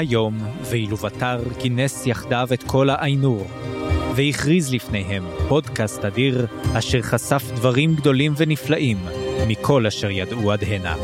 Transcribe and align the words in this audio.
היום, 0.00 0.38
ואילו 0.70 0.96
בתר 0.96 1.40
כינס 1.58 2.06
יחדיו 2.06 2.48
את 2.52 2.62
כל 2.62 2.90
האיינור, 2.90 3.46
והכריז 4.16 4.74
לפניהם 4.74 5.24
פודקאסט 5.48 6.04
אדיר, 6.04 6.46
אשר 6.78 7.02
חשף 7.02 7.42
דברים 7.54 7.94
גדולים 7.94 8.32
ונפלאים 8.36 8.98
מכל 9.48 9.86
אשר 9.86 10.10
ידעו 10.10 10.52
עד 10.52 10.64
הנה. 10.64 10.94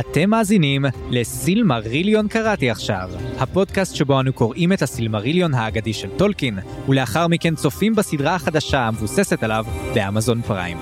אתם 0.00 0.30
מאזינים 0.30 0.84
לסילמריליון 1.10 2.28
קראתי 2.28 2.70
עכשיו, 2.70 3.10
הפודקאסט 3.38 3.94
שבו 3.94 4.20
אנו 4.20 4.32
קוראים 4.32 4.72
את 4.72 4.82
הסילמריליון 4.82 5.54
האגדי 5.54 5.92
של 5.92 6.08
טולקין, 6.16 6.58
ולאחר 6.88 7.28
מכן 7.28 7.54
צופים 7.54 7.94
בסדרה 7.94 8.34
החדשה 8.34 8.80
המבוססת 8.80 9.42
עליו 9.42 9.64
באמזון 9.94 10.42
פריים. 10.42 10.78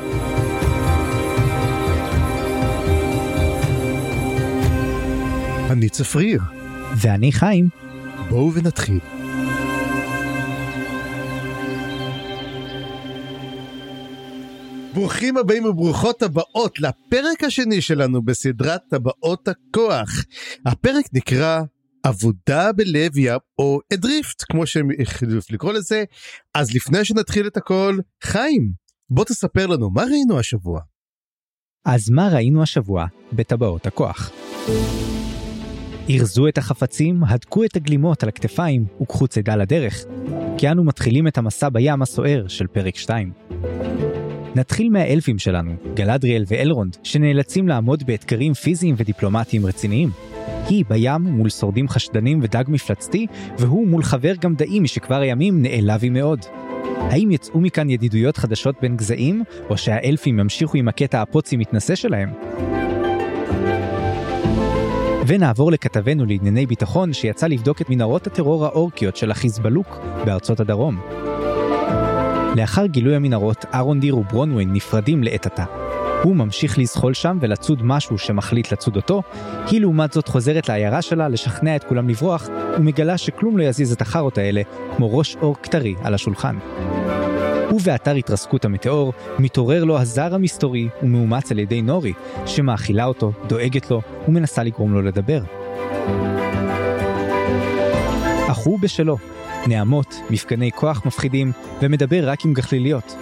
אני 5.70 5.88
צפריר. 5.88 6.40
ואני 6.96 7.32
חיים. 7.32 7.68
בואו 8.28 8.54
ונתחיל. 8.54 8.98
ברוכים 14.94 15.36
הבאים 15.36 15.64
וברוכות 15.64 16.22
הבאות 16.22 16.80
לפרק 16.80 17.44
השני 17.46 17.80
שלנו 17.80 18.22
בסדרת 18.22 18.80
טבעות 18.90 19.48
הכוח. 19.48 20.08
הפרק 20.66 21.04
נקרא 21.12 21.60
עבודה 22.02 22.72
בלב 22.72 23.18
ים 23.18 23.38
או 23.58 23.80
אדריפט 23.94 24.44
כמו 24.52 24.66
שהם 24.66 24.88
החליטו 25.02 25.34
לקרוא 25.50 25.72
לזה. 25.72 26.04
אז 26.54 26.74
לפני 26.74 27.04
שנתחיל 27.04 27.46
את 27.46 27.56
הכל, 27.56 27.98
חיים, 28.24 28.72
בוא 29.10 29.24
תספר 29.24 29.66
לנו 29.66 29.90
מה 29.90 30.02
ראינו 30.02 30.38
השבוע. 30.38 30.80
אז 31.84 32.10
מה 32.10 32.28
ראינו 32.28 32.62
השבוע 32.62 33.06
בטבעות 33.32 33.86
הכוח? 33.86 34.30
ארזו 36.10 36.48
את 36.48 36.58
החפצים, 36.58 37.24
הדקו 37.24 37.64
את 37.64 37.76
הגלימות 37.76 38.22
על 38.22 38.28
הכתפיים 38.28 38.84
וקחו 39.02 39.28
צידה 39.28 39.56
לדרך, 39.56 40.04
כי 40.58 40.70
אנו 40.70 40.84
מתחילים 40.84 41.26
את 41.26 41.38
המסע 41.38 41.68
בים 41.68 42.02
הסוער 42.02 42.48
של 42.48 42.66
פרק 42.66 42.96
2. 42.96 43.32
נתחיל 44.54 44.90
מהאלפים 44.90 45.38
שלנו, 45.38 45.72
גלדריאל 45.94 46.44
ואלרונד, 46.46 46.96
שנאלצים 47.02 47.68
לעמוד 47.68 48.02
באתגרים 48.06 48.54
פיזיים 48.54 48.94
ודיפלומטיים 48.98 49.66
רציניים. 49.66 50.10
היא 50.68 50.84
בים 50.88 51.22
מול 51.22 51.48
שורדים 51.48 51.88
חשדנים 51.88 52.40
ודג 52.42 52.64
מפלצתי, 52.68 53.26
והוא 53.58 53.86
מול 53.86 54.02
חבר 54.02 54.34
גמדאי 54.40 54.80
משכבר 54.80 55.20
הימים 55.20 55.62
נעלבי 55.62 56.08
מאוד. 56.08 56.40
האם 56.96 57.30
יצאו 57.30 57.60
מכאן 57.60 57.90
ידידויות 57.90 58.36
חדשות 58.36 58.74
בין 58.82 58.96
גזעים, 58.96 59.44
או 59.70 59.78
שהאלפים 59.78 60.38
ימשיכו 60.38 60.78
עם 60.78 60.88
הקטע 60.88 61.22
הפוצי 61.22 61.56
מתנשא 61.56 61.94
שלהם? 61.94 62.28
ונעבור 65.28 65.72
לכתבנו 65.72 66.24
לענייני 66.24 66.66
ביטחון 66.66 67.12
שיצא 67.12 67.46
לבדוק 67.46 67.80
את 67.80 67.90
מנהרות 67.90 68.26
הטרור 68.26 68.64
האורקיות 68.64 69.16
של 69.16 69.30
החיזבאלוק 69.30 69.98
בארצות 70.24 70.60
הדרום. 70.60 71.00
לאחר 72.56 72.86
גילוי 72.86 73.16
המנהרות, 73.16 73.64
ארונדיר 73.74 74.18
וברונווין 74.18 74.72
נפרדים 74.72 75.22
לעת 75.22 75.46
עתה. 75.46 75.64
הוא 76.22 76.36
ממשיך 76.36 76.78
לזחול 76.78 77.14
שם 77.14 77.38
ולצוד 77.40 77.82
משהו 77.82 78.18
שמחליט 78.18 78.72
לצוד 78.72 78.96
אותו, 78.96 79.22
היא 79.70 79.80
לעומת 79.80 80.12
זאת 80.12 80.28
חוזרת 80.28 80.68
לעיירה 80.68 81.02
שלה 81.02 81.28
לשכנע 81.28 81.76
את 81.76 81.84
כולם 81.84 82.08
לברוח, 82.08 82.48
ומגלה 82.78 83.18
שכלום 83.18 83.58
לא 83.58 83.62
יזיז 83.62 83.92
את 83.92 84.00
החארות 84.00 84.38
האלה, 84.38 84.62
כמו 84.96 85.18
ראש 85.18 85.36
אור 85.36 85.56
כתרי 85.62 85.94
על 86.02 86.14
השולחן. 86.14 86.56
ובאתר 87.70 88.14
התרסקות 88.14 88.64
המטאור, 88.64 89.12
מתעורר 89.38 89.84
לו 89.84 89.98
הזר 89.98 90.34
המסתורי 90.34 90.88
ומאומץ 91.02 91.52
על 91.52 91.58
ידי 91.58 91.82
נורי, 91.82 92.12
שמאכילה 92.46 93.04
אותו, 93.04 93.32
דואגת 93.46 93.90
לו 93.90 94.00
ומנסה 94.28 94.62
לגרום 94.62 94.94
לו 94.94 95.02
לדבר. 95.02 95.42
אך 98.50 98.56
הוא 98.56 98.78
בשלו, 98.80 99.16
נעמות, 99.66 100.14
מפגני 100.30 100.70
כוח 100.72 101.06
מפחידים, 101.06 101.52
ומדבר 101.82 102.28
רק 102.28 102.44
עם 102.44 102.54
גחליליות. 102.54 103.14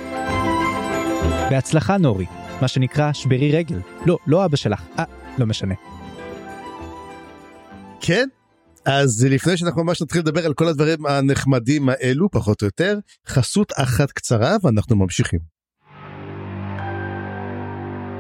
בהצלחה 1.51 1.97
נורי, 1.97 2.27
מה 2.61 2.69
שנקרא 2.69 3.13
שברי 3.13 3.53
רגל. 3.53 3.81
לא, 4.07 4.19
לא 4.27 4.45
אבא 4.45 4.57
שלך, 4.57 4.83
אה, 4.99 5.05
לא 5.39 5.47
משנה. 5.47 5.75
כן, 8.01 8.29
אז 8.87 9.27
לפני 9.31 9.57
שאנחנו 9.57 9.85
ממש 9.85 10.03
נתחיל 10.03 10.21
לדבר 10.21 10.47
על 10.47 10.55
כל 10.55 10.69
הדברים 10.69 11.07
הנחמדים 11.07 11.89
האלו, 11.89 12.31
פחות 12.31 12.63
או 12.63 12.67
יותר, 12.67 12.99
חסות 13.29 13.73
אחת 13.77 14.11
קצרה 14.11 14.57
ואנחנו 14.63 14.97
ממשיכים. 14.97 15.41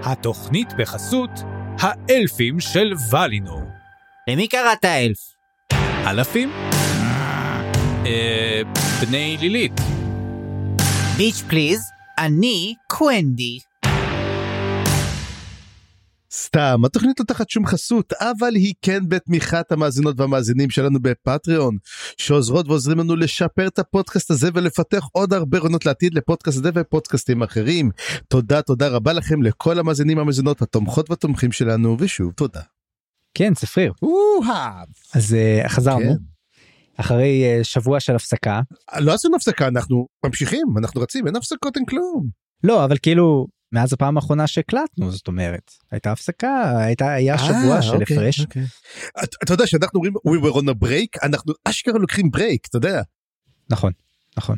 התוכנית 0.03 0.69
בחסות 0.79 1.31
האלפים 1.81 2.61
של 2.61 2.93
ולינור. 3.13 3.63
למי 4.29 4.49
קראת 4.49 4.85
אלף? 4.85 5.19
אלפים? 6.07 6.51
אה... 8.07 8.63
בני 9.01 9.37
לילית. 9.41 9.73
ביץ' 11.17 11.43
פליז, 11.49 11.81
אני 12.19 12.75
קוונדי. 12.89 13.59
סתם, 16.37 16.85
התוכנית 16.85 17.21
לא 17.21 17.25
תחת 17.25 17.51
שום 17.51 17.67
חסות, 17.67 18.13
אבל 18.13 18.55
היא 18.55 18.75
כן 18.83 19.09
בתמיכת 19.09 19.73
המאזינות 19.73 20.21
והמאזינים 20.21 20.71
שלנו 20.71 21.01
בפטריון, 21.03 21.77
שעוזרות 22.19 22.69
ועוזרים 22.69 22.99
לנו 22.99 23.17
לשפר 23.17 23.67
את 23.67 23.79
הפודקאסט 23.79 24.31
הזה 24.31 24.49
ולפתח 24.55 25.05
עוד 25.13 25.33
הרבה 25.33 25.59
רעיונות 25.59 25.87
לעתיד 25.87 26.15
לפודקאסט 26.15 26.59
הזה 26.59 26.71
ופודקאסטים 26.75 27.43
אחרים. 27.43 27.91
תודה, 28.29 28.63
תודה 28.63 28.89
רבה 28.89 29.13
לכם 29.13 29.43
לכל 29.43 29.79
המאזינים 29.79 30.19
והמאזינות, 30.19 30.63
התומכות 30.63 31.11
והתומכים 31.11 31.53
שלנו, 31.53 31.97
ושוב 32.01 32.33
תודה. 32.33 32.61
כן, 33.35 33.55
צפריר. 33.55 33.93
אז 35.15 35.37
uh, 35.65 35.69
חזרנו. 35.69 36.13
כן. 36.13 36.17
אחרי 36.97 37.61
uh, 37.61 37.65
שבוע 37.65 38.01
של 38.01 38.15
הפסקה. 38.15 38.61
לא 38.99 39.13
עשינו 39.15 39.37
הפסקה, 39.37 39.69
אנחנו 39.69 40.07
ממשיכים, 40.25 40.67
אנחנו 40.79 41.01
רצים, 41.01 41.27
אין 41.27 41.37
הפסקות, 41.37 41.77
אין 41.77 41.85
כלום. 41.85 42.29
לא, 42.65 42.85
אבל 42.85 42.97
כאילו 43.03 43.47
מאז 43.77 43.93
הפעם 43.93 44.17
האחרונה 44.17 44.47
שהקלטנו 44.47 45.11
זאת 45.11 45.29
אומרת 45.29 45.71
הייתה 45.91 46.13
הפסקה 46.13 46.79
הייתה 46.79 47.13
היה 47.13 47.35
אה, 47.35 47.39
שבוע 47.39 47.83
של 47.83 47.97
אוקיי, 47.97 48.17
הפרש. 48.17 48.41
אוקיי. 48.41 48.63
אתה 49.43 49.53
יודע 49.53 49.67
שאנחנו 49.67 50.01
אומרים 50.01 50.15
we 50.15 50.45
were 50.45 50.57
on 50.57 50.65
a 50.65 50.85
break 50.85 51.27
אנחנו 51.27 51.53
אשכרה 51.65 51.99
לוקחים 51.99 52.31
ברייק 52.31 52.67
אתה 52.67 52.77
יודע. 52.77 53.03
נכון 53.71 53.93
נכון 54.39 54.57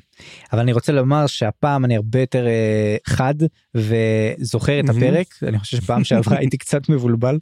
אבל 0.53 0.61
אני 0.61 0.73
רוצה 0.73 0.93
לומר 0.93 1.27
שהפעם 1.27 1.85
אני 1.85 1.97
הרבה 1.97 2.21
יותר 2.21 2.47
uh, 2.47 3.11
חד 3.13 3.35
וזוכר 3.75 4.81
את 4.81 4.89
הפרק 4.89 5.27
אני 5.43 5.59
חושב 5.59 5.77
שפעם 5.77 6.05
שעברה 6.05 6.39
הייתי 6.41 6.59
קצת 6.59 6.89
מבולבל 6.89 7.39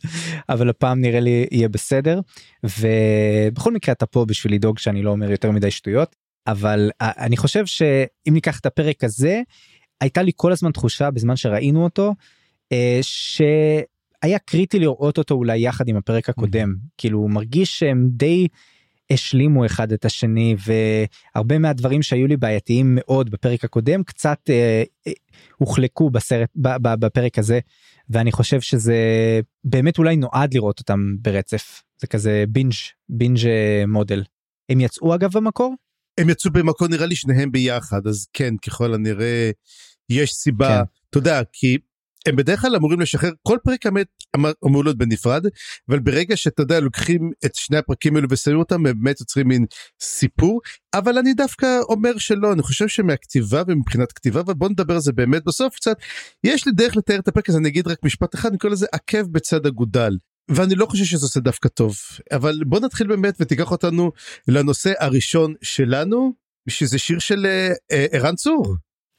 אבל 0.48 0.70
הפעם 0.70 1.00
נראה 1.00 1.20
לי 1.20 1.47
יהיה 1.50 1.69
בסדר 1.69 2.20
ובכל 2.64 3.72
מקרה 3.72 3.93
אתה 3.93 4.06
פה 4.06 4.25
בשביל 4.25 4.54
לדאוג 4.54 4.78
שאני 4.78 5.03
לא 5.03 5.10
אומר 5.10 5.31
יותר 5.31 5.50
מדי 5.50 5.70
שטויות 5.70 6.16
אבל 6.47 6.91
uh, 7.03 7.06
אני 7.19 7.37
חושב 7.37 7.66
שאם 7.66 8.32
ניקח 8.32 8.60
את 8.60 8.66
הפרק 8.66 9.04
הזה 9.04 9.43
הייתה 10.01 10.23
לי 10.23 10.33
כל 10.37 10.53
הזמן 10.53 10.71
תחושה 10.71 11.11
בזמן 11.11 11.37
שראינו 11.37 11.84
אותו 11.84 12.15
אה, 12.73 12.99
שהיה 13.03 14.39
קריטי 14.45 14.79
לראות 14.79 15.19
אותו 15.19 15.34
אולי 15.34 15.59
יחד 15.59 15.89
עם 15.89 15.97
הפרק 15.97 16.29
הקודם 16.29 16.71
mm-hmm. 16.71 16.89
כאילו 16.99 17.19
הוא 17.19 17.31
מרגיש 17.31 17.79
שהם 17.79 18.09
די 18.11 18.47
השלימו 19.11 19.67
אחד 19.67 19.93
את 19.93 20.05
השני 20.05 20.56
והרבה 20.67 21.59
מהדברים 21.59 22.03
שהיו 22.03 22.27
לי 22.27 22.37
בעייתיים 22.37 22.93
מאוד 23.01 23.31
בפרק 23.31 23.65
הקודם 23.65 24.03
קצת 24.03 24.39
אה, 24.51 24.83
אה, 25.06 25.12
הוחלקו 25.56 26.11
בסרט 26.11 26.51
ב, 26.56 26.69
ב, 26.69 26.95
בפרק 26.95 27.38
הזה 27.38 27.61
ואני 28.11 28.32
חושב 28.32 28.61
שזה 28.61 28.97
באמת 29.65 29.99
אולי 29.99 30.17
נועד 30.17 30.55
לראות 30.55 30.79
אותם 30.79 31.00
ברצף 31.20 31.82
זה 32.00 32.06
כזה 32.06 32.44
בינג' 32.49 32.75
בינג' 33.09 33.38
מודל. 33.88 34.23
הם 34.69 34.81
יצאו 34.81 35.15
אגב 35.15 35.32
במקור? 35.32 35.75
הם 36.19 36.31
יצאו 36.31 36.50
במקור 36.50 36.88
נראה 36.88 37.06
לי 37.06 37.17
שניהם 37.17 37.53
ביחד 37.53 38.06
אז 38.06 38.26
כן 38.32 38.56
ככל 38.56 38.94
הנראה 38.94 39.50
יש 40.11 40.32
סיבה 40.32 40.69
כן. 40.69 40.82
אתה 41.11 41.19
יודע 41.19 41.43
כי 41.53 41.79
הם 42.26 42.37
בדרך 42.37 42.61
כלל 42.61 42.76
אמורים 42.76 43.00
לשחרר 43.00 43.31
כל 43.43 43.58
פרק 43.64 43.87
המת 43.87 44.06
אמור 44.67 44.85
להיות 44.85 44.99
בנפרד 44.99 45.47
אבל 45.88 45.99
ברגע 45.99 46.37
שאתה 46.37 46.62
יודע 46.62 46.81
לוקחים 46.81 47.31
את 47.44 47.55
שני 47.55 47.76
הפרקים 47.76 48.17
האלו 48.17 48.29
ושמים 48.31 48.58
אותם 48.58 48.87
הם 48.87 49.03
באמת 49.03 49.20
יוצרים 49.20 49.49
מין 49.49 49.67
סיפור 50.03 50.61
אבל 50.94 51.19
אני 51.19 51.35
דווקא 51.35 51.67
אומר 51.88 52.19
שלא 52.19 52.53
אני 52.53 52.62
חושב 52.62 52.88
שמהכתיבה 52.88 53.62
ומבחינת 53.69 54.12
כתיבה 54.12 54.41
ובוא 54.41 54.69
נדבר 54.69 54.94
על 54.94 55.00
זה 55.00 55.12
באמת 55.12 55.44
בסוף 55.44 55.75
קצת 55.75 55.97
יש 56.44 56.67
לי 56.67 56.73
דרך 56.73 56.97
לתאר 56.97 57.19
את 57.19 57.29
הפרק 57.29 57.49
הזה 57.49 57.58
אני 57.58 57.69
אגיד 57.69 57.88
רק 57.88 57.99
משפט 58.05 58.35
אחד 58.35 58.49
אני 58.49 58.58
קורא 58.58 58.73
לזה 58.73 58.87
עקב 58.93 59.23
בצד 59.23 59.67
אגודל 59.67 60.12
ואני 60.50 60.75
לא 60.75 60.87
חושב 60.87 61.05
שזה 61.05 61.26
עושה 61.26 61.41
דווקא 61.41 61.69
טוב 61.69 61.97
אבל 62.32 62.61
בוא 62.67 62.81
נתחיל 62.81 63.06
באמת 63.06 63.35
ותיקח 63.41 63.70
אותנו 63.70 64.12
לנושא 64.49 64.93
הראשון 64.99 65.55
שלנו 65.62 66.32
שזה 66.69 66.99
שיר 66.99 67.19
של 67.19 67.47
אה, 67.47 67.73
אה, 67.93 68.06
ערן 68.12 68.35
צור. 68.35 68.76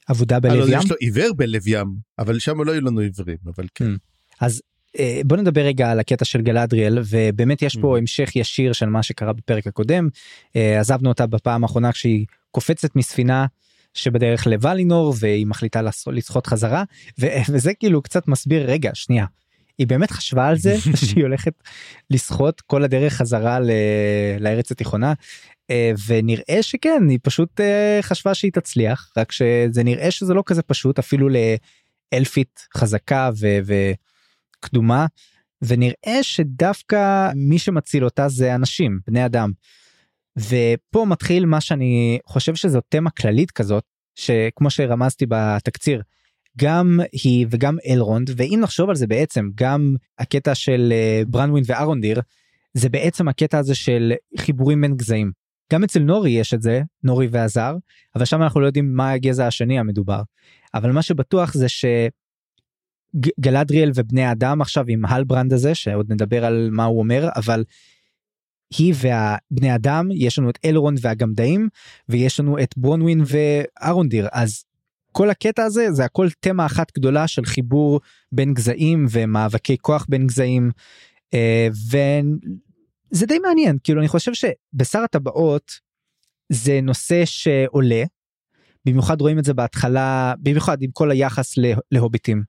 עבודה 0.07 0.39
בלב 0.39 0.69
ים? 0.69 0.79
יש 0.79 0.91
לו 0.91 0.95
עיוור 0.99 1.33
בלב 1.35 1.67
ים 1.67 1.95
אבל 2.19 2.39
שם 2.39 2.61
לא 2.61 2.71
היו 2.71 2.81
לנו 2.81 2.99
עיוורים 2.99 3.37
אבל 3.55 3.65
כן. 3.75 3.93
Hmm. 3.93 3.97
אז 4.41 4.61
אה, 4.99 5.21
בוא 5.25 5.37
נדבר 5.37 5.61
רגע 5.61 5.91
על 5.91 5.99
הקטע 5.99 6.25
של 6.25 6.41
גלדריאל 6.41 6.99
ובאמת 7.09 7.61
יש 7.61 7.77
פה 7.81 7.95
hmm. 7.95 7.99
המשך 7.99 8.35
ישיר 8.35 8.73
של 8.73 8.85
מה 8.85 9.03
שקרה 9.03 9.33
בפרק 9.33 9.67
הקודם 9.67 10.09
עזבנו 10.53 11.09
אותה 11.09 11.27
בפעם 11.27 11.63
האחרונה 11.63 11.91
כשהיא 11.91 12.25
קופצת 12.51 12.95
מספינה 12.95 13.45
שבדרך 13.93 14.47
לוולינור 14.47 15.13
והיא 15.19 15.47
מחליטה 15.47 15.81
לשחות 16.07 16.47
חזרה 16.47 16.83
וזה 17.49 17.73
כאילו 17.73 18.01
קצת 18.01 18.27
מסביר 18.27 18.71
רגע 18.71 18.91
שנייה 18.93 19.25
היא 19.77 19.87
באמת 19.87 20.11
חשבה 20.11 20.47
על 20.47 20.57
זה 20.57 20.75
שהיא 21.05 21.23
הולכת 21.23 21.53
לשחות 22.09 22.61
כל 22.61 22.83
הדרך 22.83 23.13
חזרה 23.13 23.59
ל... 23.59 23.71
לארץ 24.39 24.71
התיכונה 24.71 25.09
אה, 25.09 25.13
ונראה 26.07 26.57
שכן 26.61 27.09
היא 27.09 27.19
פשוט 27.23 27.61
אה, 27.61 27.99
חשבה 28.01 28.33
שהיא 28.33 28.51
תצליח 28.51 29.11
רק 29.17 29.31
שזה 29.31 29.83
נראה 29.83 30.11
שזה 30.11 30.33
לא 30.33 30.43
כזה 30.45 30.61
פשוט 30.61 30.99
אפילו 30.99 31.27
לאלפית 32.13 32.67
חזקה. 32.77 33.29
וקדומה 34.59 35.05
ונראה 35.61 36.19
שדווקא 36.21 37.31
מי 37.35 37.59
שמציל 37.59 38.05
אותה 38.05 38.29
זה 38.29 38.55
אנשים 38.55 38.99
בני 39.07 39.25
אדם. 39.25 39.51
ופה 40.37 41.05
מתחיל 41.05 41.45
מה 41.45 41.61
שאני 41.61 42.19
חושב 42.25 42.55
שזו 42.55 42.79
תמה 42.89 43.09
כללית 43.09 43.51
כזאת 43.51 43.83
שכמו 44.15 44.69
שרמזתי 44.69 45.25
בתקציר 45.29 46.01
גם 46.57 46.99
היא 47.11 47.47
וגם 47.49 47.77
אלרונד 47.89 48.29
ואם 48.37 48.59
נחשוב 48.61 48.89
על 48.89 48.95
זה 48.95 49.07
בעצם 49.07 49.49
גם 49.55 49.95
הקטע 50.19 50.55
של 50.55 50.89
אה, 50.91 51.21
ברנווין 51.27 51.63
וארונדיר 51.67 52.21
זה 52.73 52.89
בעצם 52.89 53.27
הקטע 53.27 53.57
הזה 53.57 53.75
של 53.75 54.13
חיבורים 54.37 54.81
בין 54.81 54.95
גזעים. 54.97 55.46
גם 55.73 55.83
אצל 55.83 55.99
נורי 55.99 56.31
יש 56.31 56.53
את 56.53 56.61
זה 56.61 56.81
נורי 57.03 57.27
והזר 57.31 57.75
אבל 58.15 58.25
שם 58.25 58.41
אנחנו 58.41 58.59
לא 58.59 58.65
יודעים 58.65 58.93
מה 58.93 59.11
הגזע 59.11 59.47
השני 59.47 59.79
המדובר 59.79 60.21
אבל 60.73 60.91
מה 60.91 61.01
שבטוח 61.01 61.53
זה 61.53 61.67
שגלדריאל 63.13 63.91
ובני 63.95 64.31
אדם 64.31 64.61
עכשיו 64.61 64.85
עם 64.87 65.05
הלברנד 65.05 65.53
הזה 65.53 65.75
שעוד 65.75 66.11
נדבר 66.11 66.45
על 66.45 66.69
מה 66.71 66.85
הוא 66.85 66.99
אומר 66.99 67.29
אבל 67.35 67.63
היא 68.77 68.93
והבני 68.97 69.75
אדם 69.75 70.07
יש 70.11 70.39
לנו 70.39 70.49
את 70.49 70.57
אלרונד 70.65 70.99
והגמדאים 71.01 71.69
ויש 72.09 72.39
לנו 72.39 72.59
את 72.59 72.77
ברונווין 72.77 73.23
וארונדיר 73.25 74.27
אז 74.31 74.63
כל 75.17 75.29
הקטע 75.29 75.63
הזה 75.63 75.91
זה 75.91 76.05
הכל 76.05 76.27
תמה 76.39 76.65
אחת 76.65 76.91
גדולה 76.97 77.27
של 77.27 77.45
חיבור 77.45 78.01
בין 78.31 78.53
גזעים 78.53 79.05
ומאבקי 79.11 79.77
כוח 79.81 80.05
בין 80.09 80.27
גזעים. 80.27 80.71
אה, 81.33 81.67
וזה 83.11 83.25
די 83.25 83.39
מעניין 83.39 83.77
כאילו 83.83 83.99
אני 84.01 84.07
חושב 84.07 84.31
שבשר 84.33 84.99
הטבעות 84.99 85.71
זה 86.51 86.79
נושא 86.83 87.25
שעולה. 87.25 88.03
במיוחד 88.85 89.21
רואים 89.21 89.39
את 89.39 89.45
זה 89.45 89.53
בהתחלה 89.53 90.33
במיוחד 90.39 90.81
עם 90.81 90.91
כל 90.91 91.11
היחס 91.11 91.53
להוביטים 91.91 92.43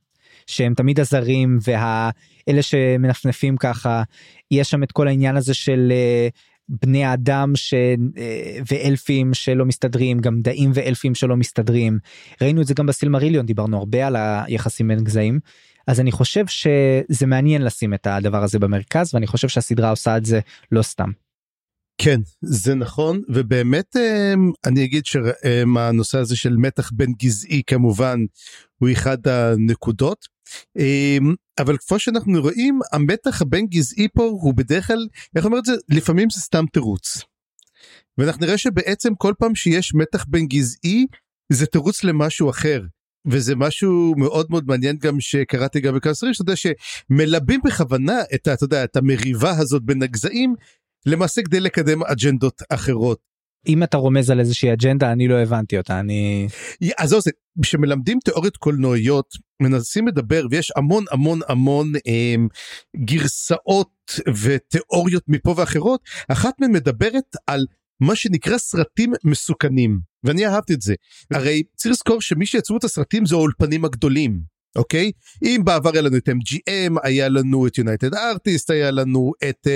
שהם 0.47 0.75
תמיד 0.75 1.01
הזרים 1.01 1.59
והאלה 1.63 2.63
שמנפנפים 2.63 3.57
ככה 3.57 4.03
יש 4.51 4.71
שם 4.71 4.83
את 4.83 4.93
כל 4.93 5.09
העניין 5.09 5.37
הזה 5.37 5.55
של 5.55 5.93
אה, 5.93 6.29
בני 6.69 7.13
אדם 7.13 7.53
ש... 7.57 7.75
אה, 8.19 8.59
ואלפים 8.71 9.35
שלא 9.35 9.65
מסתדרים 9.65 10.19
גם 10.19 10.41
דאים 10.41 10.71
ואלפים 10.75 11.15
שלא 11.15 11.37
מסתדרים 11.37 11.99
ראינו 12.43 12.61
את 12.61 12.67
זה 12.67 12.75
גם 12.75 12.87
בסילמריליון 12.87 13.47
דיברנו 13.47 13.79
הרבה 13.79 14.07
על 14.07 14.17
היחסים 14.17 14.89
בין 14.89 15.05
גזעים 15.05 15.41
אז 15.89 16.01
אני 16.01 16.13
חושב 16.13 16.47
שזה 16.47 17.27
מעניין 17.27 17.63
לשים 17.63 17.95
את 17.95 18.07
הדבר 18.07 18.43
הזה 18.43 18.59
במרכז 18.59 19.15
ואני 19.15 19.27
חושב 19.27 19.49
שהסדרה 19.49 19.91
עושה 19.91 20.17
את 20.17 20.25
זה 20.25 20.41
לא 20.73 20.83
סתם. 20.83 21.11
כן 22.01 22.21
זה 22.43 22.75
נכון 22.75 23.23
ובאמת 23.29 23.97
אמ, 23.97 24.51
אני 24.67 24.85
אגיד 24.85 25.07
שהנושא 25.07 26.19
הזה 26.19 26.37
של 26.37 26.57
מתח 26.57 26.91
בין 26.93 27.13
גזעי 27.19 27.63
כמובן 27.67 28.19
הוא 28.79 28.89
אחד 28.93 29.29
הנקודות 29.29 30.27
אמ, 30.79 31.35
אבל 31.61 31.77
כמו 31.87 31.99
שאנחנו 31.99 32.41
רואים 32.41 32.81
המתח 32.93 33.43
הבין 33.43 33.67
גזעי 33.67 34.09
פה 34.15 34.23
הוא 34.23 34.55
בדרך 34.55 34.87
כלל 34.87 35.07
איך 35.37 35.45
אומר 35.45 35.59
את 35.59 35.65
זה 35.65 35.73
לפעמים 35.89 36.31
זה 36.31 36.41
סתם 36.41 36.65
תירוץ. 36.73 37.19
ואנחנו 38.19 38.47
נראה 38.47 38.59
שבעצם 38.59 39.15
כל 39.15 39.35
פעם 39.39 39.55
שיש 39.55 39.95
מתח 39.95 40.25
בין 40.29 40.47
גזעי 40.47 41.07
זה 41.53 41.67
תירוץ 41.67 42.05
למשהו 42.05 42.51
אחר. 42.51 42.83
וזה 43.31 43.57
משהו 43.57 44.15
מאוד 44.17 44.47
מאוד 44.51 44.65
מעניין 44.67 44.97
גם 44.97 45.21
שקראתי 45.21 45.81
גם 45.81 45.95
בכמה 45.95 46.15
ספרים 46.15 46.35
שאתה 46.35 46.43
יודע 46.43 46.57
שמלבים 46.57 47.61
בכוונה 47.65 48.21
את, 48.35 48.49
אתה 48.49 48.65
יודע, 48.65 48.85
את 48.85 48.97
המריבה 48.97 49.51
הזאת 49.51 49.83
בין 49.83 50.03
הגזעים 50.03 50.55
למעשה 51.07 51.43
כדי 51.43 51.61
לקדם 51.61 52.03
אג'נדות 52.03 52.63
אחרות. 52.69 53.29
אם 53.69 53.83
אתה 53.83 53.97
רומז 53.97 54.31
על 54.31 54.41
איזושהי 54.41 54.73
אג'נדה 54.73 55.13
אני 55.13 55.29
לא 55.29 55.35
הבנתי 55.35 55.79
אותה 55.79 56.01
אני 56.01 56.49
אז 56.99 57.09
זהו 57.09 57.21
זה 57.21 57.31
כשמלמדים 57.63 58.19
תיאוריות 58.25 58.57
קולנועיות 58.57 59.35
מנסים 59.63 60.09
לדבר 60.09 60.47
ויש 60.51 60.73
המון 60.77 61.05
המון 61.11 61.41
המון 61.49 61.93
הם, 62.07 62.49
גרסאות 62.97 63.91
ותיאוריות 64.43 65.23
מפה 65.29 65.55
ואחרות 65.57 66.01
אחת 66.29 66.61
מהן 66.61 66.73
מדברת 66.73 67.37
על 67.47 67.67
מה 68.01 68.17
שנקרא 68.17 68.59
סרטים 68.59 69.13
מסוכנים 69.25 70.01
ואני 70.25 70.47
אהבתי 70.47 70.75
את 70.75 70.83
זה. 70.83 70.95
הרי 71.33 71.63
צריך 71.77 71.93
לזכור 71.93 72.21
שמי 72.21 72.47
שיצרו 72.47 72.77
את 72.77 72.85
הסרטים 72.85 73.27
זה 73.27 73.35
האולפנים 73.35 73.85
הגדולים 73.85 74.41
אוקיי? 74.77 75.13
אם 75.43 75.61
בעבר 75.65 75.91
היה 75.93 76.03
לנו 76.03 76.17
את 76.17 76.29
MGM 76.29 76.97
היה 77.03 77.29
לנו 77.29 77.67
את 77.67 77.79
יונייטד 77.79 78.15
ארטיסט 78.15 78.71
היה 78.71 78.91
לנו 78.91 79.33
את 79.49 79.67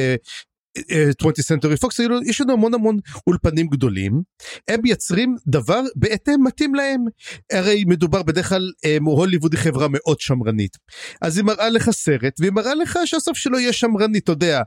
20 0.78 1.34
סנטורי 1.40 1.76
פוקס 1.76 2.00
יש 2.26 2.40
לנו 2.40 2.52
המון 2.52 2.74
המון 2.74 2.98
אולפנים 3.26 3.66
גדולים. 3.66 4.22
הם 4.68 4.80
מייצרים 4.82 5.36
דבר 5.46 5.80
בהתאם 5.94 6.44
מתאים 6.44 6.74
להם. 6.74 7.04
הרי 7.52 7.84
מדובר 7.86 8.22
בדרך 8.22 8.48
כלל 8.48 8.72
הוליווד 9.04 9.52
היא 9.52 9.60
חברה 9.60 9.86
מאוד 9.90 10.20
שמרנית. 10.20 10.76
אז 11.22 11.36
היא 11.36 11.44
מראה 11.44 11.68
לך 11.68 11.90
סרט 11.90 12.34
והיא 12.40 12.52
מראה 12.52 12.74
לך 12.74 12.98
שהסוף 13.04 13.36
שלו 13.36 13.58
יהיה 13.58 13.72
שמרני 13.72 14.18
אתה 14.18 14.32
יודע. 14.32 14.62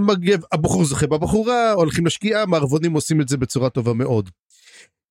מגב 0.00 0.40
הבחור 0.52 0.84
זוכה 0.84 1.06
בבחורה 1.06 1.72
הולכים 1.72 2.06
לשקיעה 2.06 2.46
מערבונים 2.46 2.92
עושים 2.92 3.20
את 3.20 3.28
זה 3.28 3.36
בצורה 3.36 3.70
טובה 3.70 3.92
מאוד. 3.92 4.30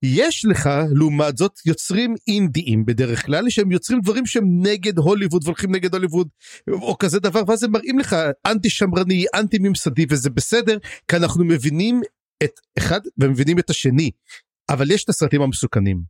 יש 0.03 0.45
לך 0.45 0.69
לעומת 0.95 1.37
זאת 1.37 1.59
יוצרים 1.65 2.15
אינדיים 2.27 2.85
בדרך 2.85 3.25
כלל 3.25 3.49
שהם 3.49 3.71
יוצרים 3.71 4.01
דברים 4.01 4.25
שהם 4.25 4.45
נגד 4.61 4.97
הוליווד 4.97 5.43
והולכים 5.43 5.75
נגד 5.75 5.93
הוליווד 5.93 6.27
או 6.71 6.97
כזה 6.97 7.19
דבר 7.19 7.41
ואז 7.47 7.63
הם 7.63 7.71
מראים 7.71 7.99
לך 7.99 8.15
אנטי 8.45 8.69
שמרני 8.69 9.25
אנטי 9.35 9.57
ממסדי 9.59 10.05
וזה 10.09 10.29
בסדר 10.29 10.77
כי 11.07 11.15
אנחנו 11.15 11.45
מבינים 11.45 12.01
את 12.43 12.51
אחד 12.77 13.01
ומבינים 13.17 13.59
את 13.59 13.69
השני 13.69 14.11
אבל 14.69 14.91
יש 14.91 15.03
את 15.03 15.09
הסרטים 15.09 15.41
המסוכנים. 15.41 16.01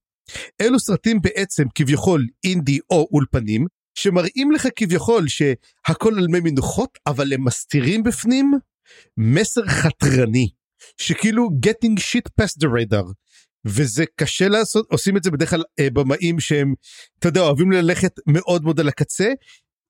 אלו 0.61 0.79
סרטים 0.79 1.21
בעצם 1.21 1.63
כביכול 1.75 2.27
אינדי 2.43 2.79
או 2.89 3.07
אולפנים 3.13 3.65
שמראים 3.95 4.51
לך 4.51 4.67
כביכול 4.75 5.27
שהכל 5.27 6.13
על 6.17 6.27
מי 6.27 6.39
מנוחות 6.39 6.97
אבל 7.07 7.33
הם 7.33 7.43
מסתירים 7.45 8.03
בפנים 8.03 8.53
מסר 9.17 9.67
חתרני 9.67 10.49
שכאילו 10.97 11.49
getting 11.65 11.99
shit 11.99 12.41
past 12.41 12.55
the 12.63 12.67
radar 12.67 13.11
וזה 13.65 14.03
קשה 14.15 14.47
לעשות 14.47 14.91
עושים 14.91 15.17
את 15.17 15.23
זה 15.23 15.31
בדרך 15.31 15.49
כלל 15.49 15.63
אה, 15.79 15.87
במאים 15.89 16.39
שהם 16.39 16.73
אתה 17.19 17.27
יודע 17.27 17.41
אוהבים 17.41 17.71
ללכת 17.71 18.11
מאוד 18.27 18.63
מאוד 18.63 18.79
על 18.79 18.87
הקצה 18.87 19.29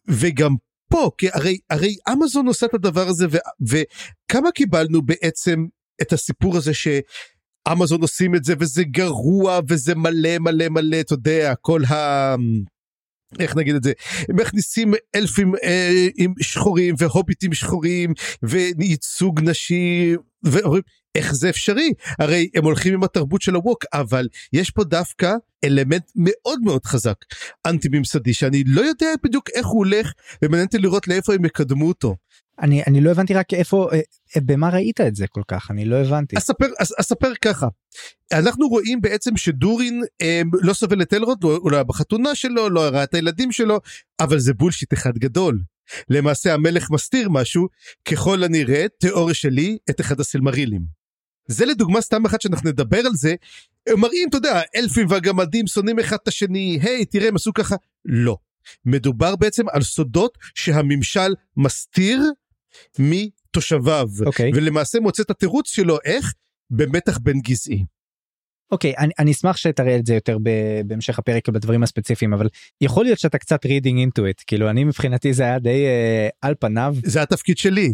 וגם 0.08 0.56
פה 0.92 1.12
כי 1.18 1.28
הרי 1.34 1.58
הרי 1.70 1.96
אמזון 2.12 2.48
עושה 2.48 2.66
את 2.66 2.74
הדבר 2.74 3.08
הזה 3.08 3.26
ו, 3.32 3.38
וכמה 3.70 4.52
קיבלנו 4.52 5.02
בעצם 5.02 5.66
את 6.02 6.14
הסיפור 6.14 6.58
הזה 6.58 6.72
שאמזון 6.74 8.02
עושים 8.02 8.36
את 8.36 8.44
זה 8.44 8.54
וזה 8.60 8.84
גרוע 8.84 9.60
וזה 9.70 9.96
מלא 9.96 10.38
מלא 10.40 10.70
מלא 10.70 11.00
אתה 11.00 11.14
יודע 11.14 11.54
כל 11.62 11.86
ה... 11.86 12.36
איך 13.40 13.56
נגיד 13.56 13.76
את 13.76 13.84
זה 13.84 13.94
מכניסים 14.30 14.94
אלפים 15.16 15.56
אה, 15.64 16.08
עם 16.18 16.34
שחורים 16.42 16.96
והוביטים 16.98 17.54
שחורים 17.54 18.14
וייצוג 18.44 19.42
נשי 19.42 20.16
ואומרים 20.44 20.82
איך 21.16 21.34
זה 21.34 21.50
אפשרי 21.50 21.94
הרי 22.20 22.50
הם 22.56 22.64
הולכים 22.64 22.94
עם 22.94 23.04
התרבות 23.04 23.42
של 23.42 23.56
הווק 23.56 23.86
אבל 23.94 24.28
יש 24.54 24.72
פה 24.72 24.84
דווקא 24.84 25.34
אלמנט 25.64 26.12
מאוד 26.16 26.60
מאוד 26.64 26.86
חזק 26.86 27.16
אנטי 27.68 27.88
ממסדי 27.92 28.34
שאני 28.34 28.64
לא 28.64 28.82
יודע 28.82 29.08
בדיוק 29.24 29.50
איך 29.56 29.66
הוא 29.66 29.78
הולך 29.78 30.12
ומעניין 30.42 30.66
אותי 30.66 30.78
לראות 30.78 31.08
לאיפה 31.08 31.34
הם 31.34 31.46
יקדמו 31.46 31.88
אותו. 31.88 32.16
אני 32.62 32.84
אני 32.88 33.02
לא 33.02 33.12
הבנתי 33.12 33.34
רק 33.34 33.54
איפה 33.54 33.90
אה, 33.94 34.00
אה, 34.36 34.42
במה 34.46 34.70
ראית 34.70 35.02
את 35.02 35.16
זה 35.16 35.28
כל 35.28 35.42
כך 35.48 35.72
אני 35.72 35.86
לא 35.86 35.96
הבנתי. 35.96 36.38
אספר 36.38 36.66
אספר 37.00 37.32
ככה 37.42 37.68
אנחנו 38.34 38.68
רואים 38.68 39.02
בעצם 39.02 39.38
שדורין 39.38 40.02
אה, 40.22 40.42
לא 40.54 40.74
סובל 40.74 41.02
את 41.02 41.14
אלרוד 41.14 41.44
לא, 41.44 41.60
לא 41.72 41.76
היה 41.76 41.84
בחתונה 41.84 42.36
שלו 42.36 42.70
לא 42.70 42.82
ראה 42.82 43.04
את 43.04 43.14
הילדים 43.14 43.52
שלו 43.52 43.80
אבל 44.20 44.40
זה 44.40 44.54
בולשיט 44.54 44.94
אחד 44.94 45.18
גדול. 45.18 45.60
למעשה 46.10 46.54
המלך 46.54 46.92
מסתיר 46.92 47.30
משהו 47.30 47.68
ככל 48.06 48.44
הנראה 48.44 48.86
תיאוריה 49.00 49.34
שלי 49.34 49.78
את 49.90 50.02
אחד 50.02 50.20
הסילמרילים. 50.20 51.02
זה 51.48 51.66
לדוגמה 51.66 52.02
סתם 52.02 52.26
אחת 52.26 52.42
שאנחנו 52.42 52.70
נדבר 52.70 53.00
על 53.00 53.14
זה, 53.14 53.36
הם 53.88 54.00
מראים, 54.00 54.30
אתה 54.30 54.38
יודע, 54.38 54.62
אלפים 54.76 55.08
והגמדים 55.10 55.68
שונאים 55.68 56.00
אחד 56.00 56.18
את 56.24 56.28
השני, 56.28 56.80
היי, 56.82 57.06
תראה, 57.06 57.28
הם 57.28 57.36
עשו 57.36 57.54
ככה. 57.54 57.76
לא. 58.06 58.38
מדובר 58.86 59.36
בעצם 59.36 59.70
על 59.70 59.82
סודות 59.82 60.38
שהממשל 60.56 61.34
מסתיר 61.58 62.22
מתושביו. 63.00 64.08
Okay. 64.22 64.26
אוקיי. 64.26 64.52
ולמעשה 64.56 65.00
מוצא 65.00 65.24
את 65.24 65.30
התירוץ 65.30 65.70
שלו, 65.70 65.98
איך? 66.06 66.34
במתח 66.70 67.18
בין 67.18 67.42
גזעי. 67.42 67.86
אוקיי 68.72 68.94
אני, 68.98 69.12
אני 69.20 69.32
אשמח 69.32 69.58
שתראה 69.58 69.96
את 69.96 70.06
זה 70.06 70.14
יותר 70.14 70.38
בהמשך 70.86 71.20
הפרק 71.20 71.50
בדברים 71.50 71.84
הספציפיים 71.84 72.34
אבל 72.34 72.48
יכול 72.82 73.06
להיות 73.06 73.20
שאתה 73.20 73.38
קצת 73.38 73.66
reading 73.66 74.08
into 74.08 74.22
it. 74.22 74.44
כאילו 74.48 74.70
אני 74.70 74.84
מבחינתי 74.84 75.34
זה 75.34 75.44
היה 75.44 75.60
די 75.60 75.86
uh, 75.86 76.38
על 76.42 76.54
פניו. 76.60 76.96
זה 77.04 77.22
התפקיד 77.22 77.58
שלי. 77.58 77.94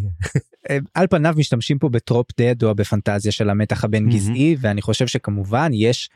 אה, 0.69 0.77
על 0.93 1.07
פניו 1.07 1.33
משתמשים 1.37 1.79
פה 1.79 1.89
ב 1.89 2.27
trope 2.41 2.63
ידוע 2.63 2.75
בפנטזיה 2.75 3.31
של 3.31 3.49
המתח 3.49 3.83
הבין 3.83 4.09
גזעי 4.09 4.53
mm-hmm. 4.53 4.59
ואני 4.61 4.81
חושב 4.81 5.07
שכמובן 5.07 5.71
יש 5.73 6.09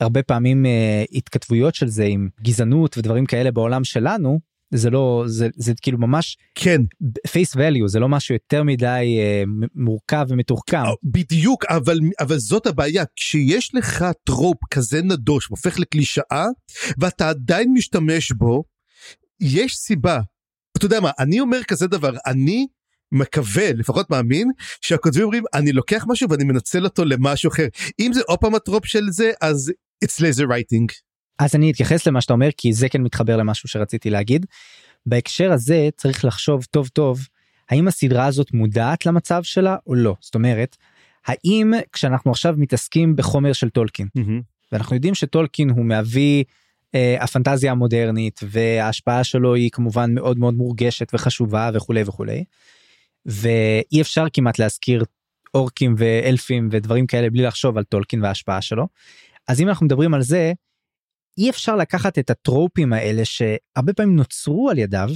הרבה 0.00 0.22
פעמים 0.22 0.64
אה, 0.64 1.16
התכתבויות 1.16 1.74
של 1.74 1.88
זה 1.88 2.04
עם 2.04 2.28
גזענות 2.42 2.98
ודברים 2.98 3.26
כאלה 3.26 3.50
בעולם 3.50 3.84
שלנו 3.84 4.49
זה 4.74 4.90
לא 4.90 5.24
זה 5.26 5.48
זה 5.56 5.72
כאילו 5.82 5.98
ממש 5.98 6.36
כן 6.54 6.80
face 7.32 7.56
value 7.56 7.86
זה 7.86 7.98
לא 7.98 8.08
משהו 8.08 8.34
יותר 8.34 8.62
מדי 8.62 9.18
אה, 9.18 9.42
מורכב 9.74 10.26
ומתוחכם. 10.28 10.82
בדיוק 11.02 11.64
אבל 11.64 11.98
אבל 12.20 12.38
זאת 12.38 12.66
הבעיה 12.66 13.04
כשיש 13.16 13.74
לך 13.74 14.04
trope 14.24 14.58
כזה 14.70 15.02
נדוש 15.02 15.46
הופך 15.46 15.78
לקלישאה 15.78 16.46
ואתה 16.98 17.28
עדיין 17.28 17.72
משתמש 17.72 18.32
בו 18.32 18.64
יש 19.40 19.76
סיבה. 19.76 20.20
אתה 20.78 20.86
יודע 20.86 21.00
מה 21.00 21.10
אני 21.18 21.40
אומר 21.40 21.62
כזה 21.62 21.86
דבר 21.86 22.12
אני 22.26 22.66
מקווה 23.12 23.72
לפחות 23.72 24.10
מאמין 24.10 24.50
שהכותבים 24.80 25.24
אומרים 25.24 25.44
אני 25.54 25.72
לוקח 25.72 26.04
משהו 26.08 26.30
ואני 26.30 26.44
מנצל 26.44 26.84
אותו 26.84 27.04
למשהו 27.04 27.50
אחר 27.50 27.66
אם 28.00 28.12
זה 28.12 28.20
עוד 28.26 28.38
פעם 28.38 28.54
הטרופ 28.54 28.86
של 28.86 29.04
זה 29.10 29.30
אז 29.40 29.72
it's 30.04 30.18
laser 30.18 30.46
writing. 30.46 31.09
אז 31.40 31.54
אני 31.54 31.70
אתייחס 31.70 32.06
למה 32.06 32.20
שאתה 32.20 32.32
אומר 32.32 32.48
כי 32.56 32.72
זה 32.72 32.88
כן 32.88 33.02
מתחבר 33.02 33.36
למשהו 33.36 33.68
שרציתי 33.68 34.10
להגיד. 34.10 34.46
בהקשר 35.06 35.52
הזה 35.52 35.88
צריך 35.96 36.24
לחשוב 36.24 36.64
טוב 36.70 36.88
טוב 36.88 37.26
האם 37.70 37.88
הסדרה 37.88 38.26
הזאת 38.26 38.52
מודעת 38.52 39.06
למצב 39.06 39.42
שלה 39.42 39.76
או 39.86 39.94
לא 39.94 40.16
זאת 40.20 40.34
אומרת 40.34 40.76
האם 41.26 41.72
כשאנחנו 41.92 42.30
עכשיו 42.30 42.54
מתעסקים 42.58 43.16
בחומר 43.16 43.52
של 43.52 43.70
טולקין 43.70 44.08
ואנחנו 44.72 44.96
יודעים 44.96 45.14
שטולקין 45.14 45.70
הוא 45.70 45.84
מאבי 45.84 46.44
אה, 46.94 47.16
הפנטזיה 47.20 47.72
המודרנית 47.72 48.40
וההשפעה 48.42 49.24
שלו 49.24 49.54
היא 49.54 49.70
כמובן 49.72 50.14
מאוד 50.14 50.38
מאוד 50.38 50.54
מורגשת 50.54 51.14
וחשובה 51.14 51.70
וכולי 51.74 52.02
וכולי. 52.06 52.44
ואי 53.26 54.00
אפשר 54.00 54.26
כמעט 54.32 54.58
להזכיר 54.58 55.04
אורקים 55.54 55.94
ואלפים 55.98 56.68
ודברים 56.72 57.06
כאלה 57.06 57.30
בלי 57.30 57.42
לחשוב 57.42 57.78
על 57.78 57.84
טולקין 57.84 58.22
וההשפעה 58.22 58.62
שלו. 58.62 58.86
אז 59.48 59.60
אם 59.60 59.68
אנחנו 59.68 59.86
מדברים 59.86 60.14
על 60.14 60.22
זה 60.22 60.52
אי 61.38 61.50
אפשר 61.50 61.76
לקחת 61.76 62.18
את 62.18 62.30
הטרופים 62.30 62.92
האלה 62.92 63.24
שהרבה 63.24 63.92
פעמים 63.96 64.16
נוצרו 64.16 64.70
על 64.70 64.78
ידיו 64.78 65.10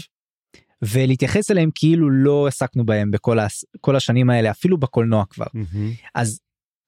ולהתייחס 0.82 1.50
אליהם 1.50 1.70
כאילו 1.74 2.10
לא 2.10 2.46
עסקנו 2.46 2.86
בהם 2.86 3.10
בכל 3.10 3.38
הס... 3.38 3.64
כל 3.80 3.96
השנים 3.96 4.30
האלה 4.30 4.50
אפילו 4.50 4.78
בקולנוע 4.78 5.24
כבר 5.30 5.46
אז 6.14 6.40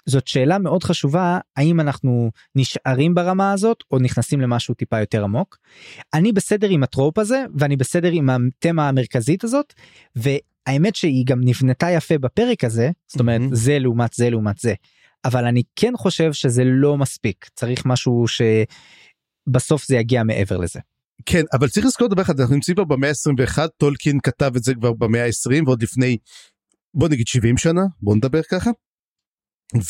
זאת 0.09 0.26
שאלה 0.26 0.59
מאוד 0.59 0.85
חשובה 0.85 1.38
האם 1.56 1.80
אנחנו 1.80 2.30
נשארים 2.54 3.14
ברמה 3.14 3.52
הזאת 3.52 3.76
או 3.90 3.99
נכנסים 3.99 4.40
למשהו 4.40 4.75
טיפה 4.75 5.00
יותר 5.00 5.25
עמוק. 5.25 5.59
אני 6.14 6.33
בסדר 6.33 6.68
עם 6.68 6.83
הטרופ 6.83 7.18
הזה 7.18 7.45
ואני 7.59 7.76
בסדר 7.76 8.11
עם 8.12 8.30
התמה 8.30 8.88
המרכזית 8.88 9.45
הזאת 9.45 9.75
והאמת 10.16 10.97
שהיא 10.97 11.26
גם 11.26 11.40
נבנתה 11.45 11.90
יפה 11.90 12.18
בפרק 12.18 12.64
הזה 12.64 12.90
זאת 13.09 13.21
אומרת 13.21 13.40
מהמם. 13.40 13.54
זה 13.54 13.78
לעומת 13.78 14.12
זה 14.12 14.30
לעומת 14.30 14.59
זה 14.59 14.75
אבל 15.25 15.45
אני 15.45 15.62
כן 15.76 15.92
חושב 15.97 16.33
שזה 16.33 16.64
לא 16.64 16.97
מספיק 16.97 17.47
צריך 17.54 17.87
משהו 17.87 18.25
שבסוף 19.48 19.86
זה 19.86 19.96
יגיע 19.96 20.22
מעבר 20.22 20.56
לזה. 20.56 20.80
כן 21.26 21.42
אבל 21.52 21.68
צריך 21.68 21.86
לזכור 21.86 22.08
דבר 22.08 22.22
אחד 22.22 22.40
אנחנו 22.40 22.54
נמצאים 22.54 22.74
כבר 22.74 22.84
במאה 22.84 23.10
ה-21 23.10 23.58
טולקין 23.76 24.18
כתב 24.22 24.52
את 24.56 24.62
זה 24.62 24.74
כבר 24.74 24.92
במאה 24.92 25.24
ה-20 25.24 25.62
ועוד 25.66 25.82
לפני 25.82 26.16
בוא 26.94 27.08
נגיד 27.08 27.26
70 27.26 27.56
שנה 27.56 27.82
בוא 28.02 28.16
נדבר 28.16 28.42
ככה. 28.42 28.70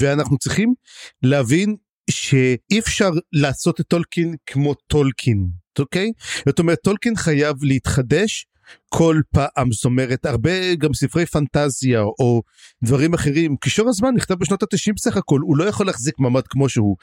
ואנחנו 0.01 0.39
צריכים 0.39 0.75
להבין 1.23 1.77
שאי 2.11 2.79
אפשר 2.79 3.11
לעשות 3.33 3.81
את 3.81 3.87
טולקין 3.89 4.35
כמו 4.47 4.75
טולקין 4.75 5.47
אוקיי 5.79 6.13
זאת 6.49 6.59
אומרת 6.59 6.79
טולקין 6.85 7.17
חייב 7.17 7.57
להתחדש 7.65 8.47
כל 8.89 9.21
פעם 9.35 9.73
זאת 9.73 9.85
אומרת 9.85 10.27
הרבה 10.27 10.75
גם 10.75 10.95
ספרי 10.95 11.27
פנטזיה 11.27 12.01
או 12.01 12.43
דברים 12.85 13.15
אחרים 13.15 13.57
קישור 13.57 13.89
הזמן 13.89 14.15
נכתב 14.15 14.35
בשנות 14.35 14.63
ה-90 14.63 14.93
בסך 14.97 15.17
הכל 15.17 15.41
הוא 15.41 15.57
לא 15.57 15.65
יכול 15.65 15.87
להחזיק 15.87 16.19
מעמד 16.19 16.47
כמו 16.47 16.69
שהוא 16.69 16.97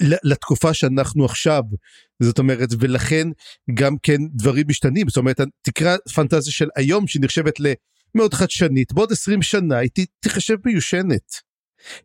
לתקופה 0.00 0.74
שאנחנו 0.74 1.24
עכשיו 1.24 1.62
זאת 2.22 2.38
אומרת 2.38 2.68
ולכן 2.80 3.28
גם 3.74 3.96
כן 4.02 4.18
דברים 4.34 4.64
משתנים 4.68 5.08
זאת 5.08 5.16
אומרת 5.16 5.40
תקרא 5.62 5.96
פנטזיה 6.14 6.52
של 6.52 6.68
היום 6.76 7.06
שנחשבת 7.06 7.54
למאוד 7.60 8.34
חדשנית 8.34 8.92
בעוד 8.92 9.12
20 9.12 9.42
שנה 9.42 9.78
היא 9.78 9.90
תיחשב 10.20 10.56
מיושנת. 10.64 11.54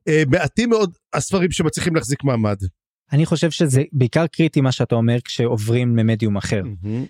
אה, 0.08 0.24
מעטים 0.28 0.70
מאוד 0.70 0.94
הספרים 1.14 1.52
שמצליחים 1.52 1.96
להחזיק 1.96 2.24
מעמד. 2.24 2.58
אני 3.12 3.26
חושב 3.26 3.52
שזה 3.52 3.84
בעיקר 3.92 4.28
קריטי 4.28 4.62
מה 4.62 4.72
שאתה 4.72 4.96
אומר 4.96 5.22
כשעוברים 5.22 5.98
למדיום 5.98 6.38
אחר 6.38 6.62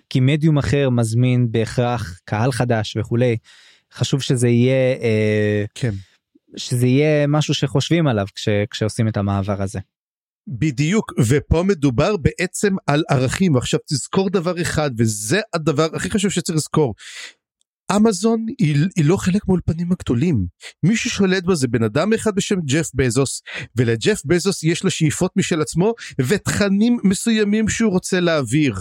כי 0.08 0.20
מדיום 0.20 0.58
אחר 0.58 0.90
מזמין 0.90 1.52
בהכרח 1.52 2.20
קהל 2.24 2.52
חדש 2.52 2.96
וכולי 2.96 3.36
חשוב 3.92 4.22
שזה 4.22 4.48
יהיה 4.48 4.96
אה, 5.02 5.64
כן. 5.74 5.90
שזה 6.56 6.86
יהיה 6.86 7.26
משהו 7.26 7.54
שחושבים 7.54 8.06
עליו 8.06 8.26
כש, 8.34 8.48
כשעושים 8.70 9.08
את 9.08 9.16
המעבר 9.16 9.62
הזה. 9.62 9.78
בדיוק 10.48 11.12
ופה 11.28 11.62
מדובר 11.62 12.16
בעצם 12.16 12.74
על 12.86 13.02
ערכים 13.10 13.54
ועכשיו 13.54 13.80
תזכור 13.88 14.30
דבר 14.30 14.62
אחד 14.62 14.90
וזה 14.98 15.40
הדבר 15.54 15.88
הכי 15.94 16.10
חשוב 16.10 16.30
שצריך 16.30 16.56
לזכור. 16.56 16.94
אמזון 17.96 18.46
היא, 18.58 18.76
היא 18.96 19.04
לא 19.04 19.16
חלק 19.16 19.48
מהאולפנים 19.48 19.92
הגדולים. 19.92 20.46
מי 20.82 20.96
ששולט 20.96 21.44
בה 21.44 21.54
זה 21.54 21.68
בן 21.68 21.82
אדם 21.82 22.12
אחד 22.12 22.34
בשם 22.34 22.60
ג'ף 22.60 22.90
בזוס 22.94 23.42
ולג'ף 23.76 24.22
בזוס 24.24 24.62
יש 24.62 24.84
לו 24.84 24.90
שאיפות 24.90 25.32
משל 25.36 25.60
עצמו 25.60 25.94
ותכנים 26.20 26.98
מסוימים 27.04 27.68
שהוא 27.68 27.92
רוצה 27.92 28.20
להעביר. 28.20 28.74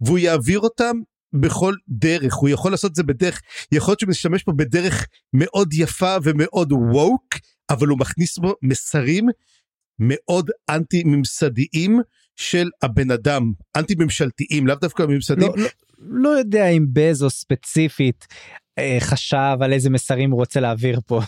והוא 0.00 0.18
יעביר 0.18 0.60
אותם 0.60 0.96
בכל 1.32 1.74
דרך 1.88 2.34
הוא 2.34 2.48
יכול 2.48 2.70
לעשות 2.70 2.90
את 2.90 2.96
זה 2.96 3.02
בדרך 3.02 3.40
יכול 3.72 3.92
להיות 3.92 4.00
שהוא 4.00 4.10
משתמש 4.10 4.42
פה 4.42 4.52
בדרך 4.52 5.06
מאוד 5.32 5.72
יפה 5.72 6.16
ומאוד 6.22 6.72
ווק 6.72 7.34
אבל 7.70 7.86
הוא 7.86 7.98
מכניס 7.98 8.38
בו 8.38 8.54
מסרים 8.62 9.26
מאוד 9.98 10.50
אנטי 10.70 11.02
ממסדיים 11.04 12.00
של 12.36 12.70
הבן 12.82 13.10
אדם 13.10 13.52
אנטי 13.76 13.94
ממשלתיים 13.98 14.66
לאו 14.66 14.74
דווקא 14.74 15.02
ממסדיים. 15.02 15.52
לא, 15.56 15.62
לא, 15.62 15.68
לא 16.08 16.28
יודע 16.28 16.68
אם 16.68 16.86
בזו 16.92 17.30
ספציפית 17.30 18.26
אה, 18.78 18.96
חשב 19.00 19.56
על 19.60 19.72
איזה 19.72 19.90
מסרים 19.90 20.30
הוא 20.30 20.38
רוצה 20.40 20.60
להעביר 20.60 21.00
פה. 21.06 21.20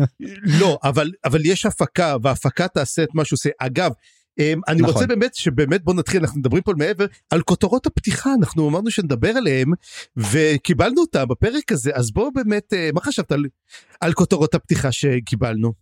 לא 0.60 0.78
אבל 0.84 1.10
אבל 1.24 1.40
יש 1.46 1.66
הפקה 1.66 2.16
והפקה 2.22 2.68
תעשה 2.68 3.02
את 3.02 3.08
מה 3.14 3.24
שהוא 3.24 3.36
עושה 3.36 3.50
אגב. 3.58 3.92
אמ, 4.38 4.60
אני 4.68 4.82
נכון. 4.82 4.94
רוצה 4.94 5.06
באמת 5.06 5.34
שבאמת 5.34 5.84
בוא 5.84 5.94
נתחיל 5.94 6.20
אנחנו 6.20 6.40
מדברים 6.40 6.62
פה 6.62 6.72
מעבר 6.78 7.06
על 7.30 7.42
כותרות 7.42 7.86
הפתיחה 7.86 8.34
אנחנו 8.34 8.68
אמרנו 8.68 8.90
שנדבר 8.90 9.28
עליהם 9.28 9.72
וקיבלנו 10.16 11.00
אותה 11.00 11.26
בפרק 11.26 11.72
הזה 11.72 11.90
אז 11.94 12.10
בוא 12.10 12.30
באמת 12.34 12.72
אה, 12.72 12.90
מה 12.94 13.00
חשבת 13.00 13.32
על, 13.32 13.44
על 14.00 14.12
כותרות 14.12 14.54
הפתיחה 14.54 14.92
שקיבלנו. 14.92 15.72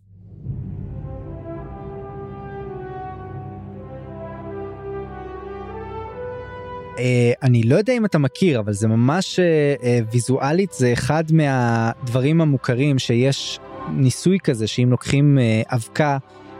אני 7.43 7.63
לא 7.63 7.75
יודע 7.75 7.93
אם 7.93 8.05
אתה 8.05 8.17
מכיר 8.17 8.59
אבל 8.59 8.73
זה 8.73 8.87
ממש 8.87 9.39
אה, 9.39 9.75
אה, 9.83 9.99
ויזואלית 10.11 10.71
זה 10.71 10.93
אחד 10.93 11.23
מהדברים 11.31 12.41
המוכרים 12.41 12.99
שיש 12.99 13.59
ניסוי 13.91 14.37
כזה 14.43 14.67
שאם 14.67 14.87
לוקחים 14.91 15.37
אה, 15.39 15.61
אבקה 15.65 16.17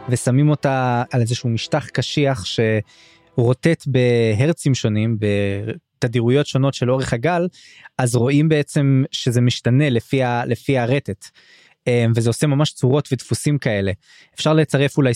ושמים 0.08 0.48
אותה 0.48 1.02
על 1.10 1.20
איזשהו 1.20 1.48
משטח 1.48 1.88
קשיח 1.88 2.44
שרוטט 2.44 3.86
בהרצים 3.86 4.74
שונים 4.74 5.16
בתדירויות 5.18 6.46
שונות 6.46 6.74
של 6.74 6.90
אורך 6.90 7.12
הגל 7.12 7.48
אז 7.98 8.14
רואים 8.14 8.48
בעצם 8.48 9.04
שזה 9.10 9.40
משתנה 9.40 9.90
לפי, 9.90 10.22
ה, 10.22 10.44
לפי 10.44 10.78
הרטט. 10.78 11.26
אה, 11.88 12.06
וזה 12.14 12.30
עושה 12.30 12.46
ממש 12.46 12.72
צורות 12.72 13.08
ודפוסים 13.12 13.58
כאלה 13.58 13.92
אפשר 14.34 14.52
לצרף 14.52 14.96
אולי 14.96 15.12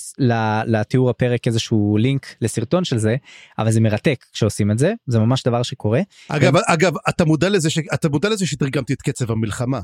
לתיאור 0.67 1.11
הפרק 1.11 1.47
איזשהו 1.47 1.97
לינק 1.97 2.27
לסרטון 2.41 2.85
של 2.85 2.99
זה 2.99 3.17
אבל 3.59 3.71
זה 3.71 3.81
מרתק 3.81 4.25
כשעושים 4.33 4.71
את 4.71 4.79
זה 4.79 4.93
זה 5.07 5.19
ממש 5.19 5.43
דבר 5.43 5.63
שקורה. 5.63 6.01
אגב 6.29 6.57
אגב 6.67 6.93
אתה 7.09 7.25
מודע 7.25 7.49
לזה 7.49 7.71
ש... 7.71 7.79
אתה 7.95 8.09
מודע 8.09 8.29
לזה 8.29 8.47
שתרגמתי 8.47 8.93
את 8.93 9.03
קצב 9.03 9.31
המלחמה. 9.31 9.81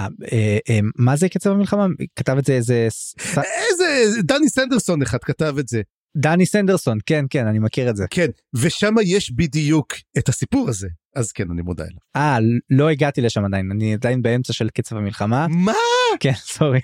אה, 0.00 0.06
אה, 0.32 0.58
אה, 0.70 0.78
מה 0.96 1.16
זה 1.16 1.28
קצב 1.28 1.50
המלחמה 1.50 1.86
כתב 2.16 2.36
את 2.38 2.44
זה 2.44 2.52
איזה 2.52 2.88
איזה 3.62 4.22
דני 4.22 4.48
סנדרסון 4.48 5.02
אחד 5.02 5.18
כתב 5.18 5.54
את 5.58 5.68
זה 5.68 5.82
דני 6.16 6.46
סנדרסון 6.46 6.98
כן 7.06 7.24
כן 7.30 7.46
אני 7.46 7.58
מכיר 7.58 7.90
את 7.90 7.96
זה 7.96 8.04
כן 8.10 8.26
ושם 8.54 8.94
יש 9.04 9.32
בדיוק 9.32 9.94
את 10.18 10.28
הסיפור 10.28 10.68
הזה 10.68 10.88
אז 11.16 11.32
כן 11.32 11.50
אני 11.50 11.62
מודע 11.62 11.84
אליו. 11.84 11.98
אה 12.16 12.38
לא 12.70 12.90
הגעתי 12.90 13.20
לשם 13.20 13.44
עדיין 13.44 13.70
אני 13.70 13.94
עדיין 13.94 14.22
באמצע 14.22 14.52
של 14.52 14.68
קצב 14.68 14.96
המלחמה 14.96 15.46
מה? 15.48 15.72
כן 16.20 16.32
סורי. 16.34 16.80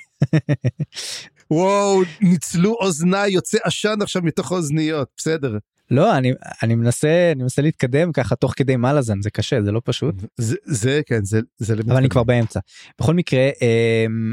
וואו 1.51 2.03
ניצלו 2.21 2.75
אוזניי 2.81 3.33
יוצא 3.33 3.59
עשן 3.65 3.95
עכשיו 4.03 4.23
מתוך 4.23 4.53
האוזניות. 4.53 5.09
בסדר. 5.17 5.59
לא 5.91 6.17
אני 6.19 6.33
אני 6.63 6.75
מנסה 6.75 7.33
אני 7.35 7.43
מנסה 7.43 7.63
להתקדם 7.63 8.13
ככה 8.13 8.37
תוך 8.37 8.53
כדי 8.57 8.77
מלאזן 8.77 9.23
זה 9.23 9.31
קשה 9.31 9.63
זה 9.63 9.73
לא 9.73 9.81
פשוט. 9.85 10.15
זה 10.37 10.57
זה 10.65 11.01
כן 11.07 11.25
זה 11.25 11.41
זה 11.59 11.75
אבל 11.89 11.97
אני 11.97 12.09
כבר 12.09 12.23
באמצע. 12.23 12.61
בכל 13.01 13.15
מקרה 13.15 13.51
אמ, 13.63 14.33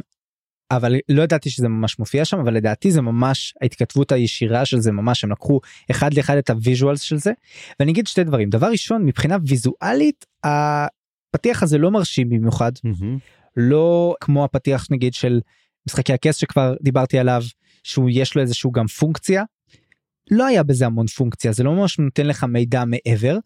אבל 0.72 0.96
לא 1.10 1.22
ידעתי 1.22 1.50
שזה 1.50 1.68
ממש 1.68 2.00
מופיע 2.00 2.26
שם 2.26 2.40
אבל 2.40 2.54
לדעתי 2.54 2.92
זה 2.92 3.02
ממש 3.02 3.54
ההתכתבות 3.62 4.12
הישירה 4.12 4.66
של 4.66 4.80
זה 4.80 4.92
ממש 4.92 5.24
הם 5.24 5.32
לקחו 5.32 5.60
אחד 5.92 6.14
לאחד 6.14 6.38
את 6.38 6.50
ה 6.50 6.56
visuals 6.56 7.02
של 7.02 7.18
זה. 7.18 7.32
ואני 7.80 7.92
אגיד 7.92 8.08
שתי 8.08 8.24
דברים. 8.24 8.50
דבר 8.50 8.68
ראשון 8.68 9.06
מבחינה 9.06 9.38
ויזואלית 9.48 10.26
הפתיח 10.44 11.64
הזה 11.64 11.78
לא 11.78 11.92
מרשים 11.92 12.30
במיוחד. 12.30 12.72
מהמם. 12.84 13.18
לא 13.58 14.16
כמו 14.22 14.46
הפתיח 14.46 14.88
נגיד 14.92 15.14
של 15.14 15.40
משחקי 15.88 16.14
הכס 16.14 16.36
שכבר 16.36 16.76
דיברתי 16.82 17.20
עליו 17.20 17.44
שהוא 17.84 18.10
יש 18.14 18.36
לו 18.36 18.42
איזשהו 18.42 18.72
גם 18.72 18.88
פונקציה. 18.88 19.44
לא 20.32 20.46
היה 20.46 20.64
בזה 20.64 20.86
המון 20.86 21.08
פונקציה 21.08 21.52
זה 21.52 21.64
לא 21.64 21.74
ממש 21.74 22.00
נותן 22.00 22.26
לך 22.26 22.44
מידע 22.44 22.84
מעבר 22.86 23.38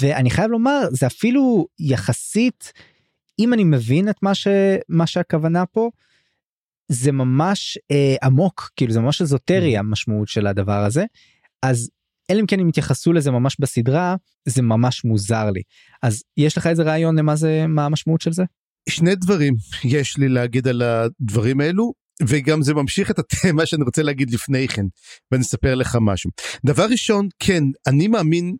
ואני 0.00 0.30
חייב 0.30 0.50
לומר 0.50 0.80
זה 0.90 1.06
אפילו 1.06 1.66
יחסית 1.78 2.72
אם 3.38 3.52
אני 3.52 3.64
מבין 3.64 4.08
את 4.08 4.16
מה 4.22 4.34
שמה 4.34 5.06
שהכוונה 5.06 5.66
פה 5.66 5.90
זה 6.88 7.12
ממש 7.12 7.78
אה, 7.90 8.14
עמוק 8.22 8.70
כאילו 8.76 8.92
זה 8.92 9.00
ממש 9.00 9.22
אזוטרי 9.22 9.78
המשמעות 9.78 10.28
של 10.28 10.46
הדבר 10.46 10.84
הזה 10.84 11.04
אז 11.62 11.90
אלא 12.30 12.40
אם 12.40 12.46
כן 12.46 12.60
הם 12.60 12.68
יתייחסו 12.68 13.12
לזה 13.12 13.30
ממש 13.30 13.56
בסדרה 13.60 14.16
זה 14.44 14.62
ממש 14.62 15.04
מוזר 15.04 15.50
לי 15.50 15.62
אז 16.02 16.22
יש 16.36 16.58
לך 16.58 16.66
איזה 16.66 16.82
רעיון 16.82 17.18
למה 17.18 17.36
זה 17.36 17.64
מה 17.68 17.86
המשמעות 17.86 18.20
של 18.20 18.32
זה. 18.32 18.44
שני 18.88 19.14
דברים 19.14 19.54
יש 19.84 20.18
לי 20.18 20.28
להגיד 20.28 20.68
על 20.68 20.82
הדברים 20.82 21.60
האלו 21.60 21.92
וגם 22.26 22.62
זה 22.62 22.74
ממשיך 22.74 23.10
את 23.10 23.18
התמה 23.18 23.66
שאני 23.66 23.84
רוצה 23.84 24.02
להגיד 24.02 24.30
לפני 24.30 24.68
כן 24.68 24.84
ואני 25.30 25.42
אספר 25.42 25.74
לך 25.74 25.98
משהו. 26.00 26.30
דבר 26.66 26.86
ראשון 26.90 27.28
כן 27.38 27.64
אני 27.86 28.08
מאמין 28.08 28.56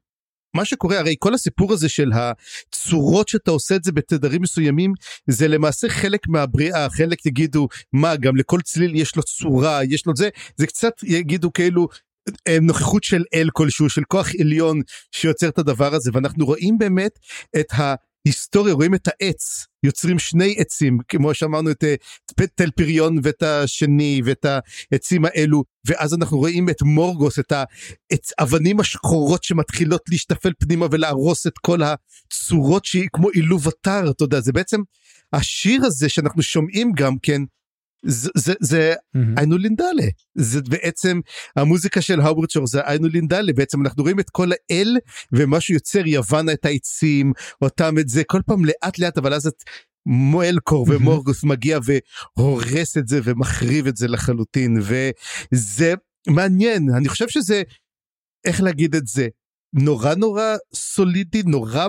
מה 0.56 0.64
שקורה 0.64 0.98
הרי 0.98 1.14
כל 1.18 1.34
הסיפור 1.34 1.72
הזה 1.72 1.88
של 1.88 2.10
הצורות 2.14 3.28
שאתה 3.28 3.50
עושה 3.50 3.76
את 3.76 3.84
זה 3.84 3.92
בתדרים 3.92 4.42
מסוימים 4.42 4.92
זה 5.26 5.48
למעשה 5.48 5.88
חלק 5.88 6.20
מהבריאה 6.28 6.90
חלק 6.90 7.26
יגידו 7.26 7.68
מה 7.92 8.16
גם 8.16 8.36
לכל 8.36 8.60
צליל 8.60 8.96
יש 8.96 9.16
לו 9.16 9.22
צורה 9.22 9.84
יש 9.84 10.06
לו 10.06 10.12
זה 10.16 10.28
זה 10.56 10.66
קצת 10.66 10.92
יגידו 11.02 11.52
כאילו 11.52 11.88
אה, 12.48 12.58
נוכחות 12.60 13.04
של 13.04 13.24
אל 13.34 13.48
כלשהו 13.52 13.88
של 13.88 14.02
כוח 14.08 14.28
עליון 14.40 14.80
שיוצר 15.12 15.48
את 15.48 15.58
הדבר 15.58 15.94
הזה 15.94 16.10
ואנחנו 16.14 16.46
רואים 16.46 16.78
באמת 16.78 17.18
את 17.60 17.66
ההיסטוריה 18.26 18.74
רואים 18.74 18.94
את 18.94 19.08
העץ 19.08 19.66
יוצרים 19.82 20.18
שני 20.18 20.54
עצים 20.58 20.98
כמו 21.08 21.34
שאמרנו 21.34 21.70
את, 21.70 21.84
אה, 21.84 21.94
תל 22.54 22.70
פריון 22.70 23.18
ואת 23.22 23.42
השני 23.42 24.20
ואת 24.24 24.46
העצים 24.92 25.24
האלו 25.24 25.64
ואז 25.86 26.14
אנחנו 26.14 26.38
רואים 26.38 26.68
את 26.68 26.82
מורגוס 26.82 27.38
את 27.38 27.52
האבנים 28.38 28.80
השחורות 28.80 29.44
שמתחילות 29.44 30.02
להשתפל 30.10 30.52
פנימה 30.58 30.86
ולהרוס 30.90 31.46
את 31.46 31.58
כל 31.58 31.80
הצורות 31.82 32.84
שהיא 32.84 33.08
כמו 33.12 33.28
עילוב 33.28 33.68
אתר 33.68 34.10
אתה 34.10 34.24
יודע 34.24 34.40
זה 34.40 34.52
בעצם 34.52 34.80
השיר 35.32 35.84
הזה 35.84 36.08
שאנחנו 36.08 36.42
שומעים 36.42 36.92
גם 36.92 37.18
כן 37.22 37.42
זה 38.04 38.54
זה 38.60 38.94
היינו 39.36 39.58
לינדלה. 39.58 40.06
זה 40.34 40.60
בעצם 40.62 41.20
המוזיקה 41.56 42.00
של 42.00 42.20
האוורד 42.20 42.50
שור 42.50 42.66
זה 42.66 42.80
היינו 42.84 43.08
לינדלה. 43.08 43.52
בעצם 43.52 43.80
אנחנו 43.80 44.02
רואים 44.02 44.20
את 44.20 44.30
כל 44.30 44.50
האל 44.52 44.96
ומה 45.32 45.60
שיוצר 45.60 46.06
יוונה 46.06 46.52
את 46.52 46.64
העצים 46.64 47.32
אותם 47.62 47.98
את 47.98 48.08
זה 48.08 48.22
כל 48.26 48.40
פעם 48.46 48.64
לאט 48.64 48.98
לאט 48.98 49.18
אבל 49.18 49.34
אז 49.34 49.46
את 49.46 49.62
מואלקור 50.06 50.86
ומורגוס 50.88 51.44
מגיע 51.44 51.78
והורס 52.36 52.96
את 52.98 53.08
זה 53.08 53.20
ומחריב 53.24 53.86
את 53.86 53.96
זה 53.96 54.08
לחלוטין 54.08 54.78
וזה 54.82 55.94
מעניין. 56.28 56.88
אני 56.96 57.08
חושב 57.08 57.28
שזה 57.28 57.62
איך 58.44 58.62
להגיד 58.62 58.94
את 58.94 59.06
זה 59.06 59.28
נורא 59.72 60.14
נורא 60.14 60.56
סולידי 60.74 61.42
נורא 61.42 61.86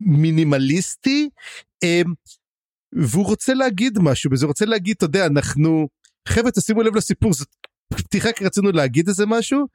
מינימליסטי. 0.00 1.28
והוא 2.92 3.24
רוצה 3.26 3.54
להגיד 3.54 3.98
משהו 3.98 4.30
וזה 4.32 4.46
רוצה 4.46 4.64
להגיד 4.64 4.96
אתה 4.96 5.04
יודע 5.04 5.26
אנחנו 5.26 5.88
חבר'ה 6.28 6.50
תשימו 6.50 6.82
לב 6.82 6.96
לסיפור 6.96 7.32
זאת 7.32 7.48
פתיחה 7.94 8.32
כי 8.32 8.44
רצינו 8.44 8.72
להגיד 8.72 9.08
איזה 9.08 9.26
משהו 9.26 9.66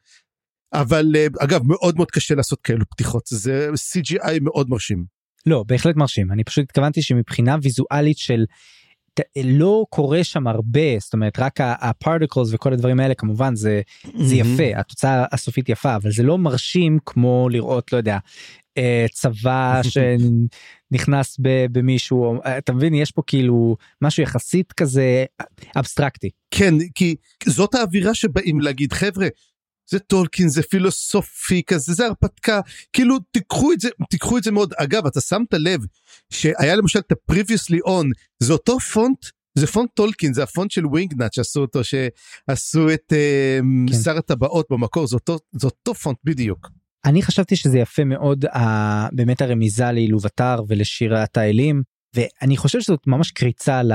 אבל 0.73 1.05
אה, 1.15 1.27
אגב 1.39 1.61
מאוד 1.63 1.95
מאוד 1.95 2.11
קשה 2.11 2.35
לעשות 2.35 2.61
כאלו 2.61 2.85
פתיחות 2.89 3.23
זה 3.27 3.69
cgi 3.97 4.39
מאוד 4.41 4.69
מרשים. 4.69 5.05
לא 5.45 5.63
בהחלט 5.67 5.95
מרשים 5.95 6.31
אני 6.31 6.43
פשוט 6.43 6.63
התכוונתי 6.63 7.01
שמבחינה 7.01 7.55
ויזואלית 7.61 8.17
של 8.17 8.45
לא 9.43 9.85
קורה 9.89 10.23
שם 10.23 10.47
הרבה 10.47 10.99
זאת 10.99 11.13
אומרת 11.13 11.39
רק 11.39 11.59
הפרטיקלס 11.61 12.47
וכל 12.51 12.73
הדברים 12.73 12.99
האלה 12.99 13.13
כמובן 13.13 13.55
זה 13.55 13.81
זה 14.17 14.35
יפה 14.35 14.79
התוצאה 14.79 15.25
הסופית 15.31 15.69
יפה 15.69 15.95
אבל 15.95 16.11
זה 16.11 16.23
לא 16.23 16.37
מרשים 16.37 16.99
כמו 17.05 17.47
לראות 17.51 17.93
לא 17.93 17.97
יודע 17.97 18.17
אה, 18.77 19.05
צבא 19.11 19.81
שנכנס 20.95 21.37
במישהו 21.71 22.41
אתה 22.57 22.73
מבין 22.73 22.93
יש 22.93 23.11
פה 23.11 23.21
כאילו 23.27 23.77
משהו 24.01 24.23
יחסית 24.23 24.73
כזה 24.73 25.25
אבסטרקטי 25.75 26.29
כן 26.51 26.73
כי 26.95 27.15
זאת 27.45 27.75
האווירה 27.75 28.13
שבאים 28.13 28.61
להגיד 28.61 28.93
חבר'ה 28.93 29.27
זה 29.89 29.99
טולקין 29.99 30.49
זה 30.49 30.63
פילוסופי 30.63 31.63
כזה 31.67 31.93
זה 31.93 32.05
הרפתקה 32.05 32.59
כאילו 32.93 33.19
תיקחו 33.31 33.73
את 33.73 33.79
זה 33.79 33.89
תיקחו 34.09 34.37
את 34.37 34.43
זה 34.43 34.51
מאוד 34.51 34.73
אגב 34.77 35.05
אתה 35.05 35.21
שמת 35.21 35.53
לב 35.53 35.79
שהיה 36.29 36.75
למשל 36.75 36.99
את 36.99 37.11
ה-previously 37.11 37.89
on 37.89 38.05
זה 38.39 38.53
אותו 38.53 38.79
פונט 38.79 39.25
זה 39.57 39.67
פונט 39.67 39.89
טולקין 39.93 40.33
זה 40.33 40.43
הפונט 40.43 40.71
של 40.71 40.85
ווינגנאט 40.85 41.33
שעשו 41.33 41.61
אותו 41.61 41.79
שעשו 41.83 42.93
את 42.93 43.13
אה, 43.13 43.91
כן. 43.91 43.97
שר 44.03 44.17
הטבעות 44.17 44.65
במקור 44.69 45.07
זה 45.07 45.15
אותו, 45.15 45.37
זה 45.51 45.67
אותו 45.67 45.93
פונט 45.93 46.17
בדיוק. 46.23 46.69
אני 47.05 47.21
חשבתי 47.21 47.55
שזה 47.55 47.79
יפה 47.79 48.03
מאוד 48.03 48.45
uh, 48.45 48.57
באמת 49.11 49.41
הרמיזה 49.41 49.91
לעילוב 49.91 50.25
אתר 50.25 50.63
ולשירת 50.67 51.37
האלים 51.37 51.81
ואני 52.13 52.57
חושב 52.57 52.81
שזאת 52.81 53.07
ממש 53.07 53.31
קריצה 53.31 53.83
ל... 53.83 53.93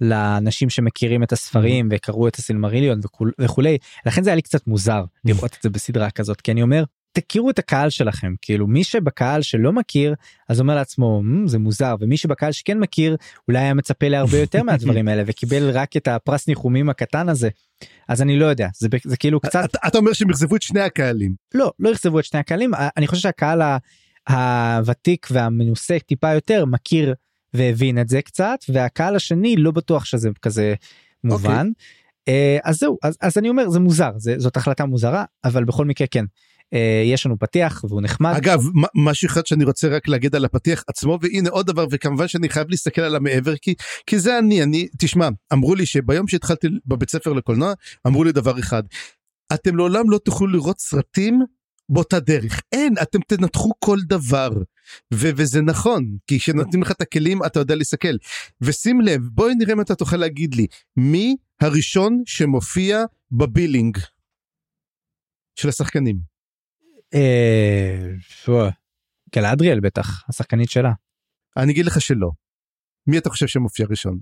לאנשים 0.00 0.70
שמכירים 0.70 1.22
את 1.22 1.32
הספרים 1.32 1.88
וקראו 1.90 2.28
את 2.28 2.36
הסילמריליון 2.36 3.00
וכולי 3.40 3.78
לכן 4.06 4.22
זה 4.22 4.30
היה 4.30 4.34
לי 4.36 4.42
קצת 4.42 4.66
מוזר 4.66 5.04
לראות 5.24 5.56
את 5.58 5.62
זה 5.62 5.70
בסדרה 5.70 6.10
כזאת 6.10 6.40
כי 6.40 6.52
אני 6.52 6.62
אומר 6.62 6.84
תכירו 7.12 7.50
את 7.50 7.58
הקהל 7.58 7.90
שלכם 7.90 8.34
כאילו 8.42 8.66
מי 8.66 8.84
שבקהל 8.84 9.42
שלא 9.42 9.72
מכיר 9.72 10.14
אז 10.48 10.60
אומר 10.60 10.74
לעצמו 10.74 11.22
זה 11.46 11.58
מוזר 11.58 11.94
ומי 12.00 12.16
שבקהל 12.16 12.52
שכן 12.52 12.78
מכיר 12.78 13.16
אולי 13.48 13.58
היה 13.58 13.74
מצפה 13.74 14.08
להרבה 14.08 14.38
יותר 14.38 14.62
מהדברים 14.62 15.08
האלה 15.08 15.22
וקיבל 15.26 15.70
רק 15.70 15.96
את 15.96 16.08
הפרס 16.08 16.48
ניחומים 16.48 16.88
הקטן 16.88 17.28
הזה 17.28 17.48
אז 18.08 18.22
אני 18.22 18.38
לא 18.38 18.46
יודע 18.46 18.68
זה, 18.74 18.88
זה 19.04 19.16
כאילו 19.16 19.40
קצת 19.40 19.68
אתה 19.86 19.98
אומר 19.98 20.12
שהם 20.12 20.30
אכזבו 20.30 20.56
את 20.56 20.62
שני 20.62 20.80
הקהלים 20.80 21.34
לא 21.54 21.72
לא 21.78 21.92
אכזבו 21.92 22.18
את 22.18 22.24
שני 22.24 22.40
הקהלים 22.40 22.70
אני 22.96 23.06
חושב 23.06 23.22
שהקהל 23.22 23.62
הוותיק 24.28 25.28
והמנוסה 25.30 25.98
טיפה 26.06 26.32
יותר 26.32 26.64
מכיר 26.64 27.14
והבין 27.54 27.98
את 27.98 28.08
זה 28.08 28.22
קצת 28.22 28.58
והקהל 28.68 29.16
השני 29.16 29.56
לא 29.56 29.70
בטוח 29.70 30.04
שזה 30.04 30.30
כזה 30.42 30.74
מובן. 31.24 31.66
Okay. 31.66 32.20
אוקיי. 32.20 32.58
אז 32.64 32.78
זהו 32.78 32.98
אז, 33.02 33.18
אז 33.20 33.38
אני 33.38 33.48
אומר 33.48 33.68
זה 33.68 33.80
מוזר 33.80 34.10
זה, 34.16 34.34
זאת 34.38 34.56
החלטה 34.56 34.86
מוזרה 34.86 35.24
אבל 35.44 35.64
בכל 35.64 35.84
מקרה 35.84 36.06
כן 36.06 36.24
אה, 36.24 36.26
יש 37.04 37.26
לנו 37.26 37.38
פתיח 37.38 37.84
והוא 37.88 38.02
נחמד. 38.02 38.34
אגב 38.36 38.60
משהו 38.94 39.26
אחד 39.26 39.46
שאני 39.46 39.64
רוצה 39.64 39.88
רק 39.88 40.08
להגיד 40.08 40.34
על 40.34 40.44
הפתיח 40.44 40.84
עצמו 40.88 41.18
והנה 41.22 41.50
עוד 41.50 41.66
דבר 41.66 41.86
וכמובן 41.90 42.28
שאני 42.28 42.48
חייב 42.48 42.70
להסתכל 42.70 43.02
על 43.02 43.16
המעבר 43.16 43.56
כי 43.56 43.74
כי 44.06 44.18
זה 44.18 44.38
אני 44.38 44.62
אני 44.62 44.88
תשמע 44.98 45.28
אמרו 45.52 45.74
לי 45.74 45.86
שביום 45.86 46.28
שהתחלתי 46.28 46.66
בבית 46.86 47.10
ספר 47.10 47.32
לקולנוע 47.32 47.72
אמרו 48.06 48.24
לי 48.24 48.32
דבר 48.32 48.58
אחד 48.58 48.82
אתם 49.54 49.76
לעולם 49.76 50.10
לא 50.10 50.18
תוכלו 50.18 50.46
לראות 50.46 50.80
סרטים 50.80 51.40
באותה 51.88 52.20
דרך 52.20 52.60
אין 52.72 52.94
אתם 53.02 53.18
תנתחו 53.28 53.70
כל 53.78 53.98
דבר 54.08 54.50
ו- 55.14 55.30
וזה 55.36 55.60
נכון 55.60 56.16
כי 56.26 56.38
כשנותנים 56.38 56.82
לך 56.82 56.90
את 56.90 57.00
הכלים 57.00 57.44
אתה 57.46 57.60
יודע 57.60 57.74
להסתכל 57.74 58.16
ושים 58.60 59.00
לב 59.00 59.20
בואי 59.32 59.54
נראה 59.54 59.72
אם 59.72 59.80
אתה 59.80 59.94
תוכל 59.94 60.16
להגיד 60.16 60.54
לי 60.54 60.66
מי 60.96 61.36
הראשון 61.60 62.22
שמופיע 62.26 63.04
בבילינג 63.32 63.98
של 65.54 65.68
השחקנים. 65.68 66.31
אה, 67.14 68.68
גלאדריאל 69.34 69.80
בטח 69.80 70.24
השחקנית 70.28 70.70
שלה. 70.70 70.92
אני 71.56 71.72
אגיד 71.72 71.86
לך 71.86 72.00
שלא. 72.00 72.30
מי 73.06 73.18
אתה 73.18 73.30
חושב 73.30 73.46
שמופיע 73.46 73.86
ראשון? 73.90 74.18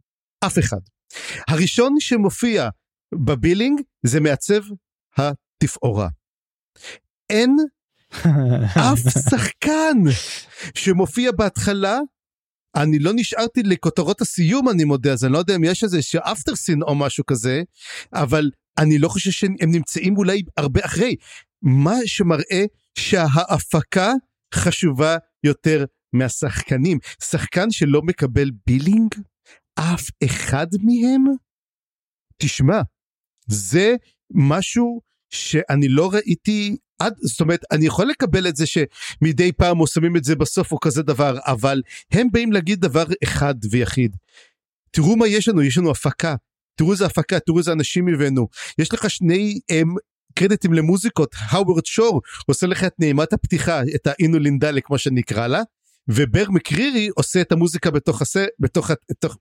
אף 0.46 0.58
אחד. 0.58 0.80
הראשון 1.48 1.94
שמופיע 2.00 2.68
בבילינג 3.24 3.80
זה 4.02 4.20
מעצב 4.20 4.60
התפאורה. 5.16 6.08
אין 7.30 7.56
אף 8.92 8.98
שחקן 9.30 9.96
שמופיע 10.74 11.32
בהתחלה 11.32 11.98
אני 12.76 12.98
לא 12.98 13.12
נשארתי 13.14 13.62
לכותרות 13.62 14.20
הסיום 14.20 14.68
אני 14.68 14.84
מודה 14.84 15.12
אז 15.12 15.24
אני 15.24 15.32
לא 15.32 15.38
יודע 15.38 15.56
אם 15.56 15.64
יש 15.64 15.84
איזה 15.84 15.98
אפטר 16.18 16.56
סין 16.56 16.82
או 16.82 16.94
משהו 16.94 17.26
כזה 17.26 17.62
אבל 18.14 18.50
אני 18.78 18.98
לא 18.98 19.08
חושב 19.08 19.30
שהם 19.30 19.54
נמצאים 19.60 20.16
אולי 20.16 20.42
הרבה 20.56 20.80
אחרי 20.84 21.16
מה 21.62 21.96
שמראה 22.06 22.64
שההפקה 22.98 24.12
חשובה 24.54 25.16
יותר 25.44 25.84
מהשחקנים. 26.12 26.98
שחקן 27.22 27.70
שלא 27.70 28.02
מקבל 28.02 28.50
בילינג? 28.66 29.14
אף 29.74 30.08
אחד 30.24 30.66
מהם? 30.82 31.24
תשמע, 32.36 32.80
זה 33.46 33.94
משהו 34.34 35.00
שאני 35.30 35.88
לא 35.88 36.10
ראיתי 36.12 36.76
עד, 36.98 37.14
זאת 37.22 37.40
אומרת, 37.40 37.60
אני 37.72 37.86
יכול 37.86 38.06
לקבל 38.06 38.48
את 38.48 38.56
זה 38.56 38.64
שמדי 38.66 39.52
פעם 39.52 39.80
או 39.80 39.86
שמים 39.86 40.16
את 40.16 40.24
זה 40.24 40.36
בסוף 40.36 40.72
או 40.72 40.80
כזה 40.80 41.02
דבר, 41.02 41.38
אבל 41.46 41.82
הם 42.12 42.28
באים 42.32 42.52
להגיד 42.52 42.80
דבר 42.80 43.04
אחד 43.24 43.54
ויחיד. 43.70 44.16
תראו 44.90 45.16
מה 45.16 45.28
יש 45.28 45.48
לנו, 45.48 45.62
יש 45.62 45.78
לנו 45.78 45.90
הפקה. 45.90 46.34
תראו 46.74 46.92
איזה 46.92 47.06
הפקה, 47.06 47.40
תראו 47.40 47.58
איזה 47.58 47.72
אנשים 47.72 48.08
הבאנו. 48.08 48.48
יש 48.78 48.94
לך 48.94 49.10
שני 49.10 49.60
הם, 49.70 49.94
קרדיטים 50.34 50.72
למוזיקות, 50.72 51.34
האוורד 51.38 51.86
שור 51.86 52.20
עושה 52.46 52.66
לך 52.66 52.84
את 52.84 52.92
נעימת 52.98 53.32
הפתיחה, 53.32 53.82
את 53.94 54.06
האינו 54.06 54.38
לינדלה 54.38 54.80
כמו 54.80 54.98
שנקרא 54.98 55.46
לה, 55.46 55.62
ובר 56.08 56.44
מקרירי 56.50 57.08
עושה 57.16 57.40
את 57.40 57.52
המוזיקה 57.52 57.90
בתוך, 57.90 58.22
הס... 58.22 58.36
בתוך, 58.58 58.90
בתוך 59.10 59.36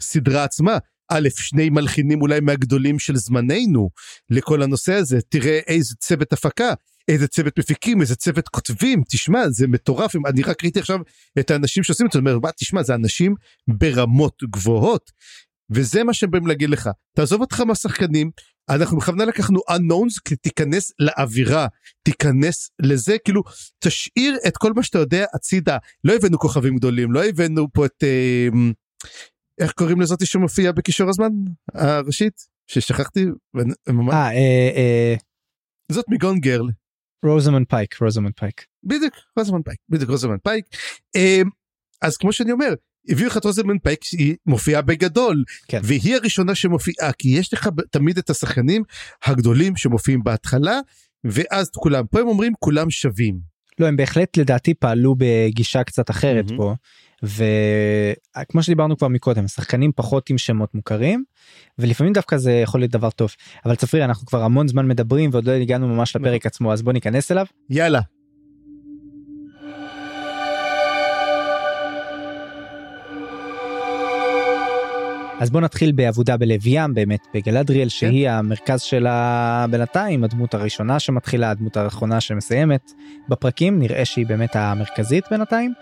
הסדרה 0.00 0.44
עצמה. 0.44 0.78
א', 1.10 1.28
שני 1.36 1.70
מלחינים 1.70 2.22
אולי 2.22 2.40
מהגדולים 2.40 2.98
של 2.98 3.16
זמננו 3.16 3.90
לכל 4.30 4.62
הנושא 4.62 4.94
הזה, 4.94 5.18
תראה 5.28 5.60
איזה 5.66 5.94
צוות 5.94 6.32
הפקה, 6.32 6.72
איזה 7.08 7.28
צוות 7.28 7.58
מפיקים, 7.58 8.00
איזה 8.00 8.16
צוות 8.16 8.48
כותבים, 8.48 9.02
תשמע, 9.10 9.48
זה 9.50 9.66
מטורף, 9.66 10.12
אני 10.26 10.42
רק 10.42 10.64
ראיתי 10.64 10.80
עכשיו 10.80 10.98
את 11.38 11.50
האנשים 11.50 11.82
שעושים 11.82 12.06
את 12.06 12.12
זה, 12.12 12.18
אומר, 12.18 12.38
תשמע, 12.56 12.82
זה 12.82 12.94
אנשים 12.94 13.34
ברמות 13.68 14.42
גבוהות, 14.50 15.10
וזה 15.70 16.04
מה 16.04 16.14
שהם 16.14 16.30
באים 16.30 16.46
להגיד 16.46 16.70
לך, 16.70 16.90
תעזוב 17.16 17.40
אותך 17.40 17.60
מהשחקנים, 17.60 18.30
אנחנו 18.70 18.98
בכוונה 18.98 19.24
לקחנו 19.24 19.60
unknowns, 19.70 20.20
כי 20.24 20.36
תיכנס 20.36 20.92
לאווירה, 20.98 21.66
תיכנס 22.02 22.70
לזה, 22.82 23.16
כאילו, 23.24 23.42
תשאיר 23.78 24.36
את 24.48 24.56
כל 24.56 24.72
מה 24.72 24.82
שאתה 24.82 24.98
יודע 24.98 25.24
הצידה, 25.34 25.76
לא 26.04 26.14
הבאנו 26.14 26.38
כוכבים 26.38 26.76
גדולים, 26.76 27.12
לא 27.12 27.24
הבאנו 27.24 27.66
פה 27.72 27.86
את, 27.86 28.02
אה, 28.02 28.48
איך 29.60 29.72
קוראים 29.72 30.00
לזאתי 30.00 30.26
שמופיעה 30.26 30.72
בכישור 30.72 31.08
הזמן 31.08 31.28
הראשית, 31.74 32.46
ששכחתי. 32.66 33.24
אה, 33.56 33.62
אה, 34.12 34.70
אה... 34.76 35.14
זאת 35.92 36.04
מ 36.08 36.14
Gone 36.14 36.40
Girl. 36.40 36.68
רוזמונד 37.24 37.64
פייק, 37.64 38.02
רוזמונד 38.02 38.32
פייק. 38.32 38.64
בדיוק, 38.84 39.14
רוזמונד 39.38 39.62
פייק, 39.62 39.78
בדיוק 39.88 40.10
רוזמונד 40.10 40.36
פייק. 40.44 40.64
אה, 41.16 41.42
אז 42.02 42.16
כמו 42.16 42.32
שאני 42.32 42.52
אומר, 42.52 42.74
הביאו 43.08 43.28
לך 43.28 43.36
את 43.36 43.44
רוזלמן 43.44 43.78
פייק 43.78 44.04
שהיא 44.04 44.34
מופיעה 44.46 44.82
בגדול 44.82 45.44
כן. 45.68 45.80
והיא 45.84 46.16
הראשונה 46.16 46.54
שמופיעה 46.54 47.12
כי 47.12 47.28
יש 47.28 47.54
לך 47.54 47.68
תמיד 47.90 48.18
את 48.18 48.30
השחקנים 48.30 48.82
הגדולים 49.24 49.76
שמופיעים 49.76 50.24
בהתחלה 50.24 50.80
ואז 51.24 51.70
כולם 51.74 52.06
פה 52.06 52.20
הם 52.20 52.28
אומרים 52.28 52.52
כולם 52.58 52.90
שווים. 52.90 53.38
לא 53.78 53.86
הם 53.86 53.96
בהחלט 53.96 54.36
לדעתי 54.36 54.74
פעלו 54.74 55.14
בגישה 55.18 55.84
קצת 55.84 56.10
אחרת 56.10 56.50
mm-hmm. 56.50 56.56
פה 56.56 56.74
וכמו 57.22 58.62
שדיברנו 58.62 58.96
כבר 58.96 59.08
מקודם 59.08 59.48
שחקנים 59.48 59.92
פחות 59.96 60.30
עם 60.30 60.38
שמות 60.38 60.74
מוכרים 60.74 61.24
ולפעמים 61.78 62.12
דווקא 62.12 62.36
זה 62.36 62.52
יכול 62.52 62.80
להיות 62.80 62.92
דבר 62.92 63.10
טוב 63.10 63.30
אבל 63.64 63.74
צפריר 63.74 64.04
אנחנו 64.04 64.26
כבר 64.26 64.42
המון 64.42 64.68
זמן 64.68 64.88
מדברים 64.88 65.30
ועוד 65.32 65.44
לא 65.44 65.52
הגענו 65.52 65.88
ממש 65.88 66.16
לפרק 66.16 66.40
נכון. 66.40 66.48
עצמו 66.48 66.72
אז 66.72 66.82
בוא 66.82 66.92
ניכנס 66.92 67.32
אליו. 67.32 67.46
יאללה 67.70 68.00
אז 75.40 75.50
בוא 75.50 75.60
נתחיל 75.60 75.92
בעבודה 75.92 76.36
בלב 76.36 76.66
ים 76.66 76.94
באמת 76.94 77.26
בגלדריאל 77.34 77.84
כן. 77.84 77.88
שהיא 77.88 78.30
המרכז 78.30 78.80
שלה 78.80 79.66
בינתיים 79.70 80.24
הדמות 80.24 80.54
הראשונה 80.54 80.98
שמתחילה 80.98 81.50
הדמות 81.50 81.76
האחרונה 81.76 82.20
שמסיימת. 82.20 82.92
בפרקים 83.28 83.78
נראה 83.78 84.04
שהיא 84.04 84.26
באמת 84.26 84.56
המרכזית 84.56 85.24
בינתיים. 85.30 85.72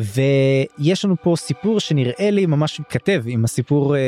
ויש 0.00 1.04
לנו 1.04 1.16
פה 1.22 1.34
סיפור 1.36 1.80
שנראה 1.80 2.30
לי 2.30 2.46
ממש 2.46 2.80
מתכתב 2.80 3.22
עם 3.26 3.44
הסיפור 3.44 3.96
אה, 3.96 4.00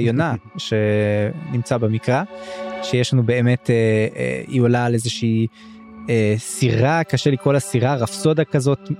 יונה 0.06 0.34
שנמצא 0.58 1.76
במקרא 1.76 2.22
שיש 2.82 3.12
לנו 3.12 3.22
באמת 3.22 3.70
אה, 3.70 3.74
אה, 4.16 4.42
היא 4.48 4.60
עולה 4.60 4.84
על 4.84 4.94
איזושהי 4.94 5.46
אה, 6.10 6.34
סירה 6.38 7.04
קשה 7.04 7.30
לקרוא 7.30 7.52
לה 7.52 7.60
סירה 7.60 7.94
רפסודה 7.94 8.44
כזאת 8.44 8.90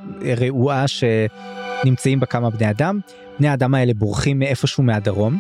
רעועה 0.41 0.85
שנמצאים 0.89 2.21
בה 2.21 2.27
כמה 2.27 2.51
בני 2.51 2.71
אדם 2.71 2.99
בני 3.39 3.49
האדם 3.49 3.75
האלה 3.75 3.95
בורחים 3.95 4.39
מאיפשהו 4.39 4.83
מהדרום. 4.83 5.39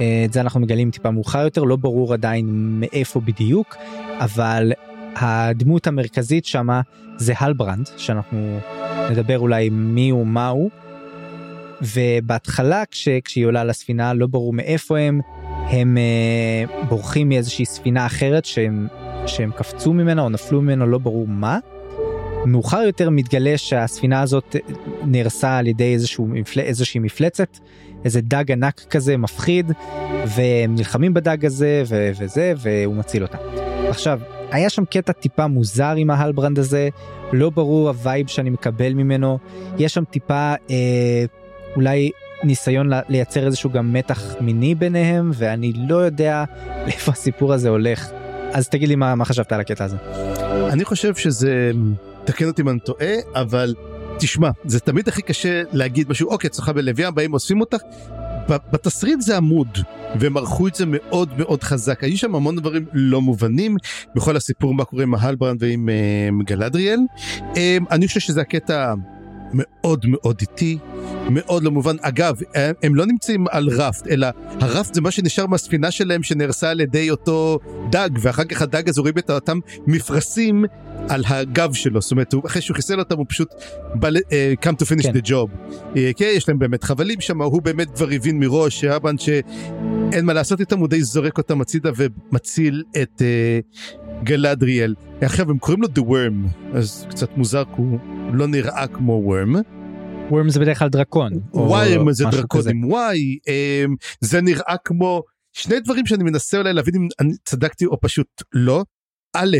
אה, 0.00 0.22
את 0.24 0.32
זה 0.32 0.40
אנחנו 0.40 0.60
מגלים 0.60 0.90
טיפה 0.90 1.10
מאוחר 1.10 1.44
יותר 1.44 1.62
לא 1.62 1.76
ברור 1.76 2.12
עדיין 2.12 2.46
מאיפה 2.80 3.20
בדיוק 3.20 3.76
אבל 4.18 4.72
הדמות 5.16 5.86
המרכזית 5.86 6.44
שמה 6.44 6.80
זה 7.16 7.32
הלברנד 7.38 7.88
שאנחנו 7.96 8.58
נדבר 9.10 9.38
אולי 9.38 9.68
מי 9.68 10.10
הוא 10.10 10.26
מה 10.26 10.48
הוא. 10.48 10.70
ובהתחלה 11.94 12.82
כש, 12.90 13.08
כשהיא 13.24 13.46
עולה 13.46 13.64
לספינה 13.64 14.14
לא 14.14 14.26
ברור 14.26 14.52
מאיפה 14.52 14.98
הם 14.98 15.20
הם 15.70 15.96
uh, 15.96 16.84
בורחים 16.88 17.28
מאיזושהי 17.28 17.64
ספינה 17.64 18.06
אחרת 18.06 18.44
שהם 18.44 18.88
שהם 19.26 19.50
קפצו 19.56 19.92
ממנה 19.92 20.22
או 20.22 20.28
נפלו 20.28 20.62
ממנה 20.62 20.86
לא 20.86 20.98
ברור 20.98 21.28
מה. 21.28 21.58
מאוחר 22.48 22.80
יותר 22.86 23.10
מתגלה 23.10 23.58
שהספינה 23.58 24.20
הזאת 24.20 24.56
נהרסה 25.04 25.58
על 25.58 25.66
ידי 25.66 25.96
מפל... 26.18 26.60
איזושהי 26.60 27.00
מפלצת 27.00 27.58
איזה 28.04 28.20
דג 28.20 28.52
ענק 28.52 28.84
כזה 28.90 29.16
מפחיד 29.16 29.72
והם 30.26 30.74
נלחמים 30.74 31.14
בדג 31.14 31.46
הזה 31.46 31.82
ו... 31.86 32.10
וזה 32.18 32.52
והוא 32.56 32.96
מציל 32.96 33.22
אותה. 33.22 33.38
עכשיו 33.88 34.20
היה 34.50 34.70
שם 34.70 34.84
קטע 34.84 35.12
טיפה 35.12 35.46
מוזר 35.46 35.94
עם 35.96 36.10
ההלברנד 36.10 36.58
הזה 36.58 36.88
לא 37.32 37.50
ברור 37.50 37.88
ה 37.88 37.96
vibe 37.96 38.26
שאני 38.26 38.50
מקבל 38.50 38.94
ממנו 38.94 39.38
יש 39.78 39.94
שם 39.94 40.04
טיפה 40.04 40.54
אה, 40.70 41.24
אולי 41.76 42.10
ניסיון 42.44 42.90
לייצר 43.08 43.46
איזשהו 43.46 43.70
גם 43.70 43.92
מתח 43.92 44.34
מיני 44.40 44.74
ביניהם 44.74 45.30
ואני 45.34 45.72
לא 45.88 45.96
יודע 45.96 46.44
לאיפה 46.86 47.12
הסיפור 47.12 47.52
הזה 47.52 47.68
הולך 47.68 48.10
אז 48.52 48.68
תגיד 48.68 48.88
לי 48.88 48.96
מה, 48.96 49.14
מה 49.14 49.24
חשבת 49.24 49.52
על 49.52 49.60
הקטע 49.60 49.84
הזה. 49.84 49.96
אני 50.72 50.84
חושב 50.84 51.14
שזה 51.14 51.72
תקן 52.28 52.46
אותי 52.46 52.62
אם 52.62 52.68
אני 52.68 52.78
טועה, 52.80 53.14
אבל 53.34 53.74
תשמע, 54.18 54.50
זה 54.64 54.80
תמיד 54.80 55.08
הכי 55.08 55.22
קשה 55.22 55.62
להגיד 55.72 56.10
משהו, 56.10 56.30
אוקיי, 56.30 56.50
בלב 56.74 57.00
ים, 57.00 57.14
באים 57.14 57.34
אוספים 57.34 57.60
אותך. 57.60 57.78
בתסריט 58.48 59.20
זה 59.20 59.36
עמוד, 59.36 59.78
והם 60.20 60.36
ערכו 60.36 60.68
את 60.68 60.74
זה 60.74 60.84
מאוד 60.86 61.28
מאוד 61.38 61.62
חזק. 61.62 62.04
היו 62.04 62.18
שם 62.18 62.34
המון 62.34 62.56
דברים 62.56 62.86
לא 62.92 63.20
מובנים 63.20 63.76
בכל 64.14 64.36
הסיפור 64.36 64.74
מה 64.74 64.84
קורה 64.84 65.02
עם 65.02 65.14
ההלברנד 65.14 65.62
ועם 65.62 65.88
uh, 65.88 66.44
גלדריאל. 66.44 67.00
Um, 67.38 67.56
אני 67.90 68.06
חושב 68.06 68.20
שזה 68.20 68.40
הקטע 68.40 68.94
מאוד 69.52 70.06
מאוד 70.06 70.36
איטי, 70.40 70.78
מאוד 71.30 71.62
לא 71.62 71.70
מובן. 71.70 71.96
אגב, 72.00 72.36
הם, 72.54 72.74
הם 72.82 72.94
לא 72.94 73.06
נמצאים 73.06 73.46
על 73.50 73.68
רפט, 73.68 74.06
אלא 74.06 74.26
הרפט 74.60 74.94
זה 74.94 75.00
מה 75.00 75.10
שנשאר 75.10 75.46
מהספינה 75.46 75.90
שלהם 75.90 76.22
שנהרסה 76.22 76.70
על 76.70 76.80
ידי 76.80 77.10
אותו 77.10 77.58
דג, 77.90 78.10
ואחר 78.20 78.44
כך 78.44 78.62
הדג 78.62 78.88
הזה 78.88 79.00
רואים 79.00 79.18
את 79.18 79.30
אותם 79.30 79.58
מפרשים 79.86 80.64
על 81.08 81.22
הגב 81.26 81.72
שלו, 81.72 82.00
זאת 82.00 82.10
אומרת, 82.10 82.34
אחרי 82.46 82.62
שהוא 82.62 82.74
חיסל 82.74 82.98
אותם 82.98 83.18
הוא 83.18 83.26
פשוט 83.28 83.48
בא, 83.94 84.08
uh, 84.08 84.64
come 84.64 84.74
to 84.82 84.84
finish 84.84 85.02
כן. 85.02 85.12
the 85.12 85.28
job. 85.28 85.72
Uh, 85.94 85.98
כן, 86.16 86.30
יש 86.34 86.48
להם 86.48 86.58
באמת 86.58 86.84
חבלים 86.84 87.20
שם, 87.20 87.42
הוא 87.42 87.62
באמת 87.62 87.90
כבר 87.90 88.08
הבין 88.10 88.40
מראש, 88.40 88.80
שהבן 88.80 89.18
שאין 89.18 90.24
מה 90.24 90.32
לעשות 90.32 90.60
איתם, 90.60 90.78
הוא 90.78 90.88
די 90.88 91.02
זורק 91.02 91.38
אותם 91.38 91.60
הצידה 91.60 91.90
ומציל 91.96 92.82
את 93.02 93.22
uh, 93.22 94.24
גלדריאל. 94.24 94.94
עכשיו 95.20 95.50
הם 95.50 95.58
קוראים 95.58 95.82
לו 95.82 95.88
The 95.88 96.00
Worm, 96.00 96.76
אז 96.76 97.06
קצת 97.10 97.36
מוזר, 97.36 97.64
כי 97.64 97.70
הוא 97.76 97.98
לא 98.32 98.46
נראה 98.46 98.86
כמו 98.86 99.32
Worm. 99.32 99.56
Worm 100.30 100.48
זה 100.48 100.60
בדרך 100.60 100.78
כלל 100.78 100.88
דרקון. 100.88 101.32
Worm 101.54 102.10
זה 102.12 102.24
דרקון 102.24 102.60
כזה. 102.60 102.70
עם 102.70 102.84
Y, 102.84 103.16
um, 103.46 104.06
זה 104.20 104.40
נראה 104.40 104.76
כמו 104.84 105.22
שני 105.52 105.80
דברים 105.80 106.06
שאני 106.06 106.24
מנסה 106.24 106.58
אולי 106.58 106.72
להבין 106.72 106.94
אם 106.94 107.08
אני 107.20 107.32
צדקתי 107.44 107.86
או 107.86 108.00
פשוט 108.00 108.42
לא. 108.52 108.84
א', 109.36 109.56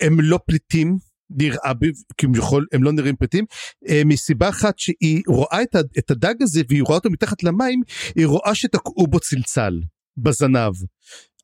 הם 0.00 0.20
לא 0.20 0.38
פליטים, 0.46 0.96
נראה 1.30 1.72
כביכול 2.18 2.66
הם 2.72 2.82
לא 2.82 2.92
נראים 2.92 3.16
פליטים 3.16 3.44
אה, 3.88 4.02
מסיבה 4.04 4.48
אחת 4.48 4.78
שהיא 4.78 5.22
רואה 5.26 5.62
את 5.98 6.10
הדג 6.10 6.34
הזה 6.42 6.62
והיא 6.68 6.82
רואה 6.82 6.96
אותו 6.96 7.10
מתחת 7.10 7.42
למים 7.42 7.82
היא 8.16 8.26
רואה 8.26 8.54
שתקעו 8.54 9.06
בו 9.06 9.20
צלצל 9.20 9.80
בזנב. 10.16 10.72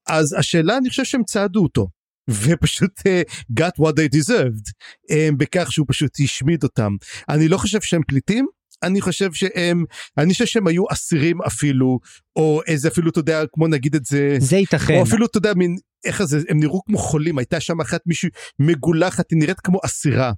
אז 0.06 0.36
השאלה 0.38 0.76
אני 0.76 0.88
חושב 0.88 1.04
שהם 1.04 1.24
צעדו 1.24 1.62
אותו 1.62 1.88
ופשוט 2.30 3.00
uh, 3.00 3.32
got 3.60 3.84
what 3.84 3.92
they 3.92 4.18
deserved 4.18 4.70
um, 5.10 5.36
בכך 5.36 5.72
שהוא 5.72 5.86
פשוט 5.88 6.10
השמיד 6.24 6.62
אותם. 6.62 6.92
אני 7.28 7.48
לא 7.48 7.56
חושב 7.56 7.80
שהם 7.80 8.02
פליטים 8.08 8.46
אני 8.82 9.00
חושב 9.00 9.32
שהם 9.32 9.84
אני 10.18 10.32
חושב 10.32 10.46
שהם 10.46 10.66
היו 10.66 10.84
אסירים 10.92 11.42
אפילו 11.42 11.98
או 12.36 12.60
איזה 12.66 12.88
אפילו 12.88 13.10
אתה 13.10 13.18
יודע 13.18 13.42
כמו 13.52 13.68
נגיד 13.68 13.94
את 13.94 14.04
זה 14.04 14.36
זה 14.38 14.56
ייתכן 14.56 14.94
או 14.94 15.02
אפילו 15.02 15.26
אתה 15.26 15.38
יודע 15.38 15.54
מין 15.56 15.76
איך 16.04 16.24
זה 16.24 16.38
הם 16.48 16.60
נראו 16.60 16.84
כמו 16.84 16.98
חולים 16.98 17.38
הייתה 17.38 17.60
שם 17.60 17.80
אחת 17.80 18.00
מישהי 18.06 18.28
מגולחת 18.58 19.30
היא 19.30 19.38
נראית 19.38 19.60
כמו 19.60 19.78
אסירה. 19.84 20.32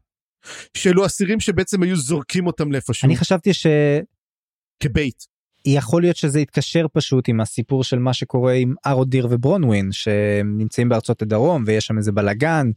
שאלו 0.77 1.07
אסירים 1.07 1.41
שבעצם 1.41 1.83
היו 1.83 1.97
זורקים 1.97 2.47
אותם 2.47 2.73
לאיפשהו. 2.73 3.07
אני 3.07 3.17
חשבתי 3.17 3.55
ש... 3.55 3.67
כבית. 4.83 5.36
יכול 5.67 6.03
להיות 6.03 6.17
שזה 6.17 6.41
יתקשר 6.41 6.87
פשוט 6.93 7.29
עם 7.29 7.41
הסיפור 7.41 7.85
של 7.85 7.99
מה 7.99 8.13
שקורה 8.13 8.53
עם 8.53 8.75
ארודיר 8.87 9.29
וברונווין 9.31 9.93
שהם 9.93 10.59
נמצאים 10.59 10.89
בארצות 10.89 11.23
הדרום 11.23 11.65
ויש 11.67 11.87
שם 11.87 11.99
איזה 11.99 12.13
בלאגן 12.13 12.71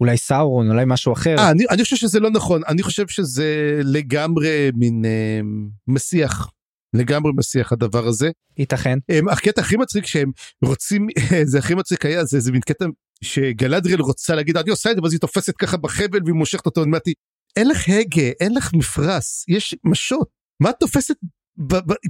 אולי 0.00 0.16
סאורון 0.16 0.70
אולי 0.70 0.84
משהו 0.86 1.12
אחר. 1.12 1.36
아, 1.36 1.40
אה, 1.40 1.50
אני, 1.50 1.64
אני 1.70 1.82
חושב 1.82 1.96
שזה 1.96 2.20
לא 2.20 2.30
נכון 2.30 2.62
אני 2.68 2.82
חושב 2.82 3.08
שזה 3.08 3.80
לגמרי 3.84 4.70
מין 4.74 5.04
אה, 5.04 5.40
מסיח 5.88 6.50
לגמרי 6.94 7.32
מסיח 7.36 7.72
הדבר 7.72 8.06
הזה. 8.06 8.30
ייתכן. 8.58 8.98
הם, 9.08 9.28
הקטע 9.28 9.60
הכי 9.60 9.76
מצחיק 9.76 10.06
שהם 10.06 10.30
רוצים 10.64 11.06
זה 11.50 11.58
הכי 11.58 11.74
מצחיק 11.74 12.06
היה 12.06 12.24
זה 12.24 12.40
זה 12.40 12.52
מין 12.52 12.60
קטע 12.60 12.84
שגלדריאל 13.24 14.00
רוצה 14.00 14.34
להגיד 14.34 14.56
אני 14.56 14.70
עושה 14.70 14.90
את 14.90 14.96
זה 14.96 15.02
ואז 15.02 15.12
היא 15.12 15.20
תופסת 15.20 15.56
ככה 15.56 15.76
בחבל 15.76 16.18
והיא 16.24 16.34
מושכת 16.34 16.66
אותו 16.66 16.82
אמרתי 16.82 17.12
אין 17.56 17.68
לך 17.68 17.88
הגה 17.88 18.30
אין 18.40 18.54
לך 18.54 18.74
מפרש 18.74 19.44
יש 19.48 19.74
משות 19.84 20.28
מה 20.60 20.70
את 20.70 20.74
תופסת 20.80 21.14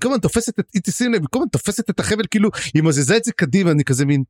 כל 0.03 0.09
הזמן 0.09 0.19
תופסת 0.19 0.61
את, 0.61 0.67
תשים 0.85 1.13
לב, 1.13 1.27
כל 1.27 1.39
הזמן 1.39 1.49
תופסת 1.49 1.91
את 1.91 2.01
החבל 2.01 2.25
כאילו 2.31 2.51
היא 2.75 2.83
מזיזה 2.83 3.17
את 3.17 3.25
זה 3.25 3.33
קדימה 3.33 3.71
אני 3.71 3.85
כזה 3.85 4.07
מין. 4.07 4.23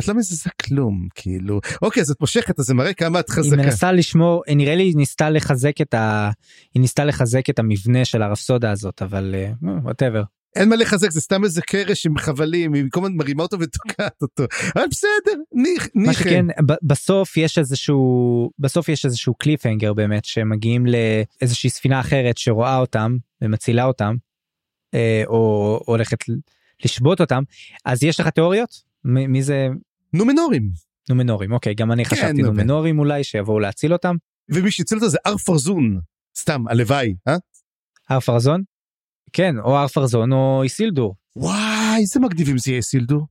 את 0.00 0.08
לא 0.08 0.14
מזיזה 0.14 0.50
כלום 0.62 1.08
כאילו 1.14 1.60
אוקיי 1.82 2.00
אז 2.00 2.10
את 2.10 2.20
מושכת 2.20 2.58
אז 2.58 2.64
זה 2.64 2.74
מראה 2.74 2.94
כמה 2.94 3.20
את 3.20 3.30
חזקה. 3.30 3.56
היא 3.56 3.64
מנסה 3.64 3.92
לשמור 3.92 4.42
נראה 4.48 4.74
לי 4.74 4.82
היא 4.82 4.96
ניסתה 4.96 5.30
לחזק 5.30 5.80
את 5.80 5.94
ה... 5.94 6.30
היא 6.74 6.80
ניסתה 6.80 7.04
לחזק 7.04 7.50
את 7.50 7.58
המבנה 7.58 8.04
של 8.04 8.22
הרפסודה 8.22 8.70
הזאת 8.70 9.02
אבל 9.02 9.34
whatever. 9.62 10.18
אה, 10.18 10.41
אין 10.56 10.68
מה 10.68 10.76
לחזק 10.76 11.10
זה 11.10 11.20
סתם 11.20 11.44
איזה 11.44 11.62
קרש 11.62 12.06
עם 12.06 12.18
חבלים 12.18 12.72
היא 12.74 12.84
כל 12.90 13.00
הזמן 13.00 13.16
מרימה 13.16 13.42
אותו 13.42 13.56
ותוקעת 13.60 14.22
אותו. 14.22 14.44
אבל 14.76 14.84
בסדר 14.90 15.32
ניחא. 15.52 16.12
שכן 16.12 16.46
בסוף 16.82 17.36
יש 17.36 17.58
איזשהו 17.58 18.50
בסוף 18.58 18.88
יש 18.88 19.04
איזשהו 19.04 19.34
cliffhanger 19.34 19.92
באמת 19.92 20.24
שמגיעים 20.24 20.86
לאיזושהי 20.86 21.70
ספינה 21.70 22.00
אחרת 22.00 22.38
שרואה 22.38 22.76
אותם 22.78 23.16
ומצילה 23.42 23.84
אותם 23.84 24.14
אה, 24.94 25.22
או 25.26 25.80
הולכת 25.86 26.28
ל- 26.28 26.32
לשבות 26.84 27.20
אותם. 27.20 27.42
אז 27.84 28.02
יש 28.02 28.20
לך 28.20 28.28
תיאוריות? 28.28 28.82
מ- 29.04 29.32
מי 29.32 29.42
זה? 29.42 29.68
נומנורים. 30.12 30.70
נומנורים 31.10 31.52
אוקיי 31.52 31.74
גם 31.74 31.92
אני 31.92 32.04
חשבתי 32.04 32.32
נו, 32.42 32.46
נומנורים 32.46 32.98
אולי 32.98 33.24
שיבואו 33.24 33.60
להציל 33.60 33.92
אותם. 33.92 34.16
ומי 34.48 34.70
שהציל 34.70 34.98
אותו 34.98 35.08
זה 35.08 35.18
אר 35.26 35.36
פרזון 35.36 36.00
סתם 36.38 36.68
הלוואי 36.68 37.14
אה? 37.28 37.36
הר 38.08 38.20
פרזון 38.20 38.62
כן 39.32 39.58
או 39.58 39.76
הר 39.76 39.88
פרזון 39.88 40.32
או 40.32 40.62
איסילדור 40.62 41.14
וואי 41.36 41.96
איזה 42.00 42.20
מגניבים 42.20 42.58
זה 42.58 42.70
יהיה 42.70 42.82
סילדור. 42.82 43.26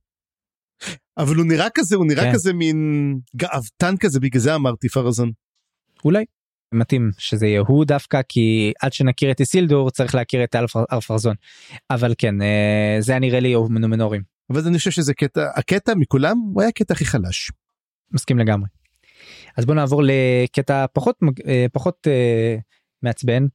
אבל 1.18 1.36
הוא 1.36 1.46
נראה 1.46 1.66
כזה 1.74 1.96
הוא 1.96 2.06
נראה 2.06 2.24
כן. 2.24 2.32
כזה 2.32 2.52
מין 2.52 2.76
גאוותן 3.36 3.94
כזה 4.00 4.20
בגלל 4.20 4.40
זה 4.40 4.54
אמרתי 4.54 4.88
פרזון. 4.88 5.32
אולי 6.04 6.24
מתאים 6.74 7.10
שזה 7.18 7.46
יהיה 7.46 7.60
הוא 7.60 7.84
דווקא 7.84 8.20
כי 8.28 8.72
עד 8.82 8.92
שנכיר 8.92 9.30
את 9.30 9.40
איסילדור 9.40 9.90
צריך 9.90 10.14
להכיר 10.14 10.44
את 10.44 10.54
אלפר- 10.56 10.84
הר 10.90 11.00
פרזון 11.00 11.34
אבל 11.90 12.14
כן 12.18 12.42
אה, 12.42 12.96
זה 13.00 13.12
היה 13.12 13.18
נראה 13.18 13.40
לי 13.40 13.54
נומנורים 13.70 14.22
אבל 14.50 14.66
אני 14.66 14.78
חושב 14.78 14.90
שזה 14.90 15.14
קטע 15.14 15.50
הקטע 15.56 15.92
מכולם 15.94 16.36
הוא 16.54 16.62
היה 16.62 16.68
הקטע 16.68 16.94
הכי 16.94 17.04
חלש. 17.04 17.50
מסכים 18.12 18.38
לגמרי. 18.38 18.68
אז 19.56 19.64
בוא 19.64 19.74
נעבור 19.74 20.02
לקטע 20.04 20.86
פחות 20.92 21.16
אה, 21.46 21.66
פחות 21.72 22.06
אה, 22.06 22.56
מעצבן 23.02 23.46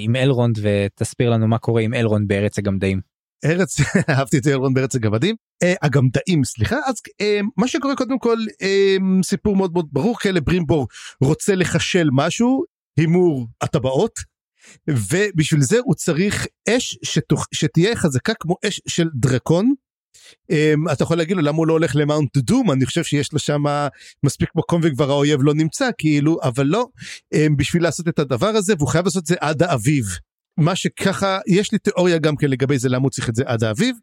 עם 0.00 0.16
אלרונד 0.16 0.58
ותסביר 0.62 1.30
לנו 1.30 1.48
מה 1.48 1.58
קורה 1.58 1.82
עם 1.82 1.94
אלרונד 1.94 2.28
בארץ 2.28 2.58
הגמדאים. 2.58 3.14
ארץ 3.44 3.76
אהבתי 4.10 4.38
את 4.38 4.46
אלרון 4.46 4.74
בארץ 4.74 4.94
הגמדים 4.94 5.36
אה, 5.62 5.74
הגמדאים 5.82 6.44
סליחה 6.44 6.76
אז 6.86 6.94
אה, 7.20 7.40
מה 7.56 7.68
שקורה 7.68 7.96
קודם 7.96 8.18
כל 8.18 8.36
אה, 8.62 8.96
סיפור 9.22 9.56
מאוד 9.56 9.72
מאוד 9.72 9.86
ברור 9.92 10.18
כאלה 10.18 10.40
ברימבור 10.40 10.86
רוצה 11.20 11.54
לחשל 11.54 12.08
משהו 12.12 12.64
הימור 12.96 13.46
הטבעות 13.60 14.12
ובשביל 14.88 15.60
זה 15.60 15.78
הוא 15.84 15.94
צריך 15.94 16.46
אש 16.68 16.98
שתוך, 17.02 17.46
שתהיה 17.54 17.96
חזקה 17.96 18.32
כמו 18.34 18.56
אש 18.68 18.80
של 18.88 19.08
דרקון. 19.14 19.74
Um, 20.52 20.92
אתה 20.92 21.02
יכול 21.02 21.16
להגיד 21.16 21.36
לו 21.36 21.42
למה 21.42 21.58
הוא 21.58 21.66
לא 21.66 21.72
הולך 21.72 21.96
למאונט 21.96 22.36
דום 22.36 22.70
אני 22.70 22.86
חושב 22.86 23.04
שיש 23.04 23.32
לו 23.32 23.38
שם 23.38 23.62
מספיק 24.22 24.48
מקום 24.54 24.80
וכבר 24.84 25.10
האויב 25.10 25.40
לא 25.42 25.54
נמצא 25.54 25.90
כאילו 25.98 26.38
אבל 26.42 26.66
לא 26.66 26.86
um, 27.34 27.38
בשביל 27.56 27.82
לעשות 27.82 28.08
את 28.08 28.18
הדבר 28.18 28.46
הזה 28.46 28.74
והוא 28.78 28.88
חייב 28.88 29.04
לעשות 29.04 29.22
את 29.22 29.26
זה 29.26 29.34
עד 29.40 29.62
האביב. 29.62 30.04
מה 30.58 30.76
שככה 30.76 31.38
יש 31.46 31.72
לי 31.72 31.78
תיאוריה 31.78 32.18
גם 32.18 32.36
כן 32.36 32.50
לגבי 32.50 32.78
זה 32.78 32.88
למה 32.88 33.02
הוא 33.02 33.10
צריך 33.10 33.28
את 33.28 33.34
זה 33.34 33.42
עד 33.46 33.64
האביב 33.64 33.96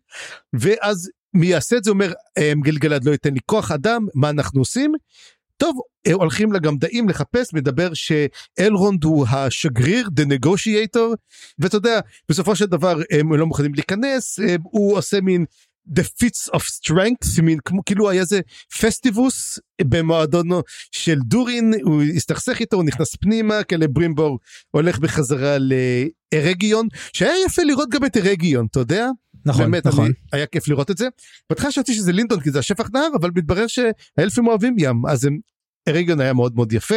ואז 0.54 1.10
מי 1.34 1.48
יעשה 1.48 1.78
את 1.78 1.84
זה 1.84 1.92
אומר 1.92 2.12
um, 2.12 2.64
גלגלד 2.64 3.06
לא 3.06 3.12
ייתן 3.12 3.34
לי 3.34 3.40
כוח 3.46 3.72
אדם 3.72 4.06
מה 4.16 4.30
אנחנו 4.30 4.62
עושים. 4.62 4.92
טוב 5.62 5.80
אה, 6.08 6.14
הולכים 6.14 6.54
לגמדאים 6.54 7.10
לחפש 7.10 7.54
מדבר 7.54 7.92
שאלרונד 7.94 9.04
הוא 9.04 9.28
השגריר 9.28 10.08
the 10.20 10.24
negotiator 10.24 11.16
ואתה 11.60 11.78
יודע 11.78 12.00
בסופו 12.30 12.56
של 12.56 12.66
דבר 12.66 13.00
הם 13.12 13.34
לא 13.34 13.46
מוכנים 13.46 13.74
להיכנס 13.74 14.40
הם, 14.40 14.62
הוא 14.64 14.98
עושה 14.98 15.22
מין 15.22 15.46
the 16.00 16.04
fits 16.04 16.56
of 16.56 16.60
strength 16.60 17.42
מין 17.42 17.60
כמו 17.66 17.86
כאילו 17.86 18.10
היה 18.10 18.22
איזה 18.22 18.40
פסטיבוס 18.82 19.60
במועדונו 19.82 20.62
של 20.92 21.20
דורין 21.26 21.74
הוא 21.84 22.04
הסתכסך 22.16 22.60
איתו 22.60 22.78
הוא 22.78 22.86
נכנס 22.86 23.16
פנימה 23.16 23.64
כאלה 23.64 23.88
ברימבור 23.88 24.40
הולך 24.72 25.00
בחזרה 25.00 25.58
לארגיון 26.34 26.88
שהיה 27.14 27.34
יפה 27.46 27.64
לראות 27.64 27.90
גם 27.90 28.06
את 28.06 28.18
ארגיון 28.18 28.68
אתה 28.72 28.80
יודע 28.80 29.08
נכון 29.46 29.62
באמת 29.64 29.88
נכון 29.88 30.06
אני, 30.06 30.14
היה 30.32 30.46
כיף 30.46 30.68
לראות 30.68 30.92
את 30.92 30.98
זה. 30.98 31.08
בהתחלה 31.50 31.70
חשבתי 31.70 31.94
שזה 31.94 32.12
לינדון 32.12 32.40
כי 32.42 32.52
זה 32.52 32.60
השפך 32.60 32.90
נהר 32.94 33.10
אבל 33.20 33.30
מתברר 33.36 33.66
שהאלפים 33.68 34.48
אוהבים 34.48 34.76
ים 34.80 35.02
אז 35.10 35.26
הם. 35.26 35.40
ארגיון 35.90 36.22
היה 36.22 36.34
מאוד 36.34 36.56
מאוד 36.56 36.74
יפה 36.74 36.96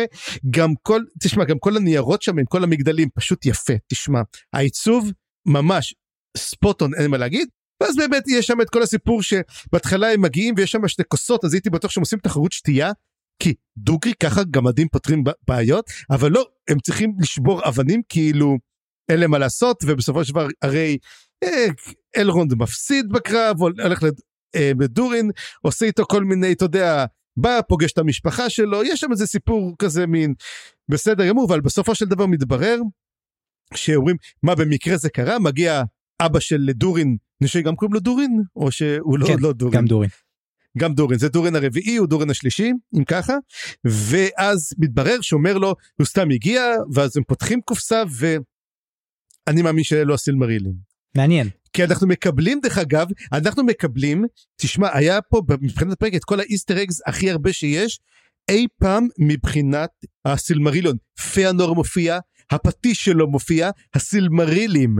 גם 0.50 0.74
כל 0.82 1.02
תשמע 1.22 1.44
גם 1.44 1.58
כל 1.58 1.76
הניירות 1.76 2.22
שם 2.22 2.38
עם 2.38 2.44
כל 2.44 2.64
המגדלים 2.64 3.08
פשוט 3.14 3.46
יפה 3.46 3.72
תשמע 3.88 4.20
העיצוב 4.52 5.10
ממש 5.46 5.94
ספוטון 6.36 6.94
אין 6.94 7.10
מה 7.10 7.18
להגיד 7.18 7.48
ואז 7.80 7.96
באמת 7.96 8.24
יש 8.28 8.46
שם 8.46 8.60
את 8.60 8.70
כל 8.70 8.82
הסיפור 8.82 9.22
שבהתחלה 9.22 10.12
הם 10.12 10.22
מגיעים 10.22 10.54
ויש 10.56 10.70
שם 10.70 10.88
שתי 10.88 11.02
כוסות 11.08 11.44
אז 11.44 11.54
הייתי 11.54 11.70
בטוח 11.70 11.90
שהם 11.90 12.02
עושים 12.02 12.18
תחרות 12.18 12.52
שתייה 12.52 12.92
כי 13.38 13.54
דוגרי 13.76 14.12
ככה 14.22 14.40
גמדים 14.50 14.88
פותרים 14.88 15.24
בעיות 15.48 15.90
אבל 16.10 16.30
לא 16.30 16.48
הם 16.68 16.78
צריכים 16.78 17.12
לשבור 17.20 17.68
אבנים 17.68 18.02
כאילו 18.08 18.56
אין 19.08 19.20
להם 19.20 19.30
מה 19.30 19.38
לעשות 19.38 19.84
ובסופו 19.86 20.24
של 20.24 20.32
דבר 20.32 20.46
הרי 20.62 20.98
אה, 21.44 21.66
אלרונד 22.16 22.54
מפסיד 22.54 23.08
בקרב 23.08 23.60
הולך 23.60 24.04
לדורין 24.80 25.30
עושה 25.62 25.86
איתו 25.86 26.04
כל 26.06 26.24
מיני 26.24 26.52
אתה 26.52 26.64
יודע 26.64 27.04
בא 27.36 27.60
פוגש 27.68 27.92
את 27.92 27.98
המשפחה 27.98 28.50
שלו 28.50 28.84
יש 28.84 29.00
שם 29.00 29.12
איזה 29.12 29.26
סיפור 29.26 29.74
כזה 29.78 30.06
מין 30.06 30.34
בסדר 30.88 31.28
גמור 31.28 31.46
אבל 31.46 31.60
בסופו 31.60 31.94
של 31.94 32.06
דבר 32.06 32.26
מתברר 32.26 32.78
שאומרים 33.74 34.16
מה 34.42 34.54
במקרה 34.54 34.96
זה 34.96 35.10
קרה? 35.10 35.38
מגיע 35.38 35.82
אבא 36.20 36.40
של 36.40 36.70
דורין 36.74 37.16
אני 37.40 37.46
חושב 37.46 37.58
שגם 37.58 37.76
קוראים 37.76 37.94
לו 37.94 38.00
דורין 38.00 38.42
או 38.56 38.72
שהוא 38.72 39.18
לא, 39.18 39.26
כן, 39.26 39.36
לא 39.40 39.52
דורין 39.52 39.74
גם 39.74 39.86
דורין. 39.86 40.10
גם 40.78 40.94
דורין 40.94 41.18
זה 41.18 41.28
דורין 41.28 41.56
הרביעי 41.56 41.96
הוא 41.96 42.06
דורין 42.06 42.30
השלישי 42.30 42.72
אם 42.98 43.04
ככה 43.04 43.34
ואז 43.84 44.70
מתברר 44.78 45.20
שאומר 45.20 45.58
לו 45.58 45.74
הוא 45.98 46.06
סתם 46.06 46.30
הגיע 46.30 46.62
ואז 46.92 47.16
הם 47.16 47.22
פותחים 47.24 47.60
קופסה 47.60 48.02
ואני 48.16 49.62
מאמין 49.62 49.84
שאלה 49.84 50.04
לא 50.04 50.14
הסילמרילים. 50.14 50.74
מעניין 51.16 51.48
כי 51.72 51.84
אנחנו 51.84 52.06
מקבלים 52.06 52.60
דרך 52.62 52.78
אגב 52.78 53.06
אנחנו 53.32 53.64
מקבלים 53.64 54.24
תשמע 54.56 54.88
היה 54.96 55.22
פה 55.22 55.42
מבחינת 55.60 55.92
הפרק 55.92 56.14
את 56.14 56.24
כל 56.24 56.40
האיסטר 56.40 56.82
אגס 56.82 57.00
הכי 57.06 57.30
הרבה 57.30 57.52
שיש 57.52 58.00
אי 58.48 58.66
פעם 58.80 59.08
מבחינת 59.18 59.90
הסילמריליון 60.24 60.96
פיאנור 61.32 61.74
מופיע 61.74 62.18
הפטיש 62.50 63.04
שלו 63.04 63.28
מופיע 63.28 63.70
הסילמרילים. 63.94 64.96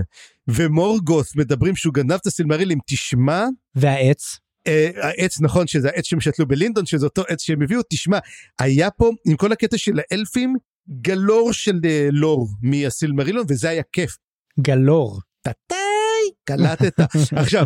ומורגות 0.49 1.27
מדברים 1.37 1.77
שהוא 1.77 1.95
גנב 1.95 2.13
את 2.13 2.27
הסילמרילים 2.27 2.79
תשמע. 2.87 3.45
והעץ? 3.75 4.39
אה, 4.67 4.91
העץ 5.03 5.41
נכון 5.41 5.67
שזה 5.67 5.89
העץ 5.89 6.05
שהם 6.05 6.21
שתלו 6.21 6.47
בלינדון 6.47 6.87
שזה 6.87 7.07
אותו 7.07 7.23
עץ 7.29 7.43
שהם 7.43 7.63
הביאו 7.63 7.81
תשמע. 7.91 8.19
היה 8.59 8.91
פה 8.91 9.11
עם 9.27 9.37
כל 9.37 9.53
הקטע 9.53 9.79
של 9.79 9.93
האלפים 10.11 10.55
גלור 11.03 11.53
של 11.53 11.81
אה, 11.85 12.09
לור 12.13 12.49
מהסילמרילון 12.63 13.47
וזה 13.49 13.69
היה 13.69 13.83
כיף. 13.93 14.17
גלור. 14.61 15.21
טאטאי 15.43 16.31
קלטת. 16.45 17.01
עכשיו 17.43 17.65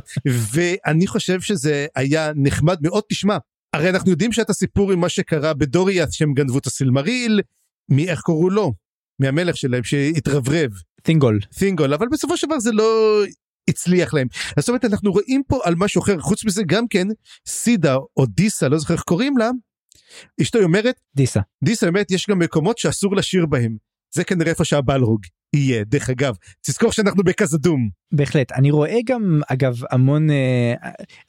ואני 0.52 1.06
חושב 1.06 1.40
שזה 1.40 1.86
היה 1.96 2.32
נחמד 2.36 2.78
מאוד. 2.82 3.02
תשמע 3.08 3.36
הרי 3.72 3.90
אנחנו 3.90 4.10
יודעים 4.10 4.32
שאת 4.32 4.50
הסיפור 4.50 4.92
עם 4.92 5.00
מה 5.00 5.08
שקרה 5.08 5.54
בדוריאס 5.54 6.12
שהם 6.12 6.34
גנבו 6.34 6.58
את 6.58 6.66
הסילמריל 6.66 7.40
מי 7.90 8.08
איך 8.08 8.20
קראו 8.20 8.50
לו 8.50 8.72
מהמלך 9.18 9.56
שלהם 9.56 9.84
שהתרברב 9.84 10.70
תינגול 11.02 11.38
תינגול 11.58 11.94
אבל 11.94 12.06
בסופו 12.12 12.36
של 12.36 12.46
דבר 12.46 12.58
זה 12.58 12.72
לא 12.72 13.22
הצליח 13.70 14.14
להם. 14.14 14.26
אז 14.56 14.62
זאת 14.64 14.68
אומרת 14.68 14.84
אנחנו 14.84 15.12
רואים 15.12 15.42
פה 15.48 15.60
על 15.64 15.74
משהו 15.76 16.02
אחר 16.02 16.20
חוץ 16.20 16.44
מזה 16.44 16.62
גם 16.66 16.88
כן 16.90 17.06
סידה 17.46 17.96
או 18.16 18.26
דיסה 18.26 18.68
לא 18.68 18.78
זוכר 18.78 18.94
איך 18.94 19.02
קוראים 19.02 19.36
לה. 19.36 19.50
אשתו 20.40 20.58
אומרת 20.58 21.00
דיסה 21.16 21.40
דיסה 21.64 21.88
אומרת 21.88 22.10
יש 22.10 22.26
גם 22.30 22.38
מקומות 22.38 22.78
שאסור 22.78 23.16
לשיר 23.16 23.46
בהם. 23.46 23.76
זה 24.14 24.24
כנראה 24.24 24.50
איפה 24.50 24.64
שהבלרוג 24.64 25.20
יהיה 25.56 25.84
דרך 25.84 26.10
אגב 26.10 26.36
תזכור 26.66 26.92
שאנחנו 26.92 27.22
בכזדום. 27.22 27.90
בהחלט 28.12 28.52
אני 28.52 28.70
רואה 28.70 28.98
גם 29.06 29.40
אגב 29.48 29.80
המון 29.90 30.30
אה, 30.30 30.74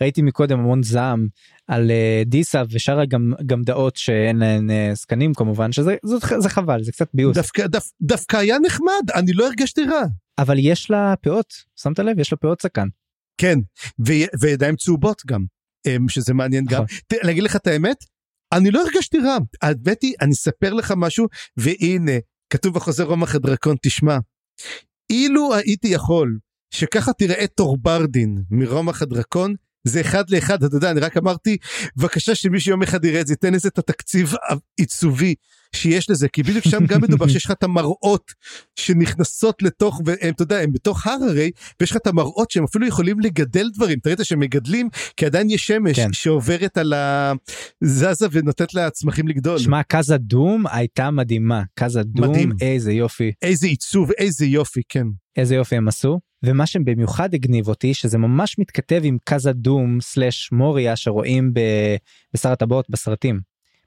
ראיתי 0.01 0.21
מקודם 0.21 0.59
המון 0.59 0.83
זעם 0.83 1.27
על 1.67 1.91
אה, 1.91 2.23
דיסה 2.25 2.63
ושאר 2.71 3.05
גם 3.05 3.33
גם 3.45 3.61
דעות 3.61 3.95
שאין 3.95 4.37
להן 4.37 4.71
אה, 4.71 4.91
זקנים 4.93 5.33
כמובן 5.33 5.71
שזה 5.71 5.95
זאת, 6.05 6.23
זה 6.39 6.49
חבל 6.49 6.83
זה 6.83 6.91
קצת 6.91 7.07
ביוס 7.13 7.35
דווקא 7.35 7.67
דו, 7.67 7.79
דווקא 8.01 8.37
היה 8.37 8.57
נחמד 8.65 9.11
אני 9.15 9.33
לא 9.33 9.47
הרגשתי 9.47 9.83
רע. 9.83 10.01
אבל 10.39 10.55
יש 10.59 10.91
לה 10.91 11.13
פאות 11.21 11.53
שמת 11.81 11.99
לב 11.99 12.19
יש 12.19 12.31
לה 12.31 12.37
פאות 12.37 12.61
זקן 12.61 12.87
כן 13.37 13.59
ו- 14.07 14.39
וידיים 14.41 14.75
צהובות 14.75 15.21
גם 15.27 15.45
אמ, 15.87 16.09
שזה 16.09 16.33
מעניין 16.33 16.65
גם. 16.65 16.83
נכון. 16.83 17.19
להגיד 17.23 17.43
לך 17.43 17.55
את 17.55 17.67
האמת 17.67 17.97
אני 18.53 18.71
לא 18.71 18.81
הרגשתי 18.81 19.17
רע 19.19 19.37
האמת 19.61 20.01
היא 20.01 20.13
אני 20.21 20.31
אספר 20.31 20.73
לך 20.73 20.93
משהו 20.97 21.27
והנה 21.57 22.11
כתוב 22.49 22.73
בחוזר 22.73 23.03
רומח 23.03 23.35
הדרקון 23.35 23.75
תשמע 23.81 24.17
אילו 25.09 25.55
הייתי 25.55 25.87
יכול 25.87 26.37
שככה 26.73 27.13
תראה 27.13 27.43
את 27.43 27.51
טורברדין 27.55 28.43
מרומח 28.51 29.01
הדרקון 29.01 29.55
זה 29.83 30.01
אחד 30.01 30.29
לאחד 30.29 30.63
אתה 30.63 30.75
יודע 30.75 30.91
אני 30.91 30.99
רק 30.99 31.17
אמרתי 31.17 31.57
בבקשה 31.97 32.35
שמישהו 32.35 32.71
יום 32.71 32.83
אחד 32.83 33.05
יראה 33.05 33.21
את 33.21 33.27
זה 33.27 33.33
ייתן 33.33 33.53
לזה 33.53 33.67
את 33.67 33.77
התקציב 33.77 34.33
העיצובי 34.77 35.35
שיש 35.75 36.09
לזה 36.09 36.27
כי 36.27 36.43
בדיוק 36.43 36.65
שם 36.65 36.85
גם 36.85 37.01
מדובר 37.01 37.27
שיש 37.31 37.45
לך 37.45 37.51
את 37.51 37.63
המראות 37.63 38.31
שנכנסות 38.75 39.61
לתוך 39.61 40.01
והם 40.05 40.33
אתה 40.33 40.43
יודע 40.43 40.59
הם 40.59 40.73
בתוך 40.73 41.07
הר 41.07 41.17
הרי 41.29 41.51
ויש 41.79 41.91
לך 41.91 41.97
את 41.97 42.07
המראות 42.07 42.51
שהם 42.51 42.63
אפילו 42.63 42.87
יכולים 42.87 43.19
לגדל 43.19 43.69
דברים. 43.73 43.99
אתה 43.99 44.09
ראית 44.09 44.19
שהם 44.23 44.39
מגדלים 44.39 44.89
כי 45.17 45.25
עדיין 45.25 45.49
יש 45.49 45.67
שמש 45.67 45.99
כן. 45.99 46.13
שעוברת 46.13 46.77
על 46.77 46.93
הזזה 46.93 48.27
ונותנת 48.31 48.73
לצמחים 48.73 49.27
לגדול. 49.27 49.59
שמע 49.59 49.83
קאזה 49.83 50.17
דום 50.17 50.67
הייתה 50.67 51.11
מדהימה. 51.11 51.63
קאזה 51.75 52.03
דום 52.03 52.29
מדהים. 52.29 52.51
איזה 52.61 52.91
יופי. 52.91 53.31
איזה 53.41 53.67
עיצוב 53.67 54.11
איזה 54.11 54.45
יופי 54.45 54.81
כן. 54.89 55.07
איזה 55.37 55.55
יופי 55.55 55.75
הם 55.75 55.87
עשו 55.87 56.19
ומה 56.43 56.65
שבמיוחד 56.65 57.33
הגניב 57.33 57.67
אותי 57.67 57.93
שזה 57.93 58.17
ממש 58.17 58.59
מתכתב 58.59 59.01
עם 59.03 59.17
קאזה 59.23 59.51
דום 59.53 60.01
סלאש 60.01 60.51
מוריה 60.51 60.95
שרואים 60.95 61.53
בשר 62.33 62.51
הטבעות 62.51 62.89
בסרטים. 62.89 63.39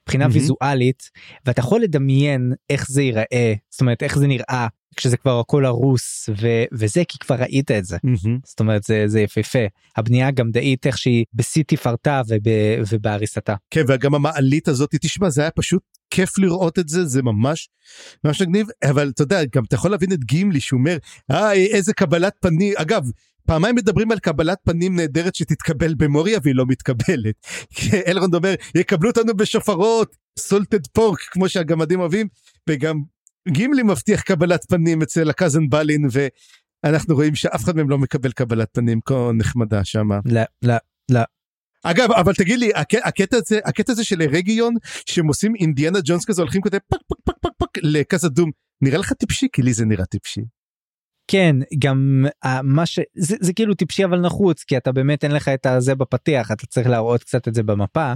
מבחינה 0.06 0.24
מהמם. 0.28 0.34
ויזואלית 0.40 1.10
ואתה 1.46 1.60
יכול 1.60 1.80
לדמיין 1.80 2.52
איך 2.70 2.88
זה 2.90 3.02
ייראה 3.02 3.54
זאת 3.70 3.80
אומרת 3.80 4.02
איך 4.02 4.18
זה 4.18 4.26
נראה 4.26 4.66
כשזה 4.96 5.16
כבר 5.16 5.38
הכל 5.40 5.64
הרוס 5.64 6.28
ו- 6.40 6.64
וזה 6.72 7.02
כי 7.08 7.18
כבר 7.18 7.34
ראית 7.34 7.70
את 7.70 7.84
זה. 7.84 7.96
מהמם. 8.04 8.38
זאת 8.44 8.60
אומרת 8.60 8.82
זה 8.84 9.04
זה 9.06 9.20
יפהפה 9.20 9.58
הבנייה 9.96 10.28
הגמדאית 10.28 10.86
איך 10.86 10.98
שהיא 10.98 11.24
בשיא 11.34 11.64
תפארתה 11.66 12.22
וב- 12.28 12.82
ובהריסתה. 12.92 13.54
כן 13.70 13.82
וגם 13.88 14.14
המעלית 14.14 14.68
הזאת 14.68 14.90
תשמע 15.00 15.30
זה 15.30 15.40
היה 15.42 15.50
פשוט 15.50 15.82
כיף 16.12 16.38
לראות 16.38 16.78
את 16.78 16.88
זה 16.88 17.04
זה 17.04 17.22
ממש 17.22 17.68
ממש 18.24 18.42
מגניב 18.42 18.66
אבל 18.90 19.10
אתה 19.14 19.22
יודע 19.22 19.44
גם 19.54 19.64
אתה 19.64 19.74
יכול 19.74 19.90
להבין 19.90 20.12
את 20.12 20.24
גימלי 20.24 20.60
שהוא 20.60 20.78
אומר 20.78 20.96
היי 21.28 21.66
איזה 21.66 21.92
קבלת 21.92 22.32
פנים 22.40 22.74
אגב. 22.76 23.02
פעמיים 23.46 23.74
מדברים 23.74 24.12
על 24.12 24.18
קבלת 24.18 24.58
פנים 24.64 24.96
נהדרת 24.96 25.34
שתתקבל 25.34 25.94
במוריה 25.94 26.38
והיא 26.42 26.54
לא 26.54 26.66
מתקבלת. 26.66 27.34
אלרונד 28.08 28.34
אומר 28.34 28.54
יקבלו 28.74 29.10
אותנו 29.10 29.36
בשופרות 29.36 30.16
סולטד 30.38 30.86
פורק 30.86 31.20
כמו 31.20 31.48
שהגמדים 31.48 32.00
אוהבים 32.00 32.28
וגם 32.68 33.02
גימלי 33.48 33.82
מבטיח 33.82 34.20
קבלת 34.20 34.64
פנים 34.68 35.02
אצל 35.02 35.30
הקאזן 35.30 35.68
בלין 35.68 36.08
ואנחנו 36.84 37.14
רואים 37.14 37.34
שאף 37.34 37.64
אחד 37.64 37.76
מהם 37.76 37.90
לא 37.90 37.98
מקבל 37.98 38.32
קבלת 38.32 38.68
פנים 38.72 39.00
כה 39.04 39.30
נחמדה 39.34 39.84
שמה. 39.84 40.18
לא 40.24 40.42
לא 40.62 40.74
לא 41.10 41.20
אגב 41.82 42.12
אבל 42.12 42.34
תגיד 42.34 42.58
לי 42.58 42.70
הק- 42.74 43.06
הקטע 43.06 43.36
הזה 43.36 43.58
הקטע 43.64 43.92
הזה 43.92 44.04
של 44.04 44.22
רגיון 44.22 44.74
שהם 45.06 45.26
עושים 45.26 45.52
אינדיאנה 45.60 45.98
ג'ונס 46.04 46.24
כזה 46.24 46.42
הולכים 46.42 46.62
כזה 46.62 46.78
פק 46.80 46.98
פק 47.08 47.16
פק 47.24 47.34
פק 47.40 47.50
פק 47.58 47.78
לקאזה 47.82 48.28
דום 48.28 48.50
נראה 48.82 48.98
לך 48.98 49.12
טיפשי? 49.12 49.46
כי 49.52 49.62
לי 49.62 49.72
זה 49.72 49.84
נראה 49.84 50.04
טיפשי. 50.04 50.40
כן 51.30 51.56
גם 51.78 52.24
אה, 52.44 52.62
מה 52.62 52.86
ש... 52.86 53.00
זה, 53.14 53.36
זה 53.40 53.52
כאילו 53.52 53.74
טיפשי 53.74 54.04
אבל 54.04 54.20
נחוץ 54.20 54.64
כי 54.64 54.76
אתה 54.76 54.92
באמת 54.92 55.24
אין 55.24 55.32
לך 55.32 55.48
את 55.48 55.66
הזה 55.66 55.94
בפתיח 55.94 56.52
אתה 56.52 56.66
צריך 56.66 56.86
להראות 56.86 57.24
קצת 57.24 57.48
את 57.48 57.54
זה 57.54 57.62
במפה. 57.62 58.12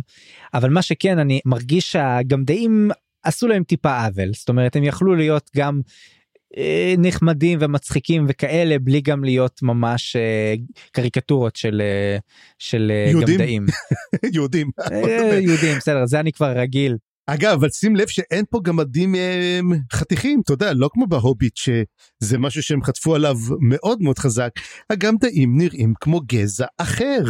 אבל 0.55 0.71
מה 0.71 0.83
שכן 0.83 1.19
אני 1.19 1.41
מרגיש 1.45 1.93
שהגמדאים 1.93 2.91
עשו 3.23 3.49
להם 3.49 3.65
טיפה 3.65 4.05
עוול. 4.05 4.35
זאת 4.35 4.49
אומרת 4.49 4.77
הם 4.77 4.85
יכלו 4.85 5.15
להיות 5.15 5.51
גם 5.57 5.81
נחמדים 6.99 7.59
ומצחיקים 7.63 8.27
וכאלה 8.29 8.79
בלי 8.79 9.01
גם 9.01 9.25
להיות 9.25 9.63
ממש 9.63 10.17
אה, 10.17 10.55
קריקטורות 10.93 11.57
של 11.57 11.83
אה, 11.85 12.19
של 12.59 12.93
אה, 12.95 13.11
יהודים? 13.11 13.39
גמדאים 13.39 13.67
יהודים. 14.35 14.71
אה, 14.93 15.39
יהודים 15.39 15.77
בסדר 15.77 16.07
זה 16.07 16.21
אני 16.21 16.33
כבר 16.33 16.53
רגיל 16.59 16.97
אגב 17.27 17.53
אבל 17.53 17.71
שים 17.71 17.97
לב 17.97 18.07
שאין 18.07 18.45
פה 18.51 18.61
גמדים 18.63 19.15
אה, 19.15 19.61
חתיכים 19.93 20.41
אתה 20.45 20.53
יודע 20.53 20.73
לא 20.75 20.91
כמו 20.93 21.07
בהוביט 21.07 21.57
שזה 21.57 22.39
משהו 22.39 22.63
שהם 22.63 22.83
חטפו 22.83 23.15
עליו 23.15 23.37
מאוד 23.61 24.03
מאוד 24.03 24.19
חזק 24.19 24.51
הגמדאים 24.91 25.59
נראים 25.59 25.95
כמו 26.01 26.21
גזע 26.27 26.67
אחר. 26.79 27.23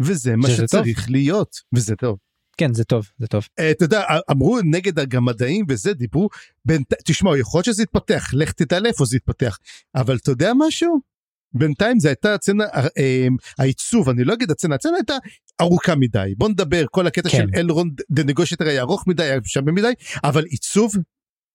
וזה 0.00 0.36
מה 0.36 0.48
שזה 0.48 0.56
טוב. 0.56 0.66
שצריך 0.66 1.10
להיות 1.10 1.56
וזה 1.74 1.96
טוב. 1.96 2.16
כן 2.56 2.74
זה 2.74 2.84
טוב 2.84 3.10
זה 3.18 3.26
טוב 3.26 3.48
אה, 3.58 3.70
אתה 3.70 3.84
יודע 3.84 4.02
אמרו 4.30 4.58
נגד 4.64 4.98
הגמדאים 4.98 5.64
וזה 5.68 5.94
דיברו 5.94 6.28
בין 6.64 6.82
תשמע 7.04 7.38
יכול 7.38 7.58
להיות 7.58 7.64
שזה 7.64 7.82
יתפתח 7.82 8.30
לך 8.32 8.52
תדע 8.52 8.80
לאיפה 8.80 9.04
זה 9.04 9.16
יתפתח 9.16 9.58
אבל 9.94 10.16
אתה 10.16 10.30
יודע 10.30 10.52
משהו 10.58 11.00
בינתיים 11.52 12.00
זה 12.00 12.08
הייתה 12.08 12.34
הצצנה 12.34 12.64
אה, 12.64 12.86
אה, 12.98 13.26
העיצוב 13.58 14.08
אני 14.08 14.24
לא 14.24 14.34
אגיד 14.34 14.50
הצצנה 14.50 14.74
הצצנה 14.74 14.96
הייתה 14.96 15.14
ארוכה 15.60 15.94
מדי 15.94 16.34
בוא 16.36 16.48
נדבר 16.48 16.84
כל 16.90 17.06
הקטע 17.06 17.28
כן. 17.28 17.36
של 17.36 17.46
אלרונד 17.56 18.00
דה 18.10 18.24
נגושטר 18.24 18.68
היה 18.68 18.80
ארוך 18.80 19.06
מדי 19.06 19.22
היה 19.22 19.40
שווה 19.44 19.72
מדי 19.72 19.92
אבל 20.24 20.44
עיצוב 20.44 20.92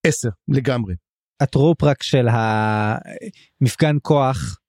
10 0.08 0.30
לגמרי. 0.48 0.96
הטרופ 1.42 1.84
רק 1.84 2.04
של 2.04 2.28
המפגן 3.62 3.96
כוח 4.02 4.61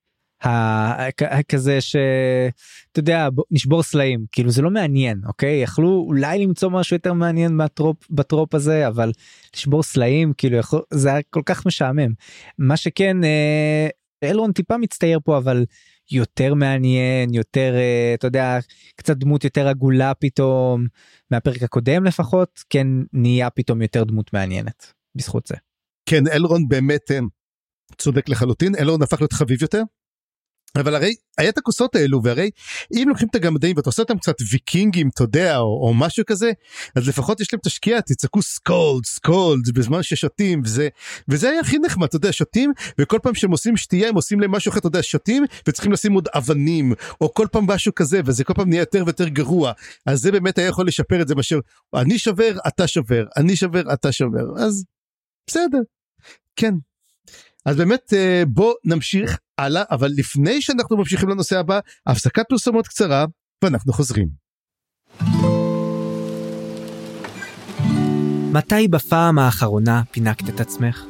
כזה 1.49 1.81
שאתה 1.81 2.99
יודע 2.99 3.29
נשבור 3.51 3.83
סלעים 3.83 4.25
כאילו 4.33 4.51
זה 4.51 4.63
לא 4.63 4.71
מעניין 4.71 5.21
אוקיי 5.27 5.63
יכלו 5.63 6.05
אולי 6.07 6.39
למצוא 6.39 6.71
משהו 6.71 6.97
יותר 6.97 7.13
מעניין 7.13 7.53
מהטרופ 7.57 7.97
בטרופ 8.11 8.55
הזה 8.55 8.89
אבל 8.89 9.13
לשבור 9.57 9.83
סלעים 9.83 10.33
כאילו 10.39 10.57
יכול, 10.57 10.83
זה 10.91 11.09
היה 11.09 11.21
כל 11.31 11.43
כך 11.47 11.67
משעמם 11.67 12.13
מה 12.59 12.77
שכן 12.77 13.25
אה, 13.25 13.89
אלרון 14.23 14.53
טיפה 14.53 14.77
מצטייר 14.77 15.21
פה 15.25 15.39
אבל 15.39 15.65
יותר 16.11 16.55
מעניין 16.55 17.35
יותר 17.35 17.75
אה, 17.77 18.15
אתה 18.15 18.27
יודע 18.27 18.59
קצת 18.97 19.17
דמות 19.17 19.45
יותר 19.45 19.69
עגולה 19.69 20.15
פתאום 20.15 20.87
מהפרק 21.31 21.63
הקודם 21.63 22.05
לפחות 22.05 22.65
כן 22.71 22.87
נהיה 23.13 23.51
פתאום 23.51 23.83
יותר 23.83 24.05
דמות 24.05 24.33
מעניינת 24.33 24.93
בזכות 25.15 25.47
זה. 25.47 25.55
כן 26.09 26.29
אלרונד 26.29 26.69
באמת 26.69 27.11
אה, 27.11 27.19
צודק 27.99 28.29
לחלוטין 28.29 28.75
אלרונד 28.77 29.03
הפך 29.03 29.21
להיות 29.21 29.33
חביב 29.33 29.63
יותר. 29.63 29.83
אבל 30.77 30.95
הרי 30.95 31.15
היה 31.39 31.49
את 31.49 31.59
הכוסות 31.59 31.97
האלו 31.97 32.23
והרי 32.23 32.51
אם 32.93 33.05
לוקחים 33.09 33.29
את 33.31 33.35
הגמדאים 33.35 33.77
ואתה 33.77 33.89
עושה 33.89 34.03
אותם 34.03 34.19
קצת 34.19 34.35
ויקינגים 34.51 35.09
אתה 35.15 35.23
יודע 35.23 35.59
או, 35.59 35.87
או 35.87 35.95
משהו 35.95 36.25
כזה 36.27 36.53
אז 36.97 37.09
לפחות 37.09 37.41
יש 37.41 37.53
להם 37.53 37.61
את 37.61 37.67
השקיעה 37.67 38.03
תצעקו 38.03 38.43
סקולד 38.43 39.07
סקולד 39.07 39.71
בזמן 39.75 40.03
ששותים 40.03 40.63
וזה 40.65 40.89
וזה 41.29 41.51
היה 41.51 41.61
הכי 41.61 41.79
נחמד 41.79 42.07
אתה 42.07 42.17
יודע 42.17 42.33
שותים 42.33 42.73
וכל 42.99 43.19
פעם 43.23 43.35
שהם 43.35 43.51
עושים 43.51 43.77
שתייה 43.77 44.09
הם 44.09 44.15
עושים 44.15 44.41
להם 44.41 44.51
משהו 44.51 44.71
אחר 44.71 44.79
אתה 44.79 44.87
יודע 44.87 45.03
שותים 45.03 45.45
וצריכים 45.69 45.93
לשים 45.93 46.13
עוד 46.13 46.29
אבנים 46.35 46.93
או 47.21 47.35
כל 47.35 47.47
פעם 47.53 47.67
משהו 47.67 47.95
כזה 47.95 48.21
וזה 48.27 48.45
כל 48.45 48.55
פעם 48.55 48.69
נהיה 48.69 48.81
יותר 48.81 49.03
ויותר 49.07 49.29
גרוע. 49.29 49.73
אז 50.07 50.21
זה 50.21 50.33
באמת 50.33 50.59
היה 50.59 50.69
יכול 50.69 50.87
לשפר 50.87 51.23
את 51.23 51.29
זה 51.29 51.35
מאשר 51.35 51.59
אני 51.95 52.19
שובר 52.19 52.53
אתה 52.69 52.87
שובר 52.87 53.25
אני 53.37 53.57
שובר 53.57 53.93
אתה 53.93 54.13
שובר 54.13 54.45
אז 54.59 54.85
בסדר. 55.47 55.81
כן 56.57 56.75
אז 57.67 57.77
באמת 57.77 58.13
אה, 58.13 58.43
בוא 58.47 58.75
נמשיך 58.85 59.39
הלאה 59.59 59.83
אבל 59.91 60.11
לפני 60.17 60.63
שאנחנו 60.63 60.97
ממשיכים 60.97 61.29
לנושא 61.29 61.59
הבא 61.59 61.81
הפסקת 62.07 62.45
פרסומות 62.49 62.89
קצרה 62.89 63.25
ואנחנו 63.65 63.93
חוזרים. 63.93 64.29
מתי 68.53 68.89
בפעם 68.89 69.39
האחרונה 69.39 70.03
פינקת 70.11 70.49
את 70.49 70.61
עצמך? 70.61 71.05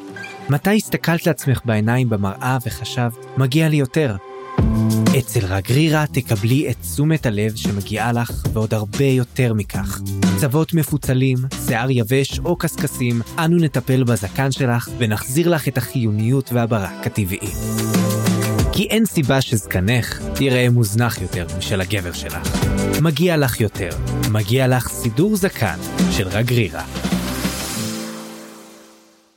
מתי 0.51 0.77
הסתכלת 0.77 1.27
לעצמך 1.27 1.61
בעיניים 1.65 2.11
במראה 2.11 2.59
וחשבת, 2.67 3.13
מגיע 3.37 3.69
לי 3.69 3.77
יותר? 3.77 4.17
אצל 5.19 5.47
רגרירה 5.47 6.05
תקבלי 6.13 6.71
את 6.71 6.77
תשומת 6.81 7.27
הלב 7.27 7.57
שמגיעה 7.57 8.13
לך 8.13 8.45
ועוד 8.53 8.75
הרבה 8.75 9.05
יותר 9.05 9.55
מכך. 9.55 10.01
צוות 10.41 10.75
מפוצלים, 10.75 11.39
שיער 11.67 11.91
יבש 11.91 12.39
או 12.39 12.57
קשקשים, 12.57 13.21
אנו 13.39 13.57
נטפל 13.57 14.05
בזקן 14.05 14.53
שלך 14.53 14.89
ונחזיר 14.99 15.49
לך 15.49 15.69
את 15.69 15.79
החיוניות 15.79 16.53
והברק 16.53 17.07
הטבעי. 17.07 17.51
כי 18.73 18.87
אין 18.91 19.05
סיבה 19.05 19.41
שזקנך 19.41 20.21
ייראה 20.41 20.71
מוזנח 20.71 21.23
יותר 21.23 21.47
משל 21.59 21.81
הגבר 21.81 22.13
שלך. 22.13 22.65
מגיע 23.03 23.37
לך 23.37 23.61
יותר, 23.61 23.91
מגיע 24.31 24.69
לך 24.69 24.89
סידור 24.89 25.37
זקן 25.37 25.79
של 26.11 26.29
רגרירה. 26.29 26.85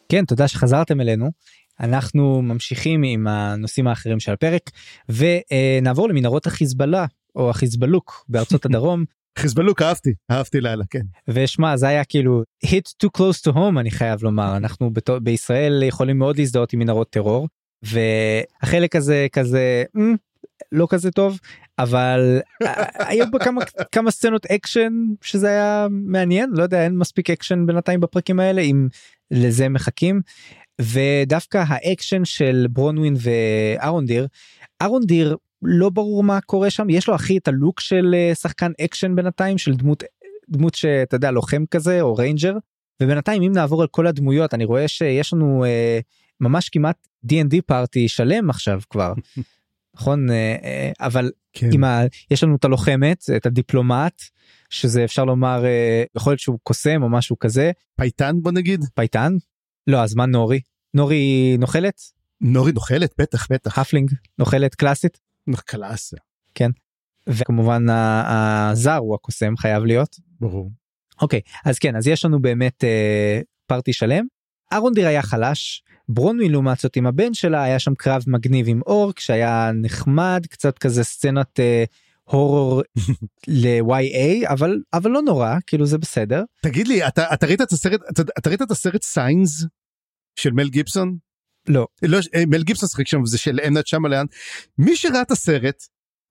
כן, 0.10 0.26
תודה 0.26 0.48
שחזרתם 0.48 1.02
אלינו. 1.02 1.32
אנחנו 1.80 2.42
ממשיכים 2.42 3.04
עם 3.04 3.28
הנושאים 3.28 3.88
האחרים 3.88 4.20
של 4.20 4.32
הפרק 4.34 4.72
ונעבור 5.10 6.10
למנהרות 6.10 6.48
החיזבאללה 6.48 7.06
או 7.36 7.50
החיזבאלוק 7.50 8.26
בארצות 8.30 8.66
הדרום. 8.66 9.04
חיזבאלוק 9.40 9.82
אהבתי 9.82 10.14
אהבתי 10.32 10.62
לאללה 10.62 10.84
כן. 10.90 11.02
ושמע 11.28 11.78
זה 11.78 11.88
היה 11.88 12.04
כאילו 12.04 12.44
hit 12.66 13.06
too 13.06 13.10
close 13.18 13.52
to 13.52 13.56
home 13.56 13.80
אני 13.80 13.92
חייב 13.92 14.24
לומר. 14.24 14.58
אנחנו 14.58 14.94
בת... 14.94 15.10
בישראל 15.10 15.84
יכולים 15.84 16.20
מאוד 16.20 16.38
להזדהות 16.38 16.74
עם 16.74 16.80
מנהרות 16.80 17.10
טרור 17.10 17.48
והחלק 17.84 18.96
הזה 18.96 19.28
כזה 19.32 19.84
mm, 19.98 20.02
לא 20.72 20.88
כזה 20.90 21.12
טוב 21.12 21.40
אבל 21.80 22.40
היו 23.00 23.32
בו 23.32 23.40
כמה 23.40 23.62
כמה 23.92 24.12
סצנות 24.12 24.46
אקשן 24.46 24.94
שזה 25.22 25.48
היה 25.48 25.88
מעניין 25.92 26.50
לא 26.54 26.64
יודע 26.64 26.84
אין 26.84 26.98
מספיק 26.98 27.30
אקשן 27.30 27.66
בינתיים 27.66 28.00
בפרקים 28.00 28.40
האלה 28.40 28.62
אם 28.62 28.88
לזה 29.32 29.70
מחכים 29.70 30.22
ודווקא 30.82 31.64
האקשן 31.68 32.26
של 32.26 32.68
ברונווין 32.70 33.16
וארונדיר 33.20 34.28
ארונדיר 34.82 35.38
לא 35.62 35.90
ברור 35.90 36.24
מה 36.24 36.42
קורה 36.42 36.70
שם. 36.70 36.90
יש 36.90 37.08
לו 37.08 37.16
הכי 37.16 37.38
את 37.38 37.48
הלוק 37.48 37.80
של 37.80 38.16
אה, 38.18 38.36
שחקן 38.36 38.72
אקשן 38.82 39.16
בינתיים 39.16 39.58
של 39.58 39.74
דמות 39.74 40.04
דמות 40.50 40.76
שאתה 40.76 41.16
יודע 41.16 41.32
לוחם 41.32 41.64
כזה 41.72 42.02
או 42.02 42.16
ranger. 42.16 42.58
ובינתיים 43.02 43.42
אם 43.42 43.52
נעבור 43.52 43.82
על 43.82 43.88
כל 43.88 44.08
הדמויות 44.08 44.54
אני 44.54 44.66
רואה 44.66 44.88
שיש 44.88 45.34
לנו 45.34 45.66
אה, 45.66 46.00
ממש 46.42 46.70
כמעט 46.70 47.08
D&D 47.28 47.62
party 47.66 48.08
שלם 48.08 48.50
עכשיו 48.50 48.82
כבר. 48.90 49.14
נכון? 49.96 50.30
אה, 50.30 50.56
אה, 50.64 50.92
אבל 51.00 51.32
כן. 51.54 51.84
ה... 51.84 52.02
יש 52.32 52.44
לנו 52.44 52.56
את 52.56 52.66
הלוחמת 52.66 53.24
את 53.36 53.46
הדיפלומט 53.46 54.22
שזה 54.70 55.04
אפשר 55.04 55.26
לומר 55.26 55.66
אה, 55.66 56.04
יכול 56.16 56.32
להיות 56.32 56.40
שהוא 56.40 56.60
קוסם 56.64 57.04
או 57.04 57.10
משהו 57.10 57.40
כזה. 57.40 57.72
פייטן 57.96 58.36
בוא 58.42 58.52
נגיד? 58.52 58.86
פייטן 58.96 59.36
לא 59.88 60.04
אז 60.04 60.16
מה 60.16 60.26
נורי. 60.26 60.60
נורי 60.94 61.56
נוכלת 61.60 62.02
נורי 62.42 62.72
נוכלת 62.72 63.14
בטח 63.18 63.48
בטח. 63.52 63.80
halfling 63.80 64.12
נוכלת 64.40 64.76
קלאסית? 64.76 65.20
קלאס 65.66 66.14
וכמובן 67.30 67.90
ה- 67.90 68.70
הזר 68.72 68.96
הוא 68.96 69.16
הקוסם 69.16 69.58
חייב 69.58 69.84
להיות. 69.84 70.16
ברור. 70.40 70.72
אוקיי 71.22 71.40
אז 71.66 71.80
כן 71.80 71.96
אז 71.96 72.08
יש 72.08 72.26
לנו 72.26 72.42
באמת 72.42 72.84
אה, 72.84 73.40
party 73.68 73.94
שלם. 73.94 74.26
ארונדיר 74.74 75.08
היה 75.08 75.22
חלש 75.22 75.84
ברונווין 76.10 76.50
לעומת 76.50 76.80
זאת 76.80 76.96
עם 76.96 77.06
הבן 77.08 77.34
שלה 77.34 77.64
היה 77.64 77.80
שם 77.80 77.96
קרב 77.96 78.24
מגניב 78.28 78.68
עם 78.70 78.82
אורק 78.86 79.20
שהיה 79.20 79.72
נחמד 79.74 80.46
קצת 80.50 80.78
כזה 80.78 81.04
סצנת 81.04 81.60
אה, 81.60 81.84
הורור 82.30 82.82
ל-YA 83.48 84.50
אבל 84.54 84.82
אבל 84.94 85.12
לא 85.12 85.22
נורא 85.22 85.56
כאילו 85.68 85.86
זה 85.86 85.98
בסדר. 85.98 86.44
תגיד 86.62 86.88
לי 86.88 87.08
אתה 87.08 87.34
אתה 87.34 87.46
ראית 87.46 87.62
את 87.62 87.72
הסרט 87.72 88.02
אתה, 88.10 88.22
אתה 88.38 88.50
ראית 88.50 88.62
את 88.62 88.72
הסרט 88.72 89.04
Signs 89.04 89.66
של 90.40 90.52
מל 90.52 90.70
גיבסון? 90.70 91.18
לא. 91.68 91.88
לא 92.04 92.20
אה, 92.36 92.44
מל 92.48 92.64
גיבסון 92.64 92.90
שיחק 92.90 93.08
שם 93.08 93.26
זה 93.26 93.38
של 93.38 93.60
אם 93.68 93.75
נייט 93.75 93.88
שאמאלן 93.88 94.26
מי 94.78 94.96
שראה 94.96 95.22
את 95.22 95.32
הסרט 95.32 95.84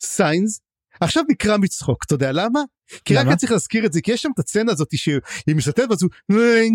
Signs 0.03 0.61
עכשיו 1.01 1.22
נקרע 1.28 1.57
מצחוק 1.57 2.05
אתה 2.05 2.14
יודע 2.14 2.32
למה? 2.32 2.61
כי 3.05 3.16
רק 3.16 3.36
צריך 3.36 3.53
להזכיר 3.53 3.86
את 3.86 3.92
זה 3.92 4.01
כי 4.01 4.12
יש 4.12 4.22
שם 4.22 4.28
את 4.34 4.38
הסצנה 4.38 4.72
הזאת 4.72 4.88
שהיא 4.97 5.57
מסתתרת 5.57 5.87
ואז 5.90 6.03
הוא 6.03 6.11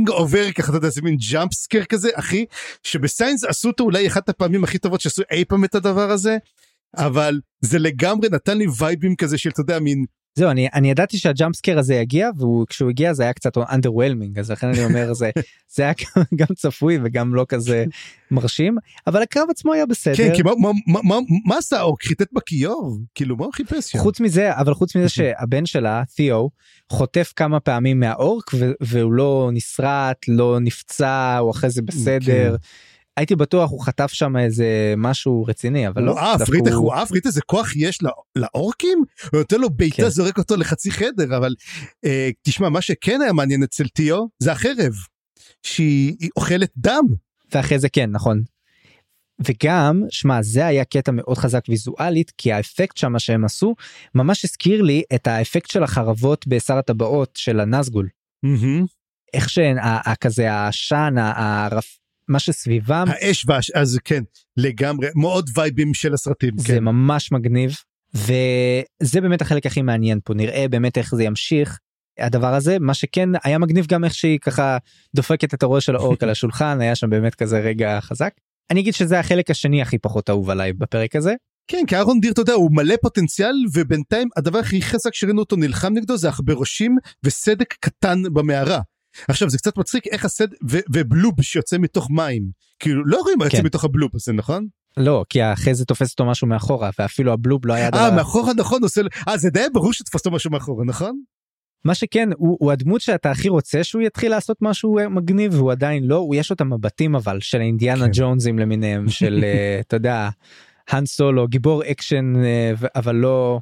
עובר 0.09 0.51
ככה 0.51 0.69
אתה 0.69 0.77
יודע 0.77 0.89
זה 0.89 1.01
מין 1.01 1.17
jump 1.31 1.53
scare 1.53 1.83
כזה 1.85 2.09
אחי 2.13 2.45
שב 2.83 3.06
Signs 3.06 3.43
עשו 3.43 3.67
אותו 3.67 3.83
אולי 3.83 4.07
אחת 4.07 4.29
הפעמים 4.29 4.63
הכי 4.63 4.77
טובות 4.77 5.01
שעשו 5.01 5.21
אי 5.31 5.45
פעם 5.45 5.65
את 5.65 5.75
הדבר 5.75 6.11
הזה 6.11 6.37
אבל 6.97 7.39
זה 7.61 7.79
לגמרי 7.79 8.29
נתן 8.31 8.57
לי 8.57 8.65
וייבים 8.79 9.15
כזה 9.15 9.37
של 9.37 9.49
אתה 9.49 9.61
יודע 9.61 9.79
מין 9.79 10.05
זהו 10.35 10.49
אני 10.49 10.67
אני 10.73 10.91
ידעתי 10.91 11.17
שה 11.17 11.33
jump 11.33 11.53
scare 11.53 11.79
הזה 11.79 11.95
יגיע 11.95 12.29
וכשהוא 12.29 12.89
הגיע 12.89 13.13
זה 13.13 13.23
היה 13.23 13.33
קצת 13.33 13.57
underwhelming 13.57 14.39
אז 14.39 14.51
לכן 14.51 14.67
אני 14.67 14.83
אומר 14.83 15.13
זה 15.13 15.29
זה 15.75 15.83
היה 15.83 15.93
גם 16.35 16.47
צפוי 16.55 16.99
וגם 17.03 17.35
לא 17.35 17.45
כזה 17.49 17.85
מרשים 18.31 18.77
אבל 19.07 19.21
הקרב 19.21 19.47
עצמו 19.49 19.73
היה 19.73 19.85
בסדר. 19.85 20.15
כן 20.15 20.35
כי 20.35 20.41
מה, 20.41 20.51
מה, 20.59 20.71
מה, 20.87 20.99
מה, 21.03 21.15
מה 21.45 21.57
עשה 21.57 21.81
אורק 21.81 22.03
חיטט 22.03 22.33
בכיור 22.33 22.97
כאילו 23.15 23.37
מה 23.37 23.45
הוא 23.45 23.53
חיפש 23.53 23.91
שם? 23.91 23.99
חוץ 23.99 24.19
מזה 24.19 24.55
אבל 24.55 24.73
חוץ 24.73 24.95
מזה 24.95 25.09
שהבן 25.15 25.65
שלה 25.65 26.03
תיאו 26.15 26.49
חוטף 26.89 27.33
כמה 27.35 27.59
פעמים 27.59 27.99
מהאורק 27.99 28.51
והוא 28.81 29.13
לא 29.13 29.49
נסרט 29.53 30.17
לא 30.27 30.57
נפצע 30.61 31.37
הוא 31.37 31.51
אחרי 31.51 31.69
זה 31.69 31.81
בסדר. 31.81 32.51
כן. 32.51 32.55
הייתי 33.19 33.35
בטוח 33.35 33.71
הוא 33.71 33.83
חטף 33.83 34.11
שם 34.13 34.37
איזה 34.37 34.93
משהו 34.97 35.45
רציני 35.47 35.87
אבל 35.87 36.03
לא. 36.03 36.11
הוא 36.11 36.19
עף, 36.19 36.41
איך 36.67 36.77
הוא 36.77 36.93
עף? 36.93 37.11
ראית 37.11 37.25
איזה 37.25 37.41
כוח 37.41 37.75
יש 37.75 37.99
לאורקים? 38.35 39.03
הוא 39.31 39.37
נותן 39.37 39.61
לו 39.61 39.69
בעיטה 39.69 40.03
כן. 40.03 40.09
זורק 40.09 40.37
אותו 40.37 40.55
לחצי 40.55 40.91
חדר 40.91 41.37
אבל 41.37 41.55
אה, 42.05 42.29
תשמע 42.41 42.69
מה 42.69 42.81
שכן 42.81 43.21
היה 43.21 43.33
מעניין 43.33 43.63
אצל 43.63 43.87
טיו 43.87 44.25
זה 44.39 44.51
החרב 44.51 44.93
שהיא 45.63 46.29
אוכלת 46.35 46.71
דם. 46.77 47.03
ואחרי 47.53 47.79
זה 47.79 47.89
כן 47.89 48.11
נכון. 48.11 48.43
וגם 49.39 50.03
שמע 50.09 50.41
זה 50.41 50.65
היה 50.65 50.85
קטע 50.85 51.11
מאוד 51.11 51.37
חזק 51.37 51.63
ויזואלית 51.69 52.31
כי 52.37 52.51
האפקט 52.51 52.97
שם 52.97 53.19
שהם 53.19 53.45
עשו 53.45 53.75
ממש 54.15 54.45
הזכיר 54.45 54.81
לי 54.81 55.03
את 55.15 55.27
האפקט 55.27 55.69
של 55.69 55.83
החרבות 55.83 56.47
בשר 56.47 56.77
הטבעות 56.77 57.31
של 57.35 57.59
הנזגול. 57.59 58.09
Mm-hmm. 58.45 58.85
איך 59.33 59.49
שכזה 59.49 60.51
העשן 60.51 61.15
הרף 61.17 61.98
מה 62.29 62.39
שסביבם 62.39 63.05
האש 63.07 63.45
והש... 63.47 63.71
אז 63.71 63.99
כן 64.03 64.23
לגמרי 64.57 65.07
מאוד 65.15 65.49
וייבים 65.55 65.93
של 65.93 66.13
הסרטים 66.13 66.53
זה 66.57 66.67
כן. 66.67 66.83
ממש 66.83 67.31
מגניב 67.31 67.75
וזה 68.13 69.21
באמת 69.21 69.41
החלק 69.41 69.65
הכי 69.65 69.81
מעניין 69.81 70.19
פה 70.23 70.33
נראה 70.33 70.65
באמת 70.67 70.97
איך 70.97 71.15
זה 71.15 71.23
ימשיך 71.23 71.79
הדבר 72.19 72.53
הזה 72.53 72.79
מה 72.79 72.93
שכן 72.93 73.29
היה 73.43 73.57
מגניב 73.57 73.85
גם 73.85 74.03
איך 74.03 74.13
שהיא 74.13 74.39
ככה 74.39 74.77
דופקת 75.15 75.53
את 75.53 75.63
הראש 75.63 75.85
של 75.85 75.95
האורק 75.95 76.23
על 76.23 76.29
השולחן 76.29 76.81
היה 76.81 76.95
שם 76.95 77.09
באמת 77.09 77.35
כזה 77.35 77.59
רגע 77.59 78.01
חזק. 78.01 78.33
אני 78.71 78.79
אגיד 78.79 78.93
שזה 78.93 79.19
החלק 79.19 79.51
השני 79.51 79.81
הכי 79.81 79.97
פחות 79.97 80.29
אהוב 80.29 80.49
עליי 80.49 80.73
בפרק 80.73 81.15
הזה. 81.15 81.33
כן 81.67 81.83
כי 81.87 81.95
אהרון 81.95 82.19
דיר 82.19 82.31
אתה 82.31 82.41
יודע 82.41 82.53
הוא 82.53 82.71
מלא 82.73 82.95
פוטנציאל 83.01 83.55
ובינתיים 83.73 84.29
הדבר 84.37 84.59
הכי 84.59 84.81
חזק 84.81 85.13
שראינו 85.13 85.39
אותו 85.39 85.55
נלחם 85.55 85.93
נגדו 85.93 86.17
זה 86.17 86.29
עכברושים 86.29 86.97
וסדק 87.23 87.73
קטן 87.79 88.23
במערה. 88.33 88.81
עכשיו 89.27 89.49
זה 89.49 89.57
קצת 89.57 89.77
מצחיק 89.77 90.07
איך 90.07 90.25
הסד 90.25 90.47
ו- 90.69 90.79
ובלוב 90.93 91.41
שיוצא 91.41 91.77
מתוך 91.77 92.09
מים 92.11 92.43
כאילו 92.79 93.05
לא 93.05 93.17
רואים 93.17 93.37
מה 93.37 93.45
יוצא 93.45 93.57
כן. 93.57 93.65
מתוך 93.65 93.83
הבלוב 93.83 94.11
הזה 94.13 94.33
נכון? 94.33 94.67
לא 94.97 95.25
כי 95.29 95.43
אחרי 95.43 95.75
זה 95.75 95.85
תופס 95.85 96.11
אותו 96.11 96.25
משהו 96.25 96.47
מאחורה 96.47 96.89
ואפילו 96.99 97.33
הבלוב 97.33 97.67
לא 97.67 97.73
היה 97.73 97.89
דבר... 97.89 97.99
אה 97.99 98.15
מאחורה 98.15 98.53
נכון 98.53 98.83
עושה 98.83 99.01
אה 99.27 99.37
זה 99.37 99.49
די 99.49 99.65
ברור 99.73 99.93
שתפס 99.93 100.15
אותו 100.15 100.31
משהו 100.31 100.51
מאחורה 100.51 100.85
נכון? 100.85 101.21
מה 101.85 101.95
שכן 101.95 102.29
הוא, 102.37 102.57
הוא 102.59 102.71
הדמות 102.71 103.01
שאתה 103.01 103.31
הכי 103.31 103.49
רוצה 103.49 103.83
שהוא 103.83 104.01
יתחיל 104.01 104.31
לעשות 104.31 104.57
משהו 104.61 104.99
אה, 104.99 105.09
מגניב 105.09 105.53
והוא 105.53 105.71
עדיין 105.71 106.03
לא 106.03 106.15
הוא 106.15 106.35
יש 106.35 106.49
לו 106.49 106.53
את 106.53 106.61
המבטים 106.61 107.15
אבל 107.15 107.39
של 107.39 107.61
אינדיאנה 107.61 108.05
כן. 108.05 108.11
ג'ונזים 108.13 108.59
למיניהם 108.59 109.09
של 109.09 109.43
uh, 109.43 109.81
אתה 109.87 109.95
יודע 109.95 110.29
האן 110.89 111.05
סולו 111.05 111.47
גיבור 111.47 111.83
אקשן 111.83 112.33
אבל 112.95 113.15
לא 113.15 113.59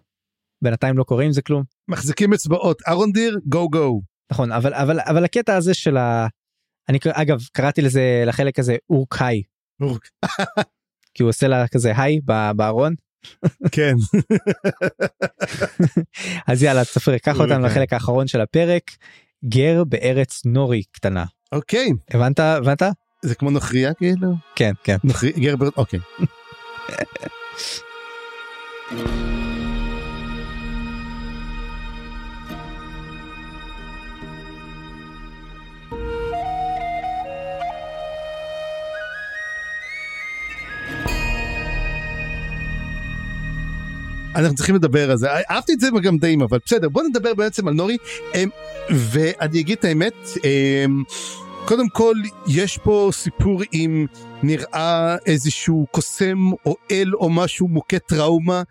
בינתיים 0.62 0.98
לא 0.98 1.04
קוראים 1.04 1.32
זה 1.32 1.42
כלום. 1.42 1.64
מחזיקים 1.88 2.34
אצבעות 2.34 2.82
ארונדיר 2.88 3.40
go 3.46 3.70
go. 3.70 4.02
נכון 4.32 4.52
אבל 4.52 4.74
אבל 4.74 5.00
אבל 5.00 5.26
הקטע 5.26 5.56
הזה 5.56 5.74
של 5.74 5.98
ה... 5.98 6.28
אני 6.90 7.00
אגב 7.14 7.40
קראתי 7.52 7.82
לזה 7.82 8.24
לחלק 8.26 8.60
הזה 8.60 8.76
אורק 8.90 9.22
היי. 9.22 9.42
אורק. 9.82 10.10
כי 11.14 11.24
הוא 11.24 11.30
עושה 11.30 11.48
לה 11.48 11.68
כזה 11.68 11.94
היי 11.98 12.20
בארון. 12.56 12.94
כן. 13.72 13.96
אז 16.48 16.64
יאללה 16.64 16.86
תספר 16.86 17.18
קח 17.18 17.40
אותנו 17.40 17.66
לחלק 17.66 17.94
האחרון 17.94 18.28
של 18.28 18.42
הפרק 18.42 18.92
גר 19.46 19.84
בארץ 19.84 20.42
נורי 20.46 20.84
קטנה. 20.92 21.26
אוקיי. 21.52 21.90
הבנת 22.14 22.40
הבנת? 22.40 22.82
זה 23.26 23.36
כמו 23.36 23.50
נוכריה 23.50 23.94
כאילו? 23.94 24.34
כן 24.56 24.72
כן. 24.84 24.98
נוכריה 25.04 25.34
גר 25.38 25.56
בארץ 25.56 25.74
אוקיי. 25.78 26.00
אנחנו 44.38 44.56
צריכים 44.56 44.76
לדבר 44.76 45.12
על 45.12 45.18
זה. 45.18 45.28
אהבתי 45.50 45.74
את 45.74 45.80
זה 45.80 45.88
גם 46.04 46.18
דעים 46.18 46.42
אבל 46.42 46.60
בסדר 46.66 46.90
בוא 46.90 47.04
נדבר 47.04 47.34
בעצם 47.34 47.68
על 47.68 47.74
נורי. 47.74 47.98
אמ, 48.36 48.50
ואני 48.90 49.60
אגיד 49.60 49.78
את 49.80 49.86
האמת 49.86 50.14
אמ, 50.44 51.04
קודם 51.66 51.90
כל 51.90 52.16
יש 52.48 52.78
פה 52.78 53.10
סיפור 53.14 53.62
עם 53.72 54.06
נראה 54.44 55.16
איזשהו 55.26 55.86
קוסם 55.92 56.52
או 56.66 56.76
אל 56.92 57.12
או 57.14 57.30
משהו 57.30 57.68
מוכה 57.68 58.00
טראומה 58.00 58.62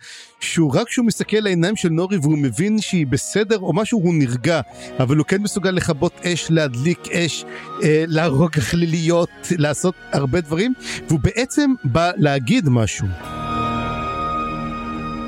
שהוא 0.41 0.75
רק 0.75 0.87
כשהוא 0.87 1.07
מסתכל 1.07 1.37
לעיניים 1.41 1.77
של 1.77 1.89
נורי 1.89 2.17
והוא 2.17 2.39
מבין 2.39 2.81
שהיא 2.81 3.07
בסדר 3.07 3.59
או 3.59 3.73
משהו 3.73 4.01
הוא 4.01 4.15
נרגע. 4.15 4.61
אבל 4.99 5.17
הוא 5.17 5.27
כן 5.27 5.43
מסוגל 5.43 5.71
לכבות 5.71 6.13
אש 6.25 6.47
להדליק 6.51 7.09
אש 7.09 7.45
אה, 7.83 8.05
להרוג 8.07 8.59
חליליות 8.59 9.31
לעשות 9.59 9.95
הרבה 10.13 10.41
דברים 10.41 10.75
והוא 11.09 11.21
בעצם 11.21 11.71
בא 11.85 12.11
להגיד 12.17 12.69
משהו. 12.69 13.07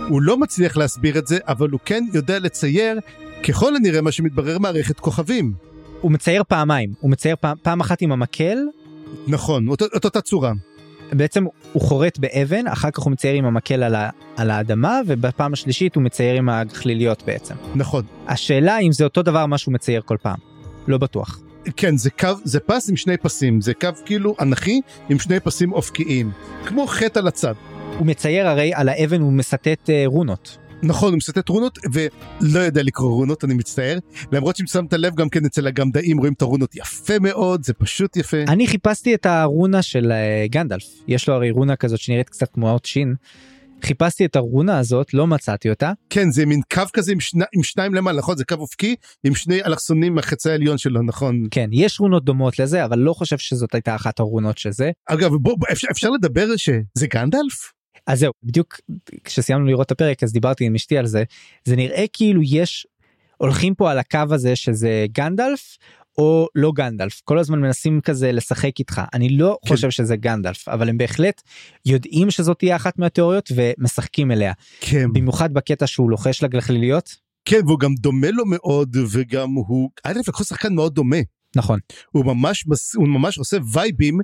הוא 0.09 0.23
לא 0.23 0.39
מצליח 0.39 0.77
להסביר 0.77 1.19
את 1.19 1.27
זה, 1.27 1.39
אבל 1.49 1.71
הוא 1.71 1.81
כן 1.85 2.05
יודע 2.13 2.39
לצייר, 2.39 3.01
ככל 3.43 3.77
הנראה 3.77 4.01
מה 4.01 4.13
שמתברר 4.13 4.59
מערכת 4.59 5.01
כוכבים. 5.01 5.53
הוא 6.01 6.13
מצייר 6.13 6.43
פעמיים, 6.49 6.93
הוא 7.01 7.11
מצייר 7.11 7.37
פעם, 7.41 7.57
פעם 7.63 7.81
אחת 7.81 8.03
עם 8.03 8.13
המקל. 8.13 8.59
נכון, 9.27 9.69
אותו, 9.69 9.85
אותו 9.95 10.09
אותה 10.09 10.21
צורה. 10.21 10.53
בעצם 11.13 11.45
הוא 11.73 11.83
חורט 11.83 12.19
באבן, 12.19 12.67
אחר 12.67 12.91
כך 12.91 13.03
הוא 13.03 13.13
מצייר 13.13 13.35
עם 13.35 13.45
המקל 13.45 13.83
על, 13.83 13.95
ה, 13.95 14.11
על 14.37 14.51
האדמה, 14.51 15.01
ובפעם 15.07 15.53
השלישית 15.53 15.95
הוא 15.95 16.03
מצייר 16.03 16.37
עם 16.37 16.49
הגחליליות 16.49 17.23
בעצם. 17.27 17.55
נכון. 17.75 18.05
השאלה 18.27 18.79
אם 18.79 18.93
זה 18.93 19.05
אותו 19.05 19.23
דבר 19.23 19.47
מה 19.47 19.59
שהוא 19.59 19.75
מצייר 19.75 20.03
כל 20.05 20.17
פעם. 20.23 20.39
לא 20.89 20.99
בטוח. 20.99 21.41
כן, 21.77 21.97
זה 21.97 22.11
קו, 22.11 22.29
זה 22.45 22.61
פס 22.61 22.91
עם 22.91 22.97
שני 22.97 23.17
פסים, 23.17 23.61
זה 23.61 23.75
קו 23.75 23.89
כאילו 24.05 24.35
אנכי 24.41 24.81
עם 25.09 25.19
שני 25.19 25.41
פסים 25.41 25.73
אופקיים. 25.73 26.31
כמו 26.67 26.87
חטא 26.87 27.19
על 27.19 27.29
הצד. 27.29 27.55
הוא 27.99 28.07
מצייר 28.07 28.49
הרי 28.49 28.73
על 28.75 28.89
האבן 28.89 29.21
הוא 29.21 29.33
מסטט 29.33 29.91
אה, 29.91 30.03
רונות. 30.07 30.59
נכון, 30.83 31.09
הוא 31.09 31.17
מסטט 31.17 31.49
רונות 31.49 31.79
ולא 31.93 32.59
יודע 32.59 32.83
לקרוא 32.83 33.11
רונות, 33.11 33.45
אני 33.45 33.55
מצטער. 33.55 33.99
למרות 34.33 34.57
שאם 34.57 34.67
שמת 34.67 34.93
לב 34.93 35.15
גם 35.15 35.29
כן 35.29 35.45
אצל 35.45 35.67
הגמדאים 35.67 36.19
רואים 36.19 36.33
את 36.33 36.43
הרונות 36.43 36.77
יפה 36.77 37.19
מאוד, 37.19 37.65
זה 37.65 37.73
פשוט 37.75 38.17
יפה. 38.17 38.37
אני 38.49 38.67
חיפשתי 38.67 39.15
את 39.15 39.27
הרונה 39.27 39.83
של 39.83 40.13
אה, 40.13 40.47
גנדלף, 40.51 40.85
יש 41.09 41.29
לו 41.29 41.35
הרי 41.35 41.51
רונה 41.51 41.77
כזאת 41.77 41.99
שנראית 41.99 42.29
קצת 42.29 42.53
כמו 42.53 42.69
האות 42.69 42.85
שין. 42.85 43.15
חיפשתי 43.85 44.25
את 44.25 44.37
הרונה 44.37 44.79
הזאת, 44.79 45.15
לא 45.15 45.27
מצאתי 45.27 45.71
אותה. 45.71 45.93
כן, 46.11 46.31
זה 46.31 46.47
מין 46.47 46.61
קו 46.75 46.83
כזה 46.93 47.13
עם, 47.13 47.21
שני, 47.21 47.45
עם 47.53 47.63
שניים 47.63 47.95
למעלה, 47.95 48.19
נכון? 48.19 48.37
זה 48.37 48.45
קו 48.45 48.55
אופקי 48.55 48.95
עם 49.25 49.35
שני 49.35 49.63
אלכסונים 49.65 50.15
מהחצי 50.15 50.51
העליון 50.51 50.79
שלו, 50.79 51.03
נכון? 51.03 51.47
כן, 51.51 51.69
יש 51.73 52.01
רונות 52.01 52.25
דומות 52.25 52.59
לזה, 52.59 52.85
אבל 52.85 52.99
לא 52.99 53.13
חושב 53.13 53.39
שזאת 53.39 53.75
הייתה 53.75 53.95
אחת 53.95 54.21
הרונות 54.21 54.59
שזה. 54.59 54.91
אגב, 55.07 55.31
בוא, 55.31 55.59
בוא 55.59 55.67
אפשר, 55.73 55.89
אפשר 55.91 56.11
לדבר 56.11 56.57
שזה 56.57 57.07
גנדלף? 57.07 57.78
אז 58.09 58.19
זהו 58.19 58.33
בדיוק 58.43 58.81
כשסיימנו 59.25 59.67
לראות 59.67 59.87
את 59.87 59.91
הפרק 59.91 60.23
אז 60.23 60.33
דיברתי 60.33 60.65
עם 60.65 60.75
אשתי 60.75 60.99
על 60.99 61.07
זה 61.07 61.25
זה 61.65 61.77
נראה 61.77 62.05
כאילו 62.13 62.41
יש 62.45 62.87
הולכים 63.37 63.75
פה 63.75 63.91
על 63.91 63.99
הקו 63.99 64.25
הזה 64.31 64.57
שזה 64.57 65.07
גנדלף 65.13 65.77
או 66.19 66.49
לא 66.55 66.73
גנדלף 66.73 67.21
כל 67.25 67.39
הזמן 67.39 67.61
מנסים 67.61 68.01
כזה 68.01 68.33
לשחק 68.33 68.79
איתך 68.79 69.03
אני 69.15 69.29
לא 69.29 69.59
כן. 69.63 69.69
חושב 69.69 69.91
שזה 69.91 70.17
גנדלף 70.17 70.69
אבל 70.69 70.89
הם 70.89 70.99
בהחלט 70.99 71.43
יודעים 71.87 72.31
שזאת 72.31 72.59
תהיה 72.59 72.77
אחת 72.77 72.99
מהתיאוריות 72.99 73.53
ומשחקים 73.55 74.31
אליה 74.31 74.53
כן. 74.81 75.13
במיוחד 75.13 75.55
בקטע 75.55 75.87
שהוא 75.87 76.11
לוחש 76.11 76.43
לגחליליות. 76.43 77.17
כן 77.45 77.61
והוא 77.67 77.79
גם 77.81 77.95
דומה 77.95 78.31
לו 78.31 78.45
מאוד 78.47 78.97
וגם 79.11 79.53
הוא 79.53 79.91
א' 80.05 80.13
לקחו 80.29 80.45
שחקן 80.45 80.75
מאוד 80.75 80.95
דומה 80.95 81.17
נכון. 81.57 81.79
הוא 82.11 82.25
ממש 82.25 82.65
הוא 82.97 83.09
ממש 83.09 83.39
עושה 83.39 83.57
וייבים 83.73 84.21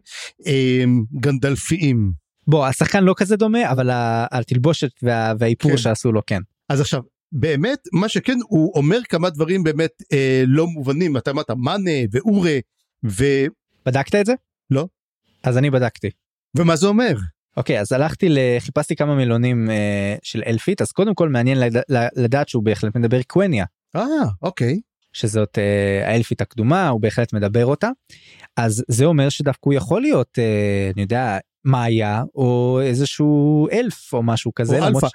אה, 0.47 0.85
גנדלפיים. 1.21 2.24
בוא 2.47 2.67
השחקן 2.67 3.05
לא 3.05 3.15
כזה 3.17 3.37
דומה 3.37 3.71
אבל 3.71 3.91
התלבושת 3.93 4.91
וה- 5.03 5.33
והאיפור 5.39 5.71
כן. 5.71 5.77
שעשו 5.77 6.13
לו 6.13 6.21
כן. 6.27 6.41
אז 6.69 6.81
עכשיו 6.81 7.03
באמת 7.33 7.79
מה 7.93 8.09
שכן 8.09 8.39
הוא 8.49 8.73
אומר 8.75 8.99
כמה 9.09 9.31
דברים 9.31 9.65
באמת 9.65 9.91
אה, 10.13 10.45
לא 10.47 10.67
מובנים 10.67 11.17
אתה 11.17 11.31
אמרת 11.31 11.51
מאנה 11.51 11.91
ואורה 12.13 12.59
ו... 13.05 13.25
בדקת 13.87 14.15
את 14.15 14.27
זה? 14.27 14.35
לא. 14.71 14.87
אז 15.43 15.59
אני 15.59 15.71
בדקתי. 15.71 16.11
ומה 16.57 16.77
זה 16.77 16.87
אומר. 16.87 17.15
אוקיי 17.57 17.81
אז 17.81 17.93
הלכתי 17.93 18.29
חיפשתי 18.59 18.97
כמה 18.97 19.15
מילונים 19.15 19.71
אה, 19.71 20.17
של 20.23 20.43
אלפית 20.47 20.83
אז 20.83 20.93
קודם 20.93 21.15
כל 21.15 21.29
מעניין 21.29 21.61
לד... 21.61 21.83
לדעת 22.17 22.49
שהוא 22.49 22.63
בהחלט 22.63 22.97
מדבר 22.97 23.23
קווניה 23.23 23.65
אה 23.97 24.03
אוקיי. 24.43 24.81
שזאת 25.13 25.59
אה, 25.59 26.09
האלפית 26.09 26.41
הקדומה 26.41 26.89
הוא 26.89 27.01
בהחלט 27.01 27.33
מדבר 27.33 27.67
אותה 27.67 27.91
אז 28.57 28.85
זה 28.89 29.05
אומר 29.05 29.29
שדווקא 29.29 29.61
הוא 29.65 29.75
יכול 29.75 30.03
להיות 30.03 30.39
אה, 30.39 30.91
אני 30.95 31.03
יודע 31.03 31.39
מאיה 31.65 32.23
או 32.35 32.81
איזשהו 32.83 33.69
אלף 33.73 34.13
או 34.13 34.23
משהו 34.23 34.55
כזה. 34.55 34.79
או 34.79 34.87
אלפא. 34.87 35.09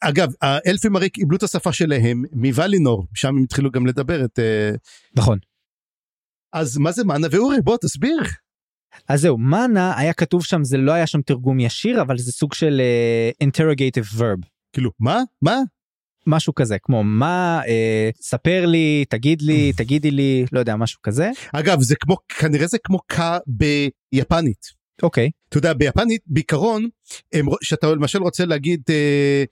אגב 0.00 0.32
האלפים 0.42 0.96
הרי 0.96 1.10
קיבלו 1.10 1.36
את 1.36 1.42
השפה 1.42 1.72
שלהם 1.72 2.22
מוולינור 2.32 3.06
שם 3.14 3.28
הם 3.28 3.42
התחילו 3.42 3.70
גם 3.70 3.86
לדבר 3.86 4.24
את 4.24 4.38
אה, 4.38 4.70
נכון. 5.16 5.38
אז 6.52 6.78
מה 6.78 6.92
זה 6.92 7.04
מאנה 7.04 7.26
ואורה 7.30 7.56
בוא 7.64 7.76
תסביר. 7.80 8.18
אז 9.08 9.20
זהו 9.20 9.38
מנה 9.38 9.98
היה 9.98 10.12
כתוב 10.12 10.44
שם 10.44 10.64
זה 10.64 10.76
לא 10.76 10.92
היה 10.92 11.06
שם 11.06 11.22
תרגום 11.22 11.60
ישיר 11.60 12.02
אבל 12.02 12.18
זה 12.18 12.32
סוג 12.32 12.54
של 12.54 12.80
uh, 13.40 13.46
interrogative 13.46 14.18
verb 14.18 14.46
כאילו 14.72 14.90
מה 15.00 15.22
מה 15.42 15.56
משהו 16.26 16.54
כזה 16.54 16.76
כמו 16.82 17.04
מה 17.04 17.60
אה, 17.66 18.10
ספר 18.20 18.66
לי 18.66 19.04
תגיד 19.08 19.42
לי 19.42 19.72
תגידי 19.76 20.10
לי 20.10 20.44
לא 20.52 20.58
יודע 20.58 20.76
משהו 20.76 21.02
כזה 21.02 21.30
אגב 21.52 21.80
זה 21.80 21.94
כמו 22.00 22.16
כנראה 22.28 22.66
זה 22.66 22.78
כמו 22.84 22.98
ק 22.98 23.20
ביפנית. 23.46 24.75
אוקיי. 25.02 25.30
אתה 25.48 25.58
יודע 25.58 25.72
ביפנית 25.72 26.20
בעיקרון 26.26 26.88
הם- 27.32 27.46
שאתה 27.62 27.86
למשל 27.86 28.18
רוצה 28.22 28.44
להגיד 28.44 28.82
אה, 28.90 29.44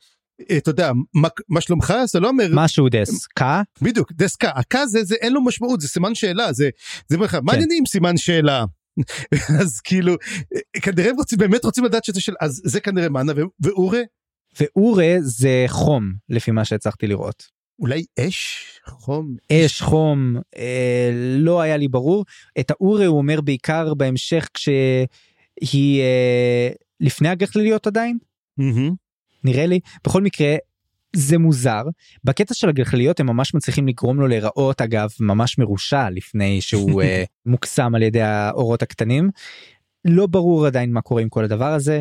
אה, 0.51 0.57
אתה 0.57 0.71
יודע 0.71 0.93
מה, 1.15 1.29
מה 1.49 1.61
שלומך? 1.61 1.95
אתה 2.11 2.21
לא 2.21 2.29
אומר 2.29 2.47
משהו 2.53 2.89
דס 2.89 3.27
קה 3.27 3.63
בדיוק 3.83 4.13
דסקה 4.13 4.51
הקה 4.55 4.87
זה 4.87 5.05
זה 5.05 5.15
אין 5.15 5.33
לו 5.33 5.45
משמעות 5.45 5.81
זה 5.81 5.89
סימן 5.89 6.15
שאלה 6.15 6.53
זה 6.53 6.71
זה 7.09 7.17
אומר 7.17 7.27
לך 7.27 7.35
מה 7.35 7.41
כן. 7.43 7.49
העניינים 7.49 7.87
סימן 7.87 8.17
שאלה. 8.17 8.65
אז 9.61 9.81
כאילו 9.81 10.13
אה, 10.55 10.81
כנראה 10.81 11.11
הם 11.11 11.17
רוצים 11.17 11.39
באמת 11.39 11.65
רוצים 11.65 11.85
לדעת 11.85 12.05
שזה 12.05 12.21
של 12.21 12.35
אז 12.41 12.63
זה 12.65 12.81
כנראה 12.81 13.09
מאנה 13.09 13.33
ו- 13.37 13.41
ואורה? 13.61 14.01
ואורה 14.61 15.15
זה 15.21 15.65
חום 15.69 16.13
לפי 16.29 16.51
מה 16.51 16.65
שהצלחתי 16.65 17.07
לראות. 17.07 17.55
אולי 17.79 18.05
אש? 18.21 18.65
חום? 18.87 19.35
אש 19.53 19.83
חום 19.83 20.37
אה, 20.57 21.11
לא 21.39 21.61
היה 21.61 21.77
לי 21.77 21.89
ברור. 21.89 22.25
את 22.61 22.71
האורה 22.71 23.07
הוא 23.07 23.19
אומר 23.19 23.41
בעיקר 23.41 23.95
בהמשך 23.95 24.49
כשהיא 25.63 26.01
אה, 26.01 26.69
לפני 27.01 27.29
הגחליליות 27.29 27.87
עדיין 27.87 28.19
מהמם. 28.57 28.95
נראה 29.45 29.67
לי 29.67 29.81
בכל 30.05 30.23
מקרה 30.23 30.57
זה 31.17 31.39
מוזר 31.39 31.83
בקטע 32.25 32.55
של 32.55 32.69
הגחליות 32.69 33.21
הם 33.21 33.27
ממש 33.27 33.55
מצליחים 33.55 33.89
לגרום 33.89 34.21
לו 34.21 34.27
להיראות 34.27 34.81
אגב 34.81 35.09
ממש 35.21 35.59
מרושע 35.59 36.11
לפני 36.11 36.61
שהוא 36.61 37.03
אה, 37.03 37.25
מוקסם 37.47 37.95
על 37.95 38.03
ידי 38.03 38.23
האורות 38.23 38.83
הקטנים. 38.83 39.31
לא 40.05 40.27
ברור 40.27 40.67
עדיין 40.67 40.93
מה 40.93 41.01
קורה 41.01 41.23
עם 41.23 41.29
כל 41.29 41.45
הדבר 41.45 41.73
הזה. 41.73 42.01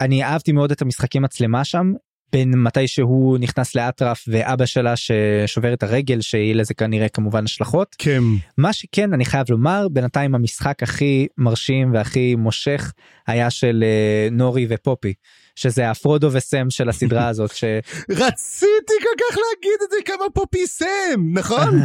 אני 0.00 0.24
אהבתי 0.24 0.52
מאוד 0.52 0.72
את 0.72 0.82
המשחקי 0.82 1.18
מצלמה 1.18 1.64
שם 1.64 1.92
בין 2.32 2.50
מתי 2.50 2.88
שהוא 2.88 3.38
נכנס 3.38 3.74
לאטרף 3.74 4.24
ואבא 4.28 4.66
שלה 4.66 4.96
ששובר 4.96 5.72
את 5.72 5.82
הרגל 5.82 6.20
שיהיה 6.20 6.54
לזה 6.54 6.74
כנראה 6.74 7.08
כמובן 7.08 7.44
השלכות. 7.44 7.96
כן 7.98 8.22
מה 8.58 8.72
שכן 8.72 9.12
אני 9.12 9.24
חייב 9.24 9.46
לומר 9.50 9.88
בינתיים 9.88 10.34
המשחק 10.34 10.82
הכי 10.82 11.26
מרשים 11.38 11.94
והכי 11.94 12.34
מושך 12.34 12.92
היה 13.26 13.50
של 13.50 13.84
אה, 13.86 14.28
נורי 14.30 14.66
ופופי 14.68 15.14
שזה 15.56 15.90
הפרודו 15.90 16.32
וסם 16.32 16.70
של 16.70 16.88
הסדרה 16.88 17.28
הזאת 17.32 17.56
ש... 17.56 17.64
רציתי 18.10 18.94
כל 19.02 19.18
כך 19.18 19.38
להגיד 19.38 19.78
את 19.84 19.90
זה 19.90 19.96
כמה 20.04 20.24
פה 20.34 20.44
פיסם 20.50 21.32
נכון 21.32 21.80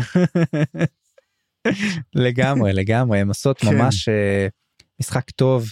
לגמרי 2.25 2.73
לגמרי 2.73 3.19
הם 3.19 3.27
עושות 3.27 3.57
כן. 3.57 3.75
ממש 3.75 4.09
אה, 4.09 4.47
משחק 4.99 5.29
טוב 5.29 5.71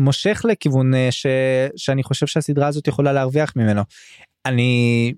ומושך 0.00 0.44
לכיוון 0.48 0.94
אה, 0.94 1.08
ש... 1.10 1.26
שאני 1.76 2.02
חושב 2.02 2.26
שהסדרה 2.26 2.66
הזאת 2.66 2.88
יכולה 2.88 3.12
להרוויח 3.12 3.52
ממנו. 3.56 3.82
אני 4.46 5.12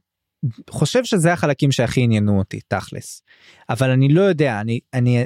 חושב 0.70 1.04
שזה 1.04 1.32
החלקים 1.32 1.72
שהכי 1.72 2.00
עניינו 2.00 2.38
אותי 2.38 2.60
תכלס 2.68 3.22
אבל 3.70 3.90
אני 3.90 4.08
לא 4.08 4.22
יודע 4.22 4.60
אני 4.60 4.80
אני 4.94 5.24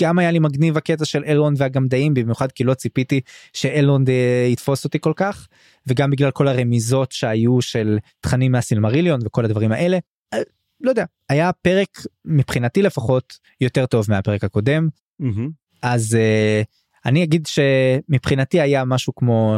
גם 0.00 0.18
היה 0.18 0.30
לי 0.30 0.38
מגניב 0.38 0.76
הקטע 0.76 1.04
של 1.04 1.24
אלרונד 1.26 1.60
והגמדאים 1.60 2.14
במיוחד 2.14 2.52
כי 2.52 2.64
לא 2.64 2.74
ציפיתי 2.74 3.20
שאלרונד 3.52 4.10
אה, 4.10 4.46
יתפוס 4.52 4.84
אותי 4.84 4.98
כל 5.00 5.12
כך 5.16 5.48
וגם 5.86 6.10
בגלל 6.10 6.30
כל 6.30 6.48
הרמיזות 6.48 7.12
שהיו 7.12 7.62
של 7.62 7.98
תכנים 8.20 8.52
מהסילמריליון 8.52 9.20
וכל 9.24 9.44
הדברים 9.44 9.72
האלה. 9.72 9.98
אה, 10.34 10.38
לא 10.80 10.90
יודע 10.90 11.04
היה 11.28 11.52
פרק 11.52 11.98
מבחינתי 12.24 12.82
לפחות 12.82 13.38
יותר 13.60 13.86
טוב 13.86 14.06
מהפרק 14.08 14.44
הקודם 14.44 14.88
מהמם. 15.18 15.50
אז 15.82 16.16
uh, 16.16 16.79
אני 17.06 17.24
אגיד 17.24 17.46
שמבחינתי 17.46 18.60
היה 18.60 18.84
משהו 18.84 19.14
כמו 19.14 19.56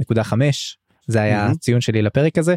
7.5 0.00 0.32
זה 1.06 1.22
היה. 1.22 1.46
הציון 1.46 1.80
שלי 1.80 2.02
לפרק 2.02 2.38
הזה. 2.38 2.54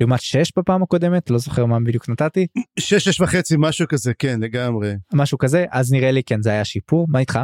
לעומת 0.00 0.20
6 0.20 0.52
בפעם 0.58 0.82
הקודמת 0.82 1.30
לא 1.30 1.38
זוכר 1.38 1.66
מה 1.66 1.80
בדיוק 1.80 2.08
נתתי 2.08 2.46
שש 2.78 3.08
שש 3.08 3.20
וחצי 3.20 3.54
משהו 3.58 3.88
כזה 3.88 4.14
כן 4.14 4.40
לגמרי 4.40 4.92
משהו 5.12 5.38
כזה 5.38 5.64
אז 5.70 5.92
נראה 5.92 6.10
לי 6.10 6.22
כן 6.22 6.42
זה 6.42 6.50
היה 6.50 6.64
שיפור 6.64 7.06
מה 7.08 7.18
איתך 7.18 7.38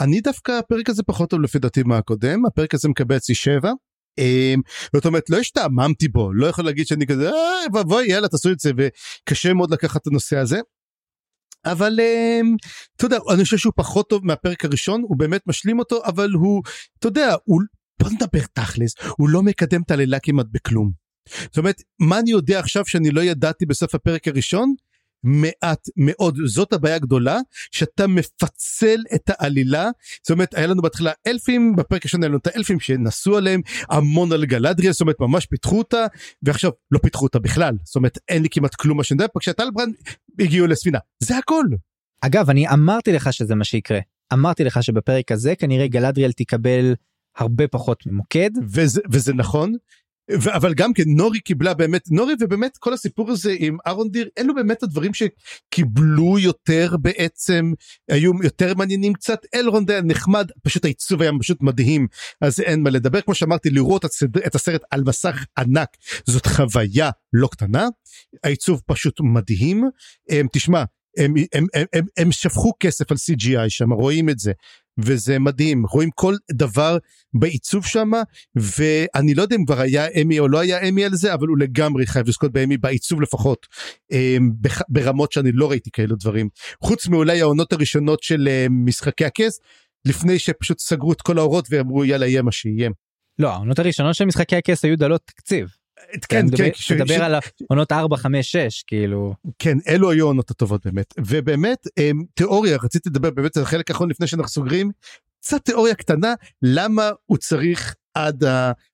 אני 0.00 0.20
דווקא 0.20 0.52
הפרק 0.52 0.88
הזה 0.88 1.02
פחות 1.02 1.30
טוב 1.30 1.40
לפי 1.40 1.58
דעתי 1.58 1.82
מהקודם 1.82 2.46
הפרק 2.46 2.74
הזה 2.74 2.88
מקבל 2.88 3.16
אצלי 3.16 3.34
שבע. 3.34 3.72
אמ, 4.18 4.60
זאת 4.94 5.06
אומרת 5.06 5.30
לא 5.30 5.36
השתעממתי 5.36 6.08
בו 6.08 6.32
לא 6.32 6.46
יכול 6.46 6.64
להגיד 6.64 6.86
שאני 6.86 7.06
כזה 7.06 7.30
"אה, 7.30 7.34
ואבוי 7.74 8.06
יאללה 8.08 8.28
תעשו 8.28 8.52
את 8.52 8.58
זה 8.60 8.70
וקשה 8.76 9.54
מאוד 9.54 9.70
לקחת 9.72 10.02
את 10.02 10.06
הנושא 10.06 10.36
הזה. 10.38 10.60
אבל 11.64 12.00
אמ, 12.00 12.56
אתה 12.96 13.04
יודע 13.04 13.18
אני 13.34 13.44
חושב 13.44 13.56
שהוא 13.56 13.72
פחות 13.76 14.08
טוב 14.08 14.26
מהפרק 14.26 14.64
הראשון 14.64 15.02
הוא 15.02 15.18
באמת 15.18 15.40
משלים 15.46 15.78
אותו 15.78 16.04
אבל 16.04 16.30
הוא 16.30 16.62
אתה 16.98 17.08
יודע 17.08 17.34
הוא 17.44 17.60
בוא 18.02 18.10
נדבר 18.10 18.44
תכלס 18.52 18.94
הוא 19.18 19.28
לא 19.28 19.42
מקדם 19.42 19.82
את 19.82 19.90
העלילה 19.90 20.18
כמעט 20.18 20.46
בכלום. 20.52 20.90
זאת 21.40 21.58
אומרת 21.58 21.82
מה 22.00 22.18
אני 22.18 22.30
יודע 22.30 22.58
עכשיו 22.58 22.86
שאני 22.86 23.10
לא 23.10 23.20
ידעתי 23.20 23.66
בסוף 23.66 23.94
הפרק 23.94 24.28
הראשון 24.28 24.74
מעט 25.24 25.88
מאוד. 25.96 26.38
זאת 26.46 26.72
הבעיה 26.72 26.94
הגדולה 26.94 27.38
שאתה 27.70 28.06
מפצל 28.06 29.00
את 29.14 29.22
העלילה. 29.28 29.90
זאת 30.22 30.30
אומרת 30.30 30.54
היה 30.54 30.66
לנו 30.66 30.82
בהתחלה 30.82 31.12
אלפים 31.26 31.76
בפרק 31.76 32.02
הראשון 32.02 32.22
היה 32.22 32.28
לנו 32.28 32.38
את 32.38 32.46
האלפים 32.46 32.80
שנסו 32.80 33.36
עליהם 33.36 33.60
המון 33.90 34.32
על 34.32 34.44
גלדריה 34.44 34.92
זאת 34.92 35.00
אומרת 35.00 35.20
ממש 35.20 35.46
פיתחו 35.46 35.78
אותה 35.78 36.06
ועכשיו 36.42 36.70
לא 36.90 36.98
פיתחו 36.98 37.24
אותה 37.24 37.38
בכלל. 37.38 37.74
זאת 37.84 37.96
אומרת 37.96 38.18
אין 38.28 38.42
לי 38.42 38.48
כמעט 38.50 38.74
כלום 38.74 38.96
מה 38.96 39.04
שאני 39.04 39.22
יודע 39.22 39.32
פגשת 39.34 39.60
אלברן 39.60 39.90
הגיעו 40.38 40.66
לספינה. 40.66 40.98
זה 41.22 41.38
הכל. 41.38 41.64
אגב 42.20 42.50
אני 42.50 42.68
אמרתי 42.68 43.12
לך 43.12 43.32
שזה 43.32 43.54
מה 43.54 43.64
שיקרה. 43.64 43.98
אמרתי 44.32 44.64
לך 44.64 44.82
שבפרק 44.82 45.32
הזה 45.32 45.54
כנראה 45.56 45.86
גלדריאל 45.86 46.32
תקבל 46.32 46.94
הרבה 47.36 47.68
פחות 47.68 48.06
ממוקד. 48.06 48.50
וזה, 48.72 49.00
וזה 49.10 49.34
נכון. 49.34 49.74
אבל 50.56 50.74
גם 50.74 50.92
כן 50.92 51.02
נורי 51.06 51.40
קיבלה 51.40 51.74
באמת 51.74 52.10
נורי 52.10 52.34
ובאמת 52.40 52.76
כל 52.78 52.92
הסיפור 52.92 53.30
הזה 53.30 53.54
עם 53.58 53.76
ארונדיר 53.86 54.28
אלו 54.38 54.54
באמת 54.54 54.82
הדברים 54.82 55.12
שקיבלו 55.14 56.38
יותר 56.38 56.96
בעצם 57.00 57.72
היו 58.10 58.32
יותר 58.42 58.74
מעניינים 58.74 59.12
קצת. 59.12 59.40
אלרונד 59.54 59.90
היה 59.90 60.02
נחמד 60.02 60.50
פשוט 60.62 60.84
העיצוב 60.84 61.22
היה 61.22 61.32
פשוט 61.40 61.62
מדהים 61.62 62.06
אז 62.40 62.60
אין 62.60 62.82
מה 62.82 62.90
לדבר. 62.90 63.20
כמו 63.20 63.34
שאמרתי 63.34 63.70
לראות 63.70 64.04
את, 64.46 64.54
הסרט 64.54 64.82
על 64.90 65.02
מסך 65.06 65.44
ענק 65.58 65.88
זאת 66.26 66.46
חוויה 66.46 67.10
לא 67.32 67.48
קטנה. 67.52 67.88
העיצוב 68.44 68.82
פשוט 68.86 69.20
מדהים. 69.20 69.84
הם, 70.28 70.46
תשמע 70.52 70.84
הם, 71.16 71.34
הם, 71.52 71.66
הם, 71.74 71.86
הם, 71.92 72.04
הם 72.16 72.32
שפכו 72.32 72.72
כסף 72.80 73.10
על 73.10 73.16
CGI 73.16 73.68
שם 73.68 73.92
רואים 73.92 74.28
את 74.28 74.38
זה 74.38 74.52
וזה 74.98 75.38
מדהים 75.38 75.86
רואים 75.86 76.10
כל 76.14 76.34
דבר 76.52 76.98
בעיצוב 77.34 77.86
שם 77.86 78.10
ואני 78.56 79.34
לא 79.34 79.42
יודע 79.42 79.56
אם 79.56 79.64
כבר 79.64 79.80
היה 79.80 80.06
אמי 80.22 80.38
או 80.38 80.48
לא 80.48 80.58
היה 80.58 80.88
אמי 80.88 81.04
על 81.04 81.14
זה 81.14 81.34
אבל 81.34 81.46
הוא 81.46 81.58
לגמרי 81.58 82.06
חייב 82.06 82.28
לזכות 82.28 82.52
באמי 82.52 82.76
בעיצוב 82.76 83.22
לפחות 83.22 83.66
אמ, 84.12 84.50
בח- 84.60 84.82
ברמות 84.88 85.32
שאני 85.32 85.52
לא 85.52 85.70
ראיתי 85.70 85.90
כאלו 85.90 86.16
דברים 86.16 86.48
חוץ 86.84 87.08
מאולי 87.08 87.40
העונות 87.40 87.72
הראשונות 87.72 88.22
של 88.22 88.48
אמ, 88.48 88.84
משחקי 88.84 89.24
הכס 89.24 89.60
לפני 90.04 90.38
שפשוט 90.38 90.78
סגרו 90.78 91.12
את 91.12 91.22
כל 91.22 91.38
האורות 91.38 91.66
ואמרו 91.70 92.04
יאללה 92.04 92.26
יהיה 92.26 92.42
מה 92.42 92.52
שיהיה. 92.52 92.90
לא 93.38 93.50
העונות 93.50 93.78
הראשונות 93.78 94.14
של 94.14 94.24
משחקי 94.24 94.56
הכס 94.56 94.84
היו 94.84 94.98
דלות 94.98 95.20
תקציב. 95.26 95.68
כן 96.28 96.46
כן 96.56 96.68
תדבר 96.88 97.14
ש- 97.16 97.20
על 97.20 97.34
העונות 97.70 97.92
4 97.92 98.16
5 98.16 98.52
6 98.52 98.82
כאילו. 98.86 99.34
כן 99.58 99.78
אלו 99.88 100.10
היו 100.10 100.24
העונות 100.24 100.50
הטובות 100.50 100.86
באמת. 100.86 101.14
ובאמת 101.26 101.86
אמ, 101.98 102.22
תיאוריה 102.34 102.76
רציתי 102.82 103.08
לדבר 103.08 103.30
באמת 103.30 103.56
על 103.56 103.62
החלק 103.62 103.90
האחרון 103.90 104.10
לפני 104.10 104.26
שאנחנו 104.26 104.48
סוגרים. 104.48 104.90
קצת 105.40 105.64
תיאוריה 105.64 105.94
קטנה 105.94 106.34
למה 106.62 107.10
הוא 107.26 107.38
צריך 107.38 107.94
עד 108.14 108.44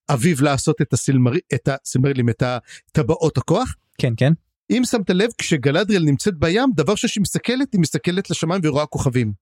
האביב 0.09 0.43
לעשות 0.43 0.77
את 0.83 1.69
הסילמרילים 1.73 2.29
את 2.29 2.43
הטבעות 2.43 3.39
הכוח? 3.39 3.75
כן 3.99 4.13
כן. 4.17 4.33
אם 4.71 4.83
שמת 4.85 5.11
לב 5.11 5.31
כשגלדריאל 5.39 6.03
נמצאת 6.03 6.35
בים 6.39 6.71
דבר 6.77 6.95
שהיא 6.95 7.23
מסתכלת 7.23 7.73
היא 7.73 7.81
מסתכלת 7.81 8.31
לשמיים 8.31 8.61
ורואה 8.65 8.87
כוכבים. 8.87 9.33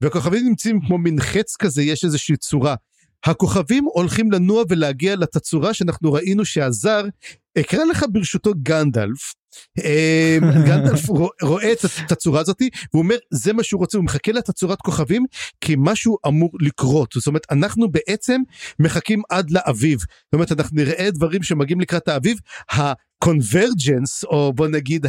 והכוכבים 0.00 0.46
נמצאים 0.48 0.80
כמו 0.86 0.98
מין 0.98 1.20
חץ 1.20 1.56
כזה 1.56 1.82
יש 1.82 2.04
איזושהי 2.04 2.36
צורה. 2.36 2.74
הכוכבים 3.24 3.84
הולכים 3.84 4.32
לנוע 4.32 4.64
ולהגיע 4.68 5.16
לתצורה 5.16 5.74
שאנחנו 5.74 6.12
ראינו 6.12 6.44
שהזר 6.44 7.04
אקרא 7.58 7.84
לך 7.84 8.04
ברשותו 8.12 8.50
גנדלף. 8.62 9.34
אה, 9.78 10.38
גנדלף 10.68 11.08
רואה 11.42 11.72
את 11.72 11.78
התצורה 11.84 12.40
הזאת 12.40 12.62
והוא 12.92 13.02
אומר 13.02 13.16
זה 13.30 13.52
מה 13.52 13.62
שהוא 13.62 13.78
רוצה 13.78 13.98
הוא 13.98 14.04
מחכה 14.04 14.32
לתצורת 14.32 14.78
כוכבים 14.80 15.26
כי 15.60 15.74
משהו 15.78 16.16
אמור 16.26 16.50
לקרות 16.60 17.12
זאת 17.14 17.26
אומרת 17.26 17.46
אנחנו 17.50 17.90
בעצם 17.90 18.40
מחכים 18.78 19.22
עד 19.30 19.50
לאביב 19.50 19.98
זאת 19.98 20.32
אומרת 20.32 20.52
אנחנו 20.52 20.76
נראה 20.76 21.10
דברים 21.10 21.42
שמגיעים 21.42 21.80
לקראת 21.80 22.08
האביב 22.08 22.38
הקונברג'נס 22.70 24.24
או 24.24 24.52
בוא 24.52 24.68
נגיד 24.68 25.06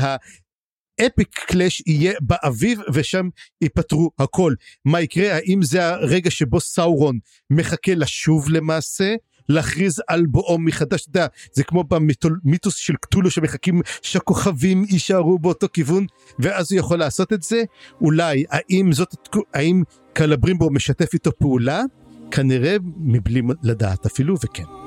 אפיק 1.06 1.40
קלאש 1.48 1.84
יהיה 1.88 2.14
באביב 2.22 2.80
ושם 2.94 3.30
ייפתרו 3.62 4.12
הכל. 4.20 4.54
מה 4.86 5.02
יקרה? 5.02 5.36
האם 5.36 5.60
זה 5.64 5.88
הרגע 5.88 6.32
שבו 6.32 6.60
סאורון 6.60 7.20
מחכה 7.50 7.96
לשוב 7.96 8.50
למעשה? 8.50 9.16
להכריז 9.50 10.02
על 10.08 10.26
בואו 10.26 10.60
מחדש, 10.60 11.02
אתה 11.02 11.10
יודע, 11.10 11.28
זה 11.54 11.64
כמו 11.64 11.84
במיתוס 11.84 12.76
של 12.76 12.96
קטולו 12.96 13.32
שמחכים 13.32 13.82
שהכוכבים 14.02 14.86
יישארו 14.90 15.40
באותו 15.40 15.68
כיוון 15.74 16.06
ואז 16.40 16.72
הוא 16.72 16.80
יכול 16.80 17.00
לעשות 17.00 17.34
את 17.34 17.44
זה? 17.44 17.64
אולי, 18.02 18.44
האם 18.50 18.92
זאת, 18.92 19.16
האם 19.54 19.84
קלברימבו 20.14 20.70
משתף 20.70 21.14
איתו 21.14 21.32
פעולה? 21.40 21.84
כנראה 22.32 22.78
מבלי 22.98 23.42
לדעת 23.64 24.06
אפילו 24.06 24.36
וכן. 24.46 24.87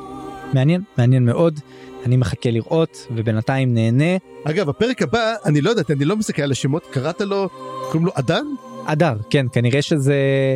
מעניין, 0.54 0.82
מעניין 0.98 1.24
מאוד. 1.24 1.60
אני 2.06 2.16
מחכה 2.16 2.50
לראות 2.50 3.06
ובינתיים 3.10 3.74
נהנה. 3.74 4.16
אגב 4.44 4.68
הפרק 4.68 5.02
הבא 5.02 5.34
אני 5.46 5.60
לא 5.60 5.70
יודעת 5.70 5.90
אני 5.90 6.04
לא 6.04 6.16
מסתכל 6.16 6.42
על 6.42 6.50
השמות 6.50 6.86
קראת 6.90 7.20
לו 7.20 7.48
קוראים 7.82 8.06
לו 8.06 8.12
אדר? 8.14 8.42
אדר 8.84 9.16
כן 9.30 9.46
כנראה 9.52 9.82
שזה 9.82 10.14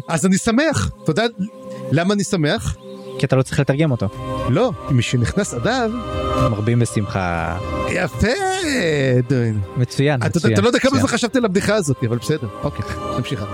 אז 0.09 0.27
אני 0.27 0.39
שמח 0.39 0.91
אתה 1.03 1.11
יודע 1.11 1.25
למה 1.93 2.15
אני 2.15 2.25
שמח? 2.25 2.77
כי 3.19 3.27
אתה 3.27 3.37
לא 3.37 3.43
צריך 3.43 3.61
לתרגם 3.61 3.91
אותו. 3.91 4.07
לא 4.51 4.73
משנכנס 4.91 5.55
אדר 5.55 5.89
מרבים 6.51 6.79
בשמחה. 6.79 7.59
יפה 7.91 8.27
מצוין 9.77 10.21
אתה, 10.21 10.29
מצוין. 10.29 10.53
אתה 10.53 10.63
לא 10.63 10.67
יודע 10.67 10.79
כמה 10.79 10.99
זמן 10.99 11.09
חשבתי 11.09 11.39
על 11.39 11.45
הבדיחה 11.45 11.75
הזאת 11.75 12.05
אבל 12.09 12.19
בסדר 12.19 12.49
אוקיי 12.63 12.85
נמשיך. 13.17 13.45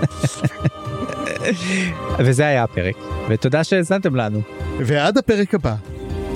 וזה 2.25 2.47
היה 2.47 2.63
הפרק 2.63 2.95
ותודה 3.29 3.63
שהאזנתם 3.63 4.15
לנו. 4.15 4.41
ועד 4.79 5.17
הפרק 5.17 5.55
הבא. 5.55 5.75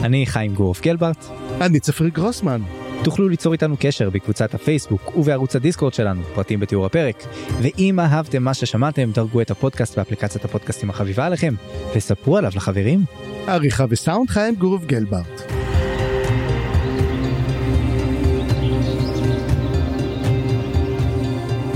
אני 0.04 0.26
חיים 0.26 0.54
גורף 0.54 0.82
גלברט. 0.82 1.26
אני 1.62 1.80
צפרי 1.80 2.10
גרוסמן. 2.10 2.62
תוכלו 3.04 3.30
ליצור 3.30 3.54
איתנו 3.54 3.76
קשר 3.80 4.10
בקבוצת 4.10 4.54
הפייסבוק 4.54 5.18
ובערוץ 5.18 5.56
הדיסקורד 5.56 5.94
שלנו, 5.94 6.24
פרטים 6.36 6.60
בתיאור 6.60 6.86
הפרק. 6.86 7.24
ואם 7.62 8.00
אהבתם 8.00 8.44
מה 8.44 8.54
ששמעתם, 8.54 9.12
דרגו 9.12 9.42
את 9.42 9.52
הפודקאסט 9.52 9.98
באפליקציית 9.98 10.46
הפודקאסטים 10.46 10.90
החביבה 10.90 11.26
עליכם, 11.26 11.54
וספרו 11.96 12.38
עליו 12.38 12.52
לחברים. 12.56 13.04
עריכה 13.48 13.86
וסאונד 13.90 14.30
חיים 14.30 14.56
גורף 14.56 14.86
גלברט. 14.86 15.42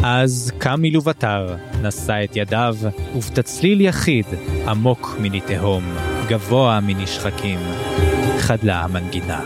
אז 0.03 0.51
קם 0.57 0.82
מלובטר, 0.82 1.55
נשא 1.82 2.24
את 2.24 2.36
ידיו, 2.36 2.76
ובתצליל 3.15 3.82
יחיד, 3.82 4.26
עמוק 4.67 5.15
מני 5.20 5.41
תהום, 5.41 5.84
גבוה 6.30 6.80
מני 6.80 7.07
שחקים, 7.07 7.59
חדלה 8.39 8.82
המנגינה. 8.84 9.41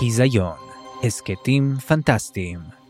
היזיון, 0.00 0.56
הסכתים 1.04 1.74
פנטסטיים 1.86 2.81